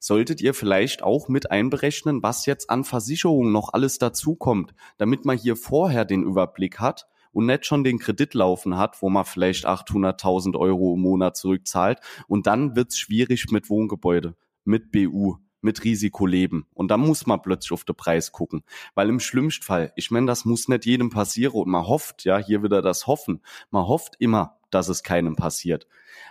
solltet 0.00 0.40
ihr 0.40 0.54
vielleicht 0.54 1.04
auch 1.04 1.28
mit 1.28 1.52
einberechnen, 1.52 2.22
was 2.22 2.46
jetzt 2.46 2.70
an 2.70 2.82
Versicherungen 2.82 3.52
noch 3.52 3.72
alles 3.72 3.98
dazukommt, 3.98 4.74
damit 4.98 5.24
man 5.24 5.38
hier 5.38 5.54
vorher 5.54 6.04
den 6.04 6.24
Überblick 6.24 6.80
hat 6.80 7.06
und 7.32 7.46
nicht 7.46 7.66
schon 7.66 7.84
den 7.84 7.98
Kredit 7.98 8.34
laufen 8.34 8.76
hat, 8.76 9.00
wo 9.02 9.10
man 9.10 9.24
vielleicht 9.24 9.66
800.000 9.66 10.58
Euro 10.58 10.94
im 10.94 11.02
Monat 11.02 11.36
zurückzahlt. 11.36 12.00
Und 12.26 12.48
dann 12.48 12.74
wird's 12.74 12.98
schwierig 12.98 13.52
mit 13.52 13.70
Wohngebäude, 13.70 14.34
mit 14.64 14.90
BU, 14.90 15.36
mit 15.60 15.84
Risikoleben. 15.84 16.66
Und 16.74 16.90
dann 16.90 17.00
muss 17.00 17.26
man 17.26 17.42
plötzlich 17.42 17.72
auf 17.72 17.84
den 17.84 17.96
Preis 17.96 18.32
gucken. 18.32 18.62
Weil 18.94 19.08
im 19.08 19.20
schlimmsten 19.20 19.64
Fall, 19.64 19.92
ich 19.96 20.10
meine, 20.10 20.26
das 20.26 20.44
muss 20.44 20.68
nicht 20.68 20.86
jedem 20.86 21.10
passieren. 21.10 21.54
Und 21.54 21.68
man 21.68 21.86
hofft, 21.86 22.24
ja, 22.24 22.38
hier 22.38 22.62
wieder 22.62 22.82
das 22.82 23.06
Hoffen. 23.06 23.40
Man 23.70 23.86
hofft 23.86 24.16
immer, 24.18 24.58
dass 24.70 24.88
es 24.88 25.02
keinem 25.02 25.36
passiert. 25.36 25.86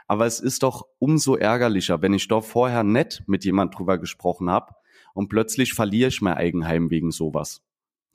Aber 0.08 0.26
es 0.26 0.40
ist 0.40 0.64
doch 0.64 0.88
umso 0.98 1.36
ärgerlicher, 1.36 2.02
wenn 2.02 2.14
ich 2.14 2.28
doch 2.28 2.44
vorher 2.44 2.84
nett 2.84 3.24
mit 3.28 3.46
jemand 3.46 3.78
drüber 3.78 3.98
gesprochen 3.98 4.50
habe 4.50 4.76
und 5.14 5.30
plötzlich 5.30 5.74
verliere 5.74 6.10
ich 6.10 6.22
mein 6.22 6.36
Eigenheim 6.36 6.90
wegen 6.90 7.12
sowas. 7.12 7.62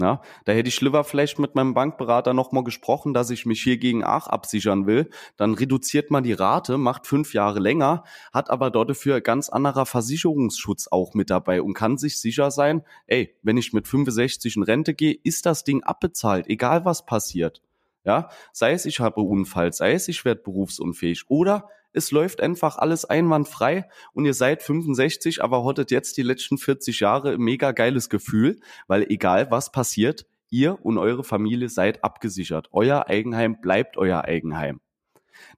Ja, 0.00 0.22
da 0.44 0.52
hätte 0.52 0.68
ich 0.68 0.80
lieber 0.80 1.04
vielleicht 1.04 1.38
mit 1.38 1.54
meinem 1.54 1.72
Bankberater 1.72 2.34
nochmal 2.34 2.64
gesprochen, 2.64 3.14
dass 3.14 3.30
ich 3.30 3.46
mich 3.46 3.62
hier 3.62 3.76
gegen 3.76 4.02
Ach 4.02 4.26
absichern 4.26 4.86
will. 4.88 5.08
Dann 5.36 5.54
reduziert 5.54 6.10
man 6.10 6.24
die 6.24 6.32
Rate, 6.32 6.78
macht 6.78 7.06
fünf 7.06 7.32
Jahre 7.32 7.60
länger, 7.60 8.02
hat 8.32 8.50
aber 8.50 8.72
dort 8.72 8.90
dafür 8.90 9.20
ganz 9.20 9.48
anderer 9.50 9.86
Versicherungsschutz 9.86 10.88
auch 10.90 11.14
mit 11.14 11.30
dabei 11.30 11.62
und 11.62 11.74
kann 11.74 11.96
sich 11.96 12.20
sicher 12.20 12.50
sein, 12.50 12.82
ey, 13.06 13.36
wenn 13.42 13.56
ich 13.56 13.72
mit 13.72 13.86
65 13.86 14.56
in 14.56 14.64
Rente 14.64 14.94
gehe, 14.94 15.16
ist 15.22 15.46
das 15.46 15.62
Ding 15.62 15.84
abbezahlt, 15.84 16.48
egal 16.48 16.84
was 16.84 17.06
passiert. 17.06 17.62
Ja, 18.04 18.30
sei 18.52 18.72
es 18.72 18.86
ich 18.86 18.98
habe 18.98 19.20
Unfall, 19.20 19.72
sei 19.72 19.92
es 19.92 20.08
ich 20.08 20.24
werde 20.24 20.42
berufsunfähig 20.42 21.24
oder 21.28 21.68
es 21.94 22.10
läuft 22.10 22.40
einfach 22.40 22.76
alles 22.76 23.04
einwandfrei 23.04 23.88
und 24.12 24.24
ihr 24.26 24.34
seid 24.34 24.62
65, 24.62 25.42
aber 25.42 25.64
hattet 25.64 25.90
jetzt 25.90 26.16
die 26.16 26.22
letzten 26.22 26.58
40 26.58 27.00
Jahre 27.00 27.38
mega 27.38 27.72
geiles 27.72 28.10
Gefühl, 28.10 28.60
weil 28.86 29.04
egal 29.08 29.50
was 29.50 29.72
passiert, 29.72 30.26
ihr 30.50 30.84
und 30.84 30.98
eure 30.98 31.24
Familie 31.24 31.68
seid 31.68 32.04
abgesichert. 32.04 32.68
Euer 32.72 33.08
Eigenheim 33.08 33.60
bleibt 33.60 33.96
euer 33.96 34.24
Eigenheim. 34.24 34.80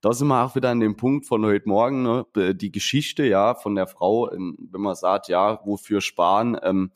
Da 0.01 0.12
sind 0.12 0.28
wir 0.28 0.45
auch 0.45 0.57
wieder 0.57 0.70
an 0.70 0.80
dem 0.80 0.97
Punkt 0.97 1.26
von 1.26 1.45
heute 1.45 1.68
Morgen, 1.68 2.03
ne, 2.03 2.26
die 2.55 2.72
Geschichte 2.72 3.24
ja 3.24 3.55
von 3.55 3.74
der 3.74 3.87
Frau, 3.87 4.30
ähm, 4.32 4.57
wenn 4.70 4.80
man 4.80 4.95
sagt, 4.95 5.28
ja, 5.28 5.61
wofür 5.64 6.01
sparen, 6.01 6.59
ähm, 6.62 6.93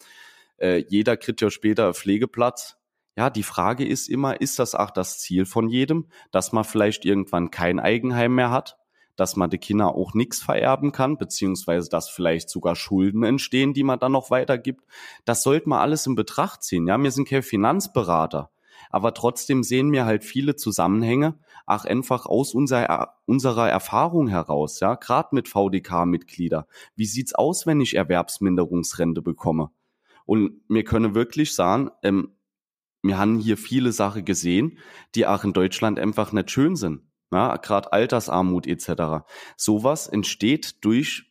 äh, 0.59 0.85
jeder 0.89 1.17
kriegt 1.17 1.41
ja 1.41 1.51
später 1.51 1.93
Pflegeplatz. 1.95 2.77
Ja, 3.17 3.29
die 3.29 3.43
Frage 3.43 3.87
ist 3.87 4.09
immer, 4.09 4.41
ist 4.41 4.59
das 4.59 4.75
auch 4.75 4.91
das 4.91 5.19
Ziel 5.19 5.45
von 5.45 5.69
jedem, 5.69 6.09
dass 6.31 6.53
man 6.53 6.65
vielleicht 6.65 7.05
irgendwann 7.05 7.51
kein 7.51 7.81
Eigenheim 7.81 8.35
mehr 8.35 8.51
hat? 8.51 8.80
Dass 9.21 9.37
man 9.37 9.51
die 9.51 9.59
Kinder 9.59 9.95
auch 9.95 10.15
nichts 10.15 10.43
vererben 10.43 10.93
kann, 10.93 11.19
beziehungsweise 11.19 11.91
dass 11.91 12.09
vielleicht 12.09 12.49
sogar 12.49 12.75
Schulden 12.75 13.23
entstehen, 13.23 13.75
die 13.75 13.83
man 13.83 13.99
dann 13.99 14.13
noch 14.13 14.31
weitergibt. 14.31 14.83
Das 15.27 15.43
sollte 15.43 15.69
man 15.69 15.81
alles 15.81 16.07
in 16.07 16.15
Betracht 16.15 16.63
ziehen. 16.63 16.87
Ja, 16.87 17.01
wir 17.01 17.11
sind 17.11 17.29
kein 17.29 17.43
Finanzberater. 17.43 18.51
Aber 18.89 19.13
trotzdem 19.13 19.63
sehen 19.63 19.93
wir 19.93 20.07
halt 20.07 20.25
viele 20.25 20.57
Zusammenhänge, 20.57 21.39
ach 21.67 21.85
einfach 21.85 22.25
aus 22.25 22.55
unserer, 22.55 23.19
unserer 23.27 23.69
Erfahrung 23.69 24.27
heraus, 24.27 24.81
ja, 24.81 24.95
gerade 24.95 25.29
mit 25.33 25.49
VDK-Mitglieder. 25.49 26.67
Wie 26.97 27.05
sieht's 27.05 27.35
aus, 27.35 27.67
wenn 27.67 27.83
ich 27.83 27.95
Erwerbsminderungsrente 27.95 29.21
bekomme? 29.21 29.71
Und 30.25 30.63
wir 30.69 30.85
können 30.85 31.15
wirklich 31.15 31.55
sagen, 31.55 31.91
ähm, 32.03 32.31
wir 33.03 33.19
haben 33.19 33.39
hier 33.39 33.59
viele 33.59 33.93
Sachen 33.93 34.25
gesehen, 34.25 34.79
die 35.15 35.27
auch 35.27 35.45
in 35.45 35.53
Deutschland 35.53 35.99
einfach 35.99 36.33
nicht 36.33 36.51
schön 36.51 36.75
sind 36.75 37.03
ja, 37.31 37.57
gerade 37.57 37.93
Altersarmut 37.93 38.67
etc. 38.67 39.25
Sowas 39.57 40.09
entsteht 40.09 40.85
durch 40.85 41.27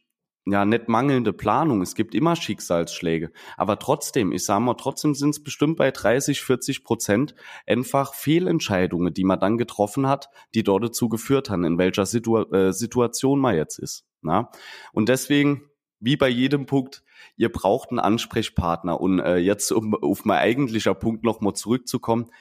ja 0.45 0.65
nicht 0.65 0.87
mangelnde 0.87 1.33
Planung. 1.33 1.81
Es 1.81 1.95
gibt 1.95 2.15
immer 2.15 2.35
Schicksalsschläge, 2.35 3.31
aber 3.57 3.77
trotzdem, 3.79 4.31
ich 4.31 4.45
sage 4.45 4.61
mal, 4.61 4.75
trotzdem 4.75 5.13
sind 5.13 5.31
es 5.31 5.43
bestimmt 5.43 5.77
bei 5.77 5.91
30, 5.91 6.41
40 6.41 6.83
Prozent 6.83 7.35
einfach 7.67 8.13
Fehlentscheidungen, 8.13 9.13
die 9.13 9.23
man 9.23 9.39
dann 9.39 9.57
getroffen 9.57 10.07
hat, 10.07 10.29
die 10.55 10.63
dort 10.63 10.83
dazu 10.83 11.09
geführt 11.09 11.49
haben, 11.49 11.65
in 11.65 11.77
welcher 11.77 12.05
Situ 12.05 12.37
äh, 12.37 12.73
Situation 12.73 13.39
man 13.39 13.55
jetzt 13.55 13.77
ist. 13.77 14.05
Na? 14.21 14.49
Und 14.91 15.09
deswegen 15.09 15.69
wie 15.99 16.15
bei 16.15 16.29
jedem 16.29 16.65
Punkt, 16.65 17.03
ihr 17.35 17.51
braucht 17.51 17.89
einen 17.89 17.99
Ansprechpartner. 17.99 18.99
Und 18.99 19.19
äh, 19.19 19.37
jetzt, 19.37 19.71
um 19.71 19.93
auf 19.95 20.25
mein 20.25 20.39
eigentlicher 20.39 20.93
Punkt 20.93 21.23
nochmal 21.23 21.53
zurückzukommen, 21.53 22.31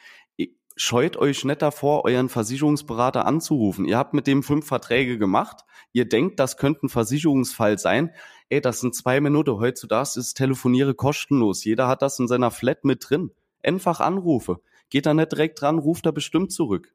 scheut 0.79 1.17
euch 1.17 1.45
nicht 1.45 1.61
davor, 1.61 2.05
euren 2.05 2.29
Versicherungsberater 2.29 3.27
anzurufen. 3.27 3.85
Ihr 3.85 3.99
habt 3.99 4.15
mit 4.15 4.27
dem 4.27 4.43
fünf 4.43 4.67
Verträge 4.67 5.19
gemacht. 5.19 5.65
Ihr 5.93 6.09
denkt, 6.09 6.39
das 6.39 6.57
könnte 6.57 6.87
ein 6.87 6.89
Versicherungsfall 6.89 7.79
sein. 7.79 8.13
Ey, 8.49 8.61
das 8.61 8.81
sind 8.81 8.95
zwei 8.95 9.21
Minuten. 9.21 9.59
Heutzutage 9.59 10.19
ist 10.19 10.35
Telefoniere 10.35 10.95
kostenlos. 10.95 11.65
Jeder 11.65 11.89
hat 11.89 12.03
das 12.03 12.19
in 12.19 12.29
seiner 12.29 12.51
Flat 12.51 12.85
mit 12.85 13.09
drin. 13.09 13.33
Einfach 13.63 14.01
Anrufe. 14.01 14.61
Geht 14.89 15.07
da 15.07 15.13
nicht 15.13 15.33
direkt 15.33 15.61
dran, 15.61 15.79
ruft 15.79 16.07
er 16.07 16.13
bestimmt 16.13 16.53
zurück. 16.53 16.95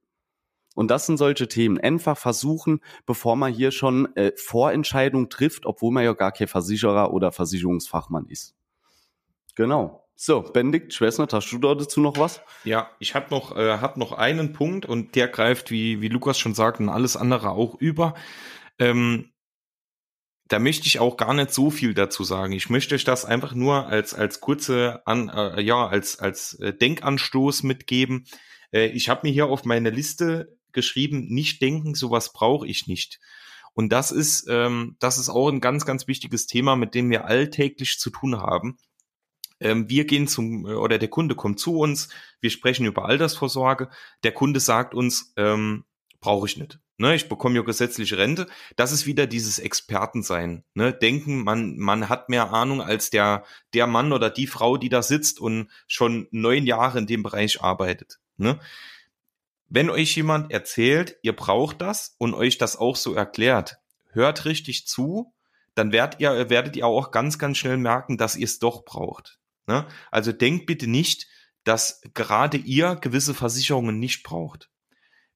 Und 0.76 0.90
das 0.90 1.06
sind 1.06 1.18
solche 1.18 1.48
Themen. 1.48 1.80
Einfach 1.80 2.18
versuchen, 2.18 2.80
bevor 3.06 3.36
man 3.36 3.54
hier 3.54 3.72
schon 3.72 4.16
äh, 4.16 4.32
Vorentscheidung 4.36 5.30
trifft, 5.30 5.66
obwohl 5.66 5.92
man 5.92 6.04
ja 6.04 6.14
gar 6.14 6.32
kein 6.32 6.48
Versicherer 6.48 7.14
oder 7.14 7.32
Versicherungsfachmann 7.32 8.28
ist. 8.28 8.56
Genau. 9.56 10.03
So, 10.26 10.40
Benedikt, 10.40 10.94
Schwester, 10.94 11.28
hast 11.30 11.52
du 11.52 11.58
dazu 11.58 12.00
noch 12.00 12.18
was? 12.18 12.40
Ja, 12.64 12.90
ich 13.00 13.14
habe 13.14 13.30
noch, 13.30 13.58
äh, 13.58 13.80
hab 13.80 13.98
noch 13.98 14.14
einen 14.14 14.54
Punkt 14.54 14.86
und 14.86 15.16
der 15.16 15.28
greift, 15.28 15.70
wie, 15.70 16.00
wie 16.00 16.08
Lukas 16.08 16.40
schon 16.40 16.54
sagt, 16.54 16.80
und 16.80 16.88
alles 16.88 17.18
andere 17.18 17.50
auch 17.50 17.76
über. 17.76 18.14
Ähm, 18.80 19.34
da 20.48 20.60
möchte 20.60 20.88
ich 20.88 21.00
auch 21.00 21.18
gar 21.18 21.34
nicht 21.34 21.52
so 21.52 21.70
viel 21.70 21.94
dazu 21.94 22.24
sagen. 22.24 22.54
Ich 22.54 22.70
möchte 22.70 22.96
euch 22.96 23.04
das 23.04 23.26
einfach 23.26 23.54
nur 23.54 23.88
als, 23.88 24.14
als 24.14 24.40
kurze, 24.40 25.06
an, 25.06 25.28
äh, 25.28 25.60
ja, 25.60 25.88
als, 25.88 26.20
als 26.20 26.54
äh, 26.54 26.74
Denkanstoß 26.74 27.64
mitgeben. 27.64 28.24
Äh, 28.72 28.92
ich 28.92 29.10
habe 29.10 29.28
mir 29.28 29.34
hier 29.34 29.48
auf 29.48 29.66
meine 29.66 29.90
Liste 29.90 30.58
geschrieben, 30.72 31.28
nicht 31.28 31.62
denken, 31.62 31.96
sowas 31.96 32.32
brauche 32.32 32.66
ich 32.66 32.88
nicht. 32.88 33.20
Und 33.74 33.92
das 33.92 34.12
ist, 34.12 34.48
ähm, 34.48 34.96
das 35.00 35.18
ist 35.18 35.28
auch 35.28 35.50
ein 35.50 35.60
ganz, 35.60 35.86
ganz 35.86 36.08
wichtiges 36.08 36.48
Thema, 36.48 36.78
mit 36.78 36.96
dem 36.96 37.10
wir 37.10 37.26
alltäglich 37.26 38.00
zu 38.00 38.10
tun 38.10 38.38
haben. 38.38 38.78
Ähm, 39.64 39.90
wir 39.90 40.06
gehen 40.06 40.28
zum, 40.28 40.66
äh, 40.68 40.74
oder 40.74 41.00
der 41.00 41.08
Kunde 41.08 41.36
kommt 41.36 41.60
zu 41.60 41.80
uns, 41.80 42.10
wir 42.42 42.52
sprechen 42.52 42.86
über 42.86 43.06
Altersvorsorge, 43.06 43.90
der 44.24 44.34
Kunde 44.34 44.60
sagt 44.60 44.94
uns, 44.94 45.34
ähm, 45.38 45.86
brauche 46.20 46.48
ich 46.48 46.58
nicht. 46.58 46.80
ne, 46.98 47.16
ich 47.16 47.28
bekomme 47.28 47.56
ja 47.56 47.64
gesetzliche 47.64 48.18
Rente. 48.18 48.48
Das 48.76 48.92
ist 48.92 49.06
wieder 49.06 49.26
dieses 49.26 49.60
Expertensein, 49.60 50.64
ne, 50.74 50.94
denken, 50.94 51.44
man, 51.44 51.78
man 51.78 52.10
hat 52.10 52.30
mehr 52.30 52.52
Ahnung 52.54 52.82
als 52.82 53.10
der, 53.10 53.44
der 53.74 53.88
Mann 53.88 54.14
oder 54.14 54.30
die 54.30 54.48
Frau, 54.48 54.78
die 54.78 54.90
da 54.90 55.02
sitzt 55.02 55.40
und 55.40 55.70
schon 55.88 56.28
neun 56.32 56.66
Jahre 56.66 57.00
in 57.00 57.08
dem 57.08 57.24
Bereich 57.24 57.62
arbeitet, 57.62 58.20
ne. 58.38 58.60
Wenn 59.70 59.90
euch 59.90 60.16
jemand 60.16 60.52
erzählt, 60.52 61.18
ihr 61.24 61.36
braucht 61.36 61.82
das 61.82 62.16
und 62.20 62.36
euch 62.36 62.60
das 62.60 62.78
auch 62.78 62.96
so 62.96 63.16
erklärt, 63.16 63.78
hört 64.12 64.46
richtig 64.46 64.86
zu, 64.86 65.34
dann 65.74 65.92
werdet 65.92 66.20
ihr, 66.20 66.50
werdet 66.52 66.76
ihr 66.76 66.86
auch 66.86 67.10
ganz, 67.10 67.40
ganz 67.40 67.58
schnell 67.58 67.78
merken, 67.78 68.18
dass 68.18 68.36
ihr 68.36 68.46
es 68.46 68.60
doch 68.60 68.86
braucht. 68.86 69.40
Ne? 69.68 69.88
Also 70.12 70.32
denkt 70.32 70.66
bitte 70.66 70.88
nicht, 70.88 71.28
dass 71.64 72.02
gerade 72.14 72.58
ihr 72.58 72.96
gewisse 72.96 73.34
Versicherungen 73.34 74.00
nicht 74.00 74.24
braucht. 74.24 74.70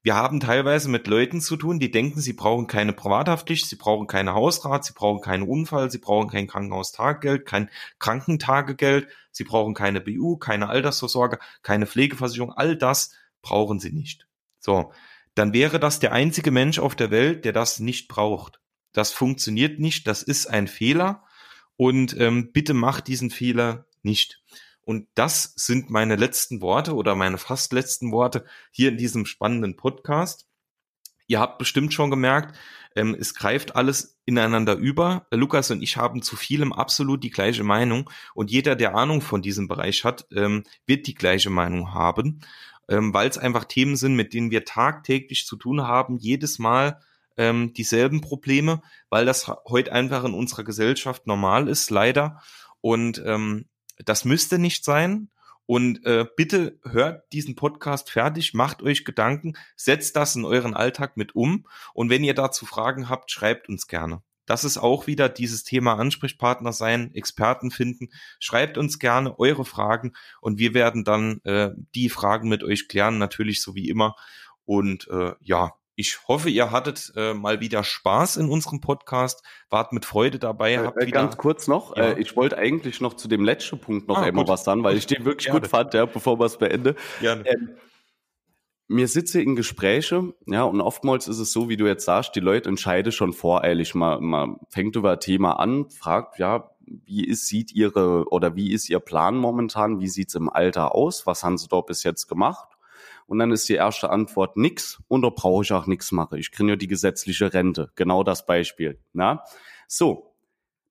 Wir 0.07 0.15
haben 0.15 0.39
teilweise 0.39 0.87
mit 0.89 1.07
Leuten 1.07 1.41
zu 1.41 1.57
tun, 1.57 1.79
die 1.79 1.91
denken, 1.91 2.21
sie 2.21 2.33
brauchen 2.33 2.67
keine 2.67 2.93
Privathaftpflicht, 2.93 3.67
sie 3.67 3.75
brauchen 3.75 4.07
keine 4.07 4.33
Hausrat, 4.33 4.85
sie 4.85 4.93
brauchen 4.93 5.21
keinen 5.21 5.43
Unfall, 5.43 5.91
sie 5.91 5.97
brauchen 5.97 6.29
kein 6.29 6.47
Krankenhaustagegeld, 6.47 7.45
kein 7.45 7.69
Krankentagegeld, 7.99 9.09
sie 9.31 9.43
brauchen 9.43 9.73
keine 9.73 9.99
BU, 9.99 10.37
keine 10.37 10.69
Altersvorsorge, 10.69 11.39
keine 11.61 11.87
Pflegeversicherung, 11.87 12.53
all 12.53 12.77
das 12.77 13.15
brauchen 13.41 13.79
sie 13.79 13.91
nicht. 13.91 14.27
So, 14.59 14.93
dann 15.35 15.53
wäre 15.53 15.79
das 15.79 15.99
der 15.99 16.13
einzige 16.13 16.51
Mensch 16.51 16.79
auf 16.79 16.95
der 16.95 17.11
Welt, 17.11 17.43
der 17.43 17.51
das 17.51 17.79
nicht 17.79 18.07
braucht. 18.07 18.61
Das 18.93 19.11
funktioniert 19.11 19.79
nicht, 19.79 20.07
das 20.07 20.23
ist 20.23 20.47
ein 20.47 20.67
Fehler 20.67 21.25
und 21.75 22.17
ähm, 22.17 22.53
bitte 22.53 22.73
macht 22.73 23.07
diesen 23.07 23.29
Fehler 23.29 23.86
nicht. 24.07 24.41
Und 24.81 25.07
das 25.15 25.53
sind 25.57 25.89
meine 25.89 26.15
letzten 26.15 26.61
Worte 26.61 26.95
oder 26.95 27.13
meine 27.13 27.37
fast 27.37 27.73
letzten 27.73 28.11
Worte 28.11 28.45
hier 28.71 28.89
in 28.89 28.97
diesem 28.97 29.25
spannenden 29.25 29.75
Podcast. 29.75 30.47
Ihr 31.27 31.41
habt 31.41 31.57
bestimmt 31.57 31.93
schon 31.93 32.09
gemerkt, 32.09 32.57
ähm, 32.95 33.13
es 33.19 33.35
greift 33.35 33.75
alles 33.75 34.17
ineinander 34.25 34.75
über. 34.75 35.27
Lukas 35.29 35.71
und 35.71 35.83
ich 35.83 35.97
haben 35.97 36.21
zu 36.21 36.37
vielem 36.37 36.71
absolut 36.71 37.21
die 37.21 37.31
gleiche 37.31 37.65
Meinung 37.65 38.09
und 38.33 38.49
jeder, 38.49 38.77
der 38.77 38.95
Ahnung 38.95 39.19
von 39.19 39.41
diesem 39.41 39.67
Bereich 39.67 40.05
hat, 40.05 40.25
ähm, 40.31 40.63
wird 40.85 41.05
die 41.05 41.15
gleiche 41.15 41.49
Meinung 41.49 41.93
haben, 41.93 42.39
ähm, 42.87 43.13
weil 43.13 43.29
es 43.29 43.37
einfach 43.37 43.65
Themen 43.65 43.97
sind, 43.97 44.15
mit 44.15 44.33
denen 44.33 44.51
wir 44.51 44.63
tagtäglich 44.63 45.45
zu 45.45 45.57
tun 45.57 45.81
haben, 45.81 46.17
jedes 46.17 46.59
Mal 46.59 47.01
ähm, 47.35 47.73
dieselben 47.73 48.21
Probleme, 48.21 48.81
weil 49.09 49.25
das 49.25 49.47
heute 49.67 49.91
einfach 49.91 50.23
in 50.23 50.33
unserer 50.33 50.63
Gesellschaft 50.63 51.27
normal 51.27 51.67
ist, 51.67 51.91
leider. 51.91 52.41
Und 52.79 53.21
ähm, 53.25 53.65
das 54.05 54.25
müsste 54.25 54.59
nicht 54.59 54.83
sein. 54.85 55.29
Und 55.65 56.05
äh, 56.05 56.25
bitte 56.37 56.79
hört 56.83 57.31
diesen 57.33 57.55
Podcast 57.55 58.09
fertig, 58.09 58.53
macht 58.53 58.81
euch 58.81 59.03
Gedanken, 59.03 59.57
setzt 59.75 60.15
das 60.15 60.35
in 60.35 60.45
euren 60.45 60.73
Alltag 60.73 61.17
mit 61.17 61.35
um. 61.35 61.67
Und 61.93 62.09
wenn 62.09 62.23
ihr 62.23 62.33
dazu 62.33 62.65
Fragen 62.65 63.09
habt, 63.09 63.31
schreibt 63.31 63.67
uns 63.67 63.87
gerne. 63.87 64.21
Das 64.45 64.63
ist 64.63 64.77
auch 64.77 65.07
wieder 65.07 65.27
dieses 65.27 65.65
Thema 65.65 65.95
Ansprechpartner 65.99 66.71
sein, 66.71 67.13
Experten 67.13 67.69
finden. 67.69 68.07
Schreibt 68.39 68.77
uns 68.77 68.97
gerne 68.97 69.37
eure 69.37 69.65
Fragen 69.65 70.13
und 70.39 70.57
wir 70.57 70.73
werden 70.73 71.03
dann 71.03 71.41
äh, 71.43 71.71
die 71.93 72.07
Fragen 72.07 72.47
mit 72.47 72.63
euch 72.63 72.87
klären, 72.87 73.17
natürlich 73.17 73.61
so 73.61 73.75
wie 73.75 73.89
immer. 73.89 74.15
Und 74.63 75.09
äh, 75.09 75.33
ja, 75.41 75.73
ich 75.99 76.27
hoffe, 76.27 76.51
ihr 76.51 76.71
hattet 76.71 77.11
äh, 77.15 77.33
mal 77.33 77.59
wieder 77.59 77.83
Spaß 77.83 78.37
in 78.37 78.49
unserem 78.49 78.81
Podcast, 78.81 79.41
wart 79.71 79.93
mit 79.93 80.05
Freude 80.05 80.37
dabei. 80.37 80.73
Äh, 80.73 80.77
habt 80.77 81.01
äh, 81.01 81.09
ganz 81.09 81.37
kurz 81.37 81.67
noch, 81.67 81.97
ja. 81.97 82.11
äh, 82.11 82.21
ich 82.21 82.35
wollte 82.35 82.55
eigentlich 82.59 83.01
noch 83.01 83.15
zu 83.15 83.27
dem 83.27 83.43
letzten 83.43 83.79
Punkt 83.79 84.07
noch 84.07 84.19
ah, 84.19 84.21
einmal 84.21 84.47
was 84.47 84.63
sagen, 84.63 84.83
weil 84.83 84.95
ich 84.95 85.07
den 85.07 85.25
wirklich 85.25 85.47
Gerne. 85.47 85.61
gut 85.61 85.69
fand, 85.69 85.95
ja, 85.95 86.05
bevor 86.05 86.39
wir 86.39 86.45
es 86.45 86.57
beenden. 86.59 86.95
Ähm, 87.23 87.43
mir 88.87 89.07
sitze 89.07 89.41
in 89.41 89.55
Gespräche, 89.55 90.35
ja, 90.45 90.63
und 90.63 90.81
oftmals 90.81 91.27
ist 91.27 91.39
es 91.39 91.51
so, 91.51 91.67
wie 91.67 91.77
du 91.77 91.87
jetzt 91.87 92.05
sagst, 92.05 92.35
die 92.35 92.41
Leute 92.41 92.69
entscheiden 92.69 93.11
schon 93.11 93.33
voreilig. 93.33 93.95
Man, 93.95 94.23
man 94.23 94.57
fängt 94.69 94.95
über 94.95 95.13
ein 95.13 95.19
Thema 95.19 95.53
an, 95.53 95.89
fragt, 95.89 96.37
ja, 96.37 96.69
wie 96.85 97.25
ist, 97.25 97.47
sieht 97.47 97.73
ihre 97.73 98.29
oder 98.29 98.55
wie 98.55 98.71
ist 98.71 98.87
ihr 98.87 98.99
Plan 98.99 99.35
momentan, 99.35 99.99
wie 99.99 100.07
sieht's 100.07 100.35
im 100.35 100.47
Alter 100.47 100.93
aus, 100.93 101.25
was 101.25 101.43
haben 101.43 101.57
sie 101.57 101.67
dort 101.67 101.87
bis 101.87 102.03
jetzt 102.03 102.27
gemacht? 102.27 102.76
Und 103.27 103.39
dann 103.39 103.51
ist 103.51 103.67
die 103.67 103.73
erste 103.73 104.09
Antwort 104.09 104.55
nix 104.55 105.01
und 105.07 105.21
da 105.21 105.29
brauche 105.29 105.63
ich 105.63 105.73
auch 105.73 105.85
nix 105.85 106.11
machen. 106.11 106.39
Ich 106.39 106.51
kriege 106.51 106.69
ja 106.69 106.75
die 106.77 106.87
gesetzliche 106.87 107.53
Rente. 107.53 107.91
Genau 107.95 108.23
das 108.23 108.45
Beispiel. 108.45 108.99
Na? 109.13 109.43
So, 109.87 110.33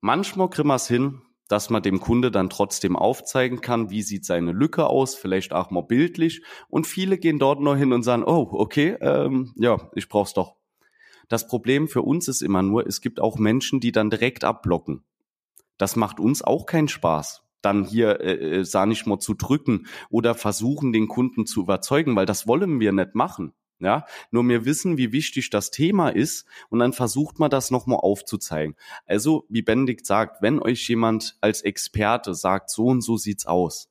manchmal 0.00 0.50
kriegen 0.50 0.68
wir 0.68 0.74
es 0.74 0.86
hin, 0.86 1.22
dass 1.48 1.70
man 1.70 1.82
dem 1.82 1.98
Kunde 1.98 2.30
dann 2.30 2.50
trotzdem 2.50 2.94
aufzeigen 2.94 3.62
kann, 3.62 3.90
wie 3.90 4.02
sieht 4.02 4.26
seine 4.26 4.52
Lücke 4.52 4.86
aus, 4.86 5.14
vielleicht 5.14 5.54
auch 5.54 5.70
mal 5.70 5.82
bildlich. 5.82 6.42
Und 6.68 6.86
viele 6.86 7.16
gehen 7.16 7.38
dort 7.38 7.60
nur 7.60 7.76
hin 7.76 7.92
und 7.92 8.02
sagen, 8.02 8.24
oh, 8.24 8.48
okay, 8.52 8.96
ähm, 9.00 9.54
ja, 9.56 9.90
ich 9.94 10.08
brauch's 10.08 10.34
doch. 10.34 10.56
Das 11.28 11.46
Problem 11.46 11.88
für 11.88 12.02
uns 12.02 12.28
ist 12.28 12.42
immer 12.42 12.62
nur, 12.62 12.86
es 12.86 13.00
gibt 13.00 13.18
auch 13.18 13.38
Menschen, 13.38 13.80
die 13.80 13.92
dann 13.92 14.10
direkt 14.10 14.44
abblocken. 14.44 15.04
Das 15.78 15.96
macht 15.96 16.20
uns 16.20 16.42
auch 16.42 16.66
keinen 16.66 16.88
Spaß 16.88 17.45
dann 17.62 17.84
hier, 17.84 18.20
äh, 18.20 18.58
äh, 18.60 18.64
sah 18.64 18.86
nicht 18.86 19.06
mal 19.06 19.18
zu 19.18 19.34
drücken 19.34 19.86
oder 20.10 20.34
versuchen, 20.34 20.92
den 20.92 21.08
Kunden 21.08 21.46
zu 21.46 21.62
überzeugen, 21.62 22.16
weil 22.16 22.26
das 22.26 22.46
wollen 22.46 22.80
wir 22.80 22.92
nicht 22.92 23.14
machen. 23.14 23.52
Ja, 23.78 24.06
nur 24.30 24.48
wir 24.48 24.64
wissen, 24.64 24.96
wie 24.96 25.12
wichtig 25.12 25.50
das 25.50 25.70
Thema 25.70 26.08
ist 26.08 26.46
und 26.70 26.78
dann 26.78 26.94
versucht 26.94 27.38
man 27.38 27.50
das 27.50 27.70
nochmal 27.70 27.98
aufzuzeigen. 27.98 28.74
Also, 29.04 29.44
wie 29.50 29.60
Benedikt 29.60 30.06
sagt, 30.06 30.40
wenn 30.40 30.60
euch 30.60 30.88
jemand 30.88 31.36
als 31.42 31.60
Experte 31.60 32.32
sagt, 32.32 32.70
so 32.70 32.86
und 32.86 33.02
so 33.02 33.18
sieht's 33.18 33.44
aus, 33.44 33.90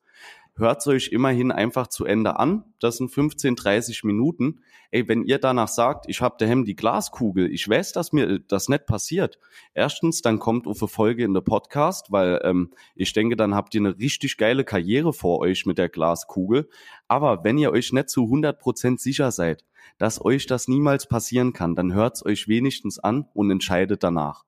hört 0.56 0.86
euch 0.86 1.08
immerhin 1.12 1.52
einfach 1.52 1.88
zu 1.88 2.04
Ende 2.04 2.38
an. 2.38 2.64
Das 2.80 2.96
sind 2.96 3.10
15, 3.10 3.56
30 3.56 4.04
Minuten. 4.04 4.60
Ey, 4.90 5.08
wenn 5.08 5.24
ihr 5.24 5.38
danach 5.38 5.68
sagt, 5.68 6.06
ich 6.08 6.20
habe 6.20 6.36
daheim 6.38 6.64
die 6.64 6.76
Glaskugel, 6.76 7.52
ich 7.52 7.68
weiß, 7.68 7.92
dass 7.92 8.12
mir 8.12 8.38
das 8.38 8.68
nicht 8.68 8.86
passiert. 8.86 9.38
Erstens, 9.74 10.22
dann 10.22 10.38
kommt 10.38 10.66
auf 10.66 10.80
eine 10.80 10.88
Folge 10.88 11.24
in 11.24 11.34
der 11.34 11.40
Podcast, 11.42 12.10
weil 12.10 12.40
ähm, 12.44 12.72
ich 12.94 13.12
denke, 13.12 13.36
dann 13.36 13.54
habt 13.54 13.74
ihr 13.74 13.80
eine 13.80 13.98
richtig 13.98 14.36
geile 14.38 14.64
Karriere 14.64 15.12
vor 15.12 15.40
euch 15.40 15.66
mit 15.66 15.78
der 15.78 15.88
Glaskugel. 15.88 16.68
Aber 17.08 17.44
wenn 17.44 17.58
ihr 17.58 17.72
euch 17.72 17.92
nicht 17.92 18.08
zu 18.08 18.24
100 18.24 18.58
Prozent 18.58 19.00
sicher 19.00 19.30
seid, 19.30 19.64
dass 19.98 20.24
euch 20.24 20.46
das 20.46 20.68
niemals 20.68 21.06
passieren 21.06 21.52
kann, 21.52 21.74
dann 21.74 21.94
hört's 21.94 22.24
euch 22.24 22.48
wenigstens 22.48 22.98
an 22.98 23.28
und 23.34 23.50
entscheidet 23.50 24.02
danach. 24.02 24.44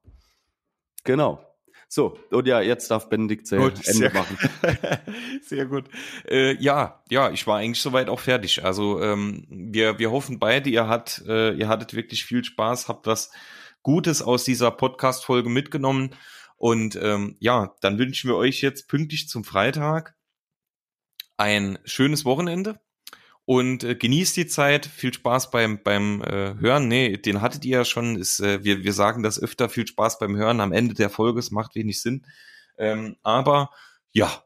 Genau. 1.05 1.48
So, 1.91 2.19
und 2.31 2.47
ja, 2.47 2.61
jetzt 2.61 2.91
darf 2.91 3.09
Benedikt 3.09 3.47
sehr 3.47 3.61
gut, 3.61 3.77
Ende 3.87 3.93
sehr, 3.93 4.13
machen. 4.13 4.37
sehr 5.43 5.65
gut. 5.65 5.87
Äh, 6.29 6.55
ja, 6.63 7.03
ja, 7.09 7.31
ich 7.31 7.47
war 7.47 7.59
eigentlich 7.59 7.81
soweit 7.81 8.11
auch 8.11 8.21
fertig. 8.21 8.63
Also 8.63 9.03
ähm, 9.03 9.47
wir, 9.49 9.99
wir 9.99 10.11
hoffen 10.11 10.39
beide, 10.39 10.69
ihr, 10.69 10.87
hat, 10.87 11.23
äh, 11.27 11.55
ihr 11.55 11.67
hattet 11.67 11.95
wirklich 11.95 12.27
viel 12.27 12.45
Spaß, 12.45 12.89
habt 12.89 13.07
was 13.07 13.31
Gutes 13.83 14.21
aus 14.21 14.45
dieser 14.45 14.71
Podcast-Folge 14.71 15.49
mitgenommen. 15.49 16.15
Und 16.57 16.97
ähm, 16.97 17.37
ja, 17.41 17.75
dann 17.81 17.99
wünschen 17.99 18.29
wir 18.29 18.37
euch 18.37 18.61
jetzt 18.61 18.89
pünktlich 18.89 19.29
zum 19.29 19.45
Freitag 19.45 20.15
ein 21.39 21.79
schönes 21.85 22.27
Wochenende 22.27 22.79
und 23.49 23.83
äh, 23.83 23.95
genießt 23.95 24.37
die 24.37 24.47
Zeit. 24.47 24.85
Viel 24.85 25.15
Spaß 25.15 25.51
beim 25.51 25.83
beim 25.83 26.21
äh, 26.21 26.55
Hören. 26.61 26.87
Nee, 26.87 27.17
den 27.17 27.41
hattet 27.41 27.65
ihr 27.65 27.79
ja 27.79 27.85
schon. 27.87 28.17
Ist, 28.17 28.41
äh, 28.41 28.63
wir 28.63 28.85
wir 28.85 28.93
sagen 28.93 29.23
das 29.23 29.41
öfter. 29.43 29.71
Viel 29.71 29.87
Spaß 29.87 30.19
beim 30.19 30.37
Hören 30.37 30.61
am 30.61 30.71
Ende 30.71 30.93
der 30.93 31.09
Folge. 31.09 31.39
Es 31.39 31.51
macht 31.51 31.75
wenig 31.75 32.03
Sinn. 32.03 32.27
Ähm, 32.77 33.17
aber 33.23 33.71
ja, 34.13 34.45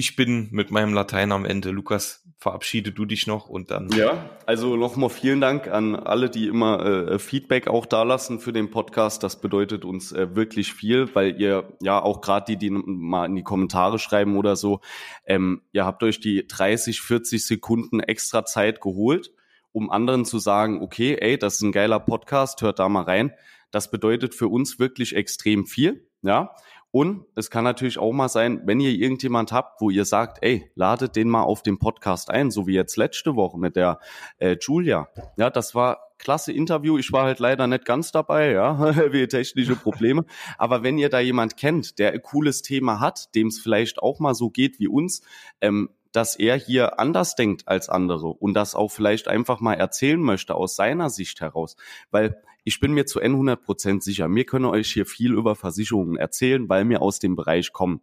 ich 0.00 0.16
bin 0.16 0.48
mit 0.50 0.70
meinem 0.70 0.94
Latein 0.94 1.30
am 1.30 1.44
Ende. 1.44 1.72
Lukas, 1.72 2.24
verabschiede 2.38 2.90
du 2.90 3.04
dich 3.04 3.26
noch 3.26 3.50
und 3.50 3.70
dann. 3.70 3.90
Ja, 3.90 4.30
also 4.46 4.74
nochmal 4.74 5.10
vielen 5.10 5.42
Dank 5.42 5.68
an 5.68 5.94
alle, 5.94 6.30
die 6.30 6.46
immer 6.46 6.86
äh, 6.86 7.18
Feedback 7.18 7.68
auch 7.68 7.84
dalassen 7.84 8.40
für 8.40 8.54
den 8.54 8.70
Podcast. 8.70 9.22
Das 9.22 9.42
bedeutet 9.42 9.84
uns 9.84 10.10
äh, 10.12 10.34
wirklich 10.34 10.72
viel, 10.72 11.14
weil 11.14 11.38
ihr 11.38 11.76
ja 11.82 12.00
auch 12.00 12.22
gerade 12.22 12.46
die, 12.48 12.56
die 12.56 12.70
mal 12.70 13.26
in 13.26 13.36
die 13.36 13.42
Kommentare 13.42 13.98
schreiben 13.98 14.38
oder 14.38 14.56
so, 14.56 14.80
ähm, 15.26 15.60
ihr 15.72 15.84
habt 15.84 16.02
euch 16.02 16.18
die 16.18 16.46
30, 16.48 17.02
40 17.02 17.46
Sekunden 17.46 18.00
extra 18.00 18.46
Zeit 18.46 18.80
geholt, 18.80 19.34
um 19.70 19.90
anderen 19.90 20.24
zu 20.24 20.38
sagen, 20.38 20.80
okay, 20.80 21.18
ey, 21.20 21.36
das 21.36 21.56
ist 21.56 21.62
ein 21.62 21.72
geiler 21.72 22.00
Podcast, 22.00 22.62
hört 22.62 22.78
da 22.78 22.88
mal 22.88 23.02
rein. 23.02 23.34
Das 23.70 23.90
bedeutet 23.90 24.34
für 24.34 24.48
uns 24.48 24.78
wirklich 24.78 25.14
extrem 25.14 25.66
viel, 25.66 26.08
ja. 26.22 26.56
Und 26.92 27.24
es 27.36 27.50
kann 27.50 27.64
natürlich 27.64 27.98
auch 27.98 28.12
mal 28.12 28.28
sein, 28.28 28.62
wenn 28.64 28.80
ihr 28.80 28.90
irgendjemand 28.90 29.52
habt, 29.52 29.80
wo 29.80 29.90
ihr 29.90 30.04
sagt, 30.04 30.38
ey, 30.42 30.70
ladet 30.74 31.14
den 31.14 31.28
mal 31.28 31.42
auf 31.42 31.62
den 31.62 31.78
Podcast 31.78 32.30
ein, 32.30 32.50
so 32.50 32.66
wie 32.66 32.74
jetzt 32.74 32.96
letzte 32.96 33.36
Woche 33.36 33.58
mit 33.58 33.76
der 33.76 34.00
äh, 34.38 34.56
Julia. 34.60 35.08
Ja, 35.36 35.50
das 35.50 35.74
war 35.74 36.10
klasse 36.18 36.52
Interview. 36.52 36.98
Ich 36.98 37.12
war 37.12 37.24
halt 37.24 37.38
leider 37.38 37.66
nicht 37.66 37.84
ganz 37.84 38.12
dabei, 38.12 38.52
ja, 38.52 38.78
wie 39.12 39.26
technische 39.26 39.76
Probleme. 39.76 40.24
Aber 40.58 40.82
wenn 40.82 40.98
ihr 40.98 41.08
da 41.08 41.20
jemand 41.20 41.56
kennt, 41.56 41.98
der 41.98 42.12
ein 42.12 42.22
cooles 42.22 42.62
Thema 42.62 43.00
hat, 43.00 43.34
dem 43.34 43.48
es 43.48 43.60
vielleicht 43.60 44.02
auch 44.02 44.18
mal 44.18 44.34
so 44.34 44.50
geht 44.50 44.80
wie 44.80 44.88
uns, 44.88 45.22
ähm, 45.60 45.90
dass 46.12 46.36
er 46.36 46.56
hier 46.56 46.98
anders 46.98 47.36
denkt 47.36 47.68
als 47.68 47.88
andere 47.88 48.28
und 48.28 48.54
das 48.54 48.74
auch 48.74 48.90
vielleicht 48.90 49.28
einfach 49.28 49.60
mal 49.60 49.74
erzählen 49.74 50.20
möchte 50.20 50.54
aus 50.54 50.76
seiner 50.76 51.08
Sicht 51.08 51.40
heraus. 51.40 51.76
Weil 52.10 52.42
ich 52.64 52.80
bin 52.80 52.92
mir 52.92 53.06
zu 53.06 53.20
100% 53.20 54.02
sicher, 54.02 54.28
wir 54.28 54.44
können 54.44 54.66
euch 54.66 54.92
hier 54.92 55.06
viel 55.06 55.32
über 55.32 55.56
Versicherungen 55.56 56.16
erzählen, 56.16 56.68
weil 56.68 56.88
wir 56.88 57.02
aus 57.02 57.18
dem 57.18 57.36
Bereich 57.36 57.72
kommen. 57.72 58.00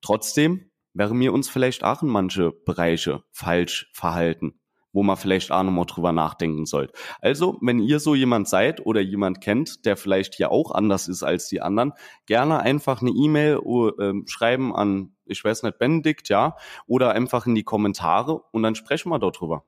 Trotzdem 0.00 0.70
wären 0.94 1.18
wir 1.20 1.32
uns 1.32 1.48
vielleicht 1.48 1.84
auch 1.84 2.02
in 2.02 2.08
manche 2.08 2.52
Bereiche 2.52 3.22
falsch 3.30 3.90
verhalten. 3.92 4.54
wo 4.92 5.04
man 5.04 5.16
vielleicht 5.16 5.52
auch 5.52 5.62
nochmal 5.62 5.86
drüber 5.86 6.10
nachdenken 6.10 6.66
sollte. 6.66 6.92
Also, 7.20 7.58
wenn 7.60 7.78
ihr 7.78 8.00
so 8.00 8.16
jemand 8.16 8.48
seid 8.48 8.84
oder 8.84 9.00
jemand 9.00 9.40
kennt, 9.40 9.84
der 9.86 9.96
vielleicht 9.96 10.34
hier 10.34 10.50
auch 10.50 10.72
anders 10.72 11.06
ist 11.06 11.22
als 11.22 11.48
die 11.48 11.60
anderen, 11.60 11.92
gerne 12.26 12.58
einfach 12.58 13.00
eine 13.00 13.10
E-Mail 13.10 13.60
äh, 13.98 14.12
schreiben 14.26 14.74
an, 14.74 15.14
ich 15.26 15.44
weiß 15.44 15.62
nicht, 15.62 15.78
Benedikt, 15.78 16.28
ja, 16.28 16.56
oder 16.88 17.12
einfach 17.12 17.46
in 17.46 17.54
die 17.54 17.62
Kommentare 17.62 18.42
und 18.50 18.64
dann 18.64 18.74
sprechen 18.74 19.10
wir 19.10 19.20
darüber. 19.20 19.64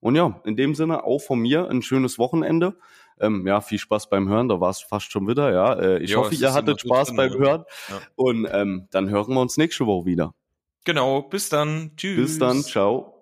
Und 0.00 0.14
ja, 0.14 0.40
in 0.44 0.56
dem 0.56 0.74
Sinne 0.74 1.04
auch 1.04 1.20
von 1.20 1.40
mir 1.40 1.70
ein 1.70 1.82
schönes 1.82 2.18
Wochenende. 2.18 2.76
Ähm, 3.20 3.46
ja, 3.46 3.60
viel 3.60 3.78
Spaß 3.78 4.10
beim 4.10 4.28
Hören, 4.28 4.48
da 4.48 4.60
war 4.60 4.70
es 4.70 4.80
fast 4.80 5.10
schon 5.10 5.26
wieder, 5.26 5.52
ja. 5.52 5.72
Äh, 5.74 6.02
ich 6.02 6.10
jo, 6.10 6.20
hoffe, 6.20 6.34
ihr 6.34 6.52
hattet 6.52 6.80
Spaß 6.80 7.16
beim 7.16 7.32
Hören. 7.32 7.64
Ja. 7.88 8.00
Und 8.14 8.48
ähm, 8.50 8.88
dann 8.90 9.08
hören 9.08 9.34
wir 9.34 9.40
uns 9.40 9.56
nächste 9.56 9.86
Woche 9.86 10.06
wieder. 10.06 10.34
Genau, 10.84 11.22
bis 11.22 11.48
dann. 11.48 11.92
Tschüss. 11.96 12.16
Bis 12.16 12.38
dann, 12.38 12.62
ciao. 12.62 13.15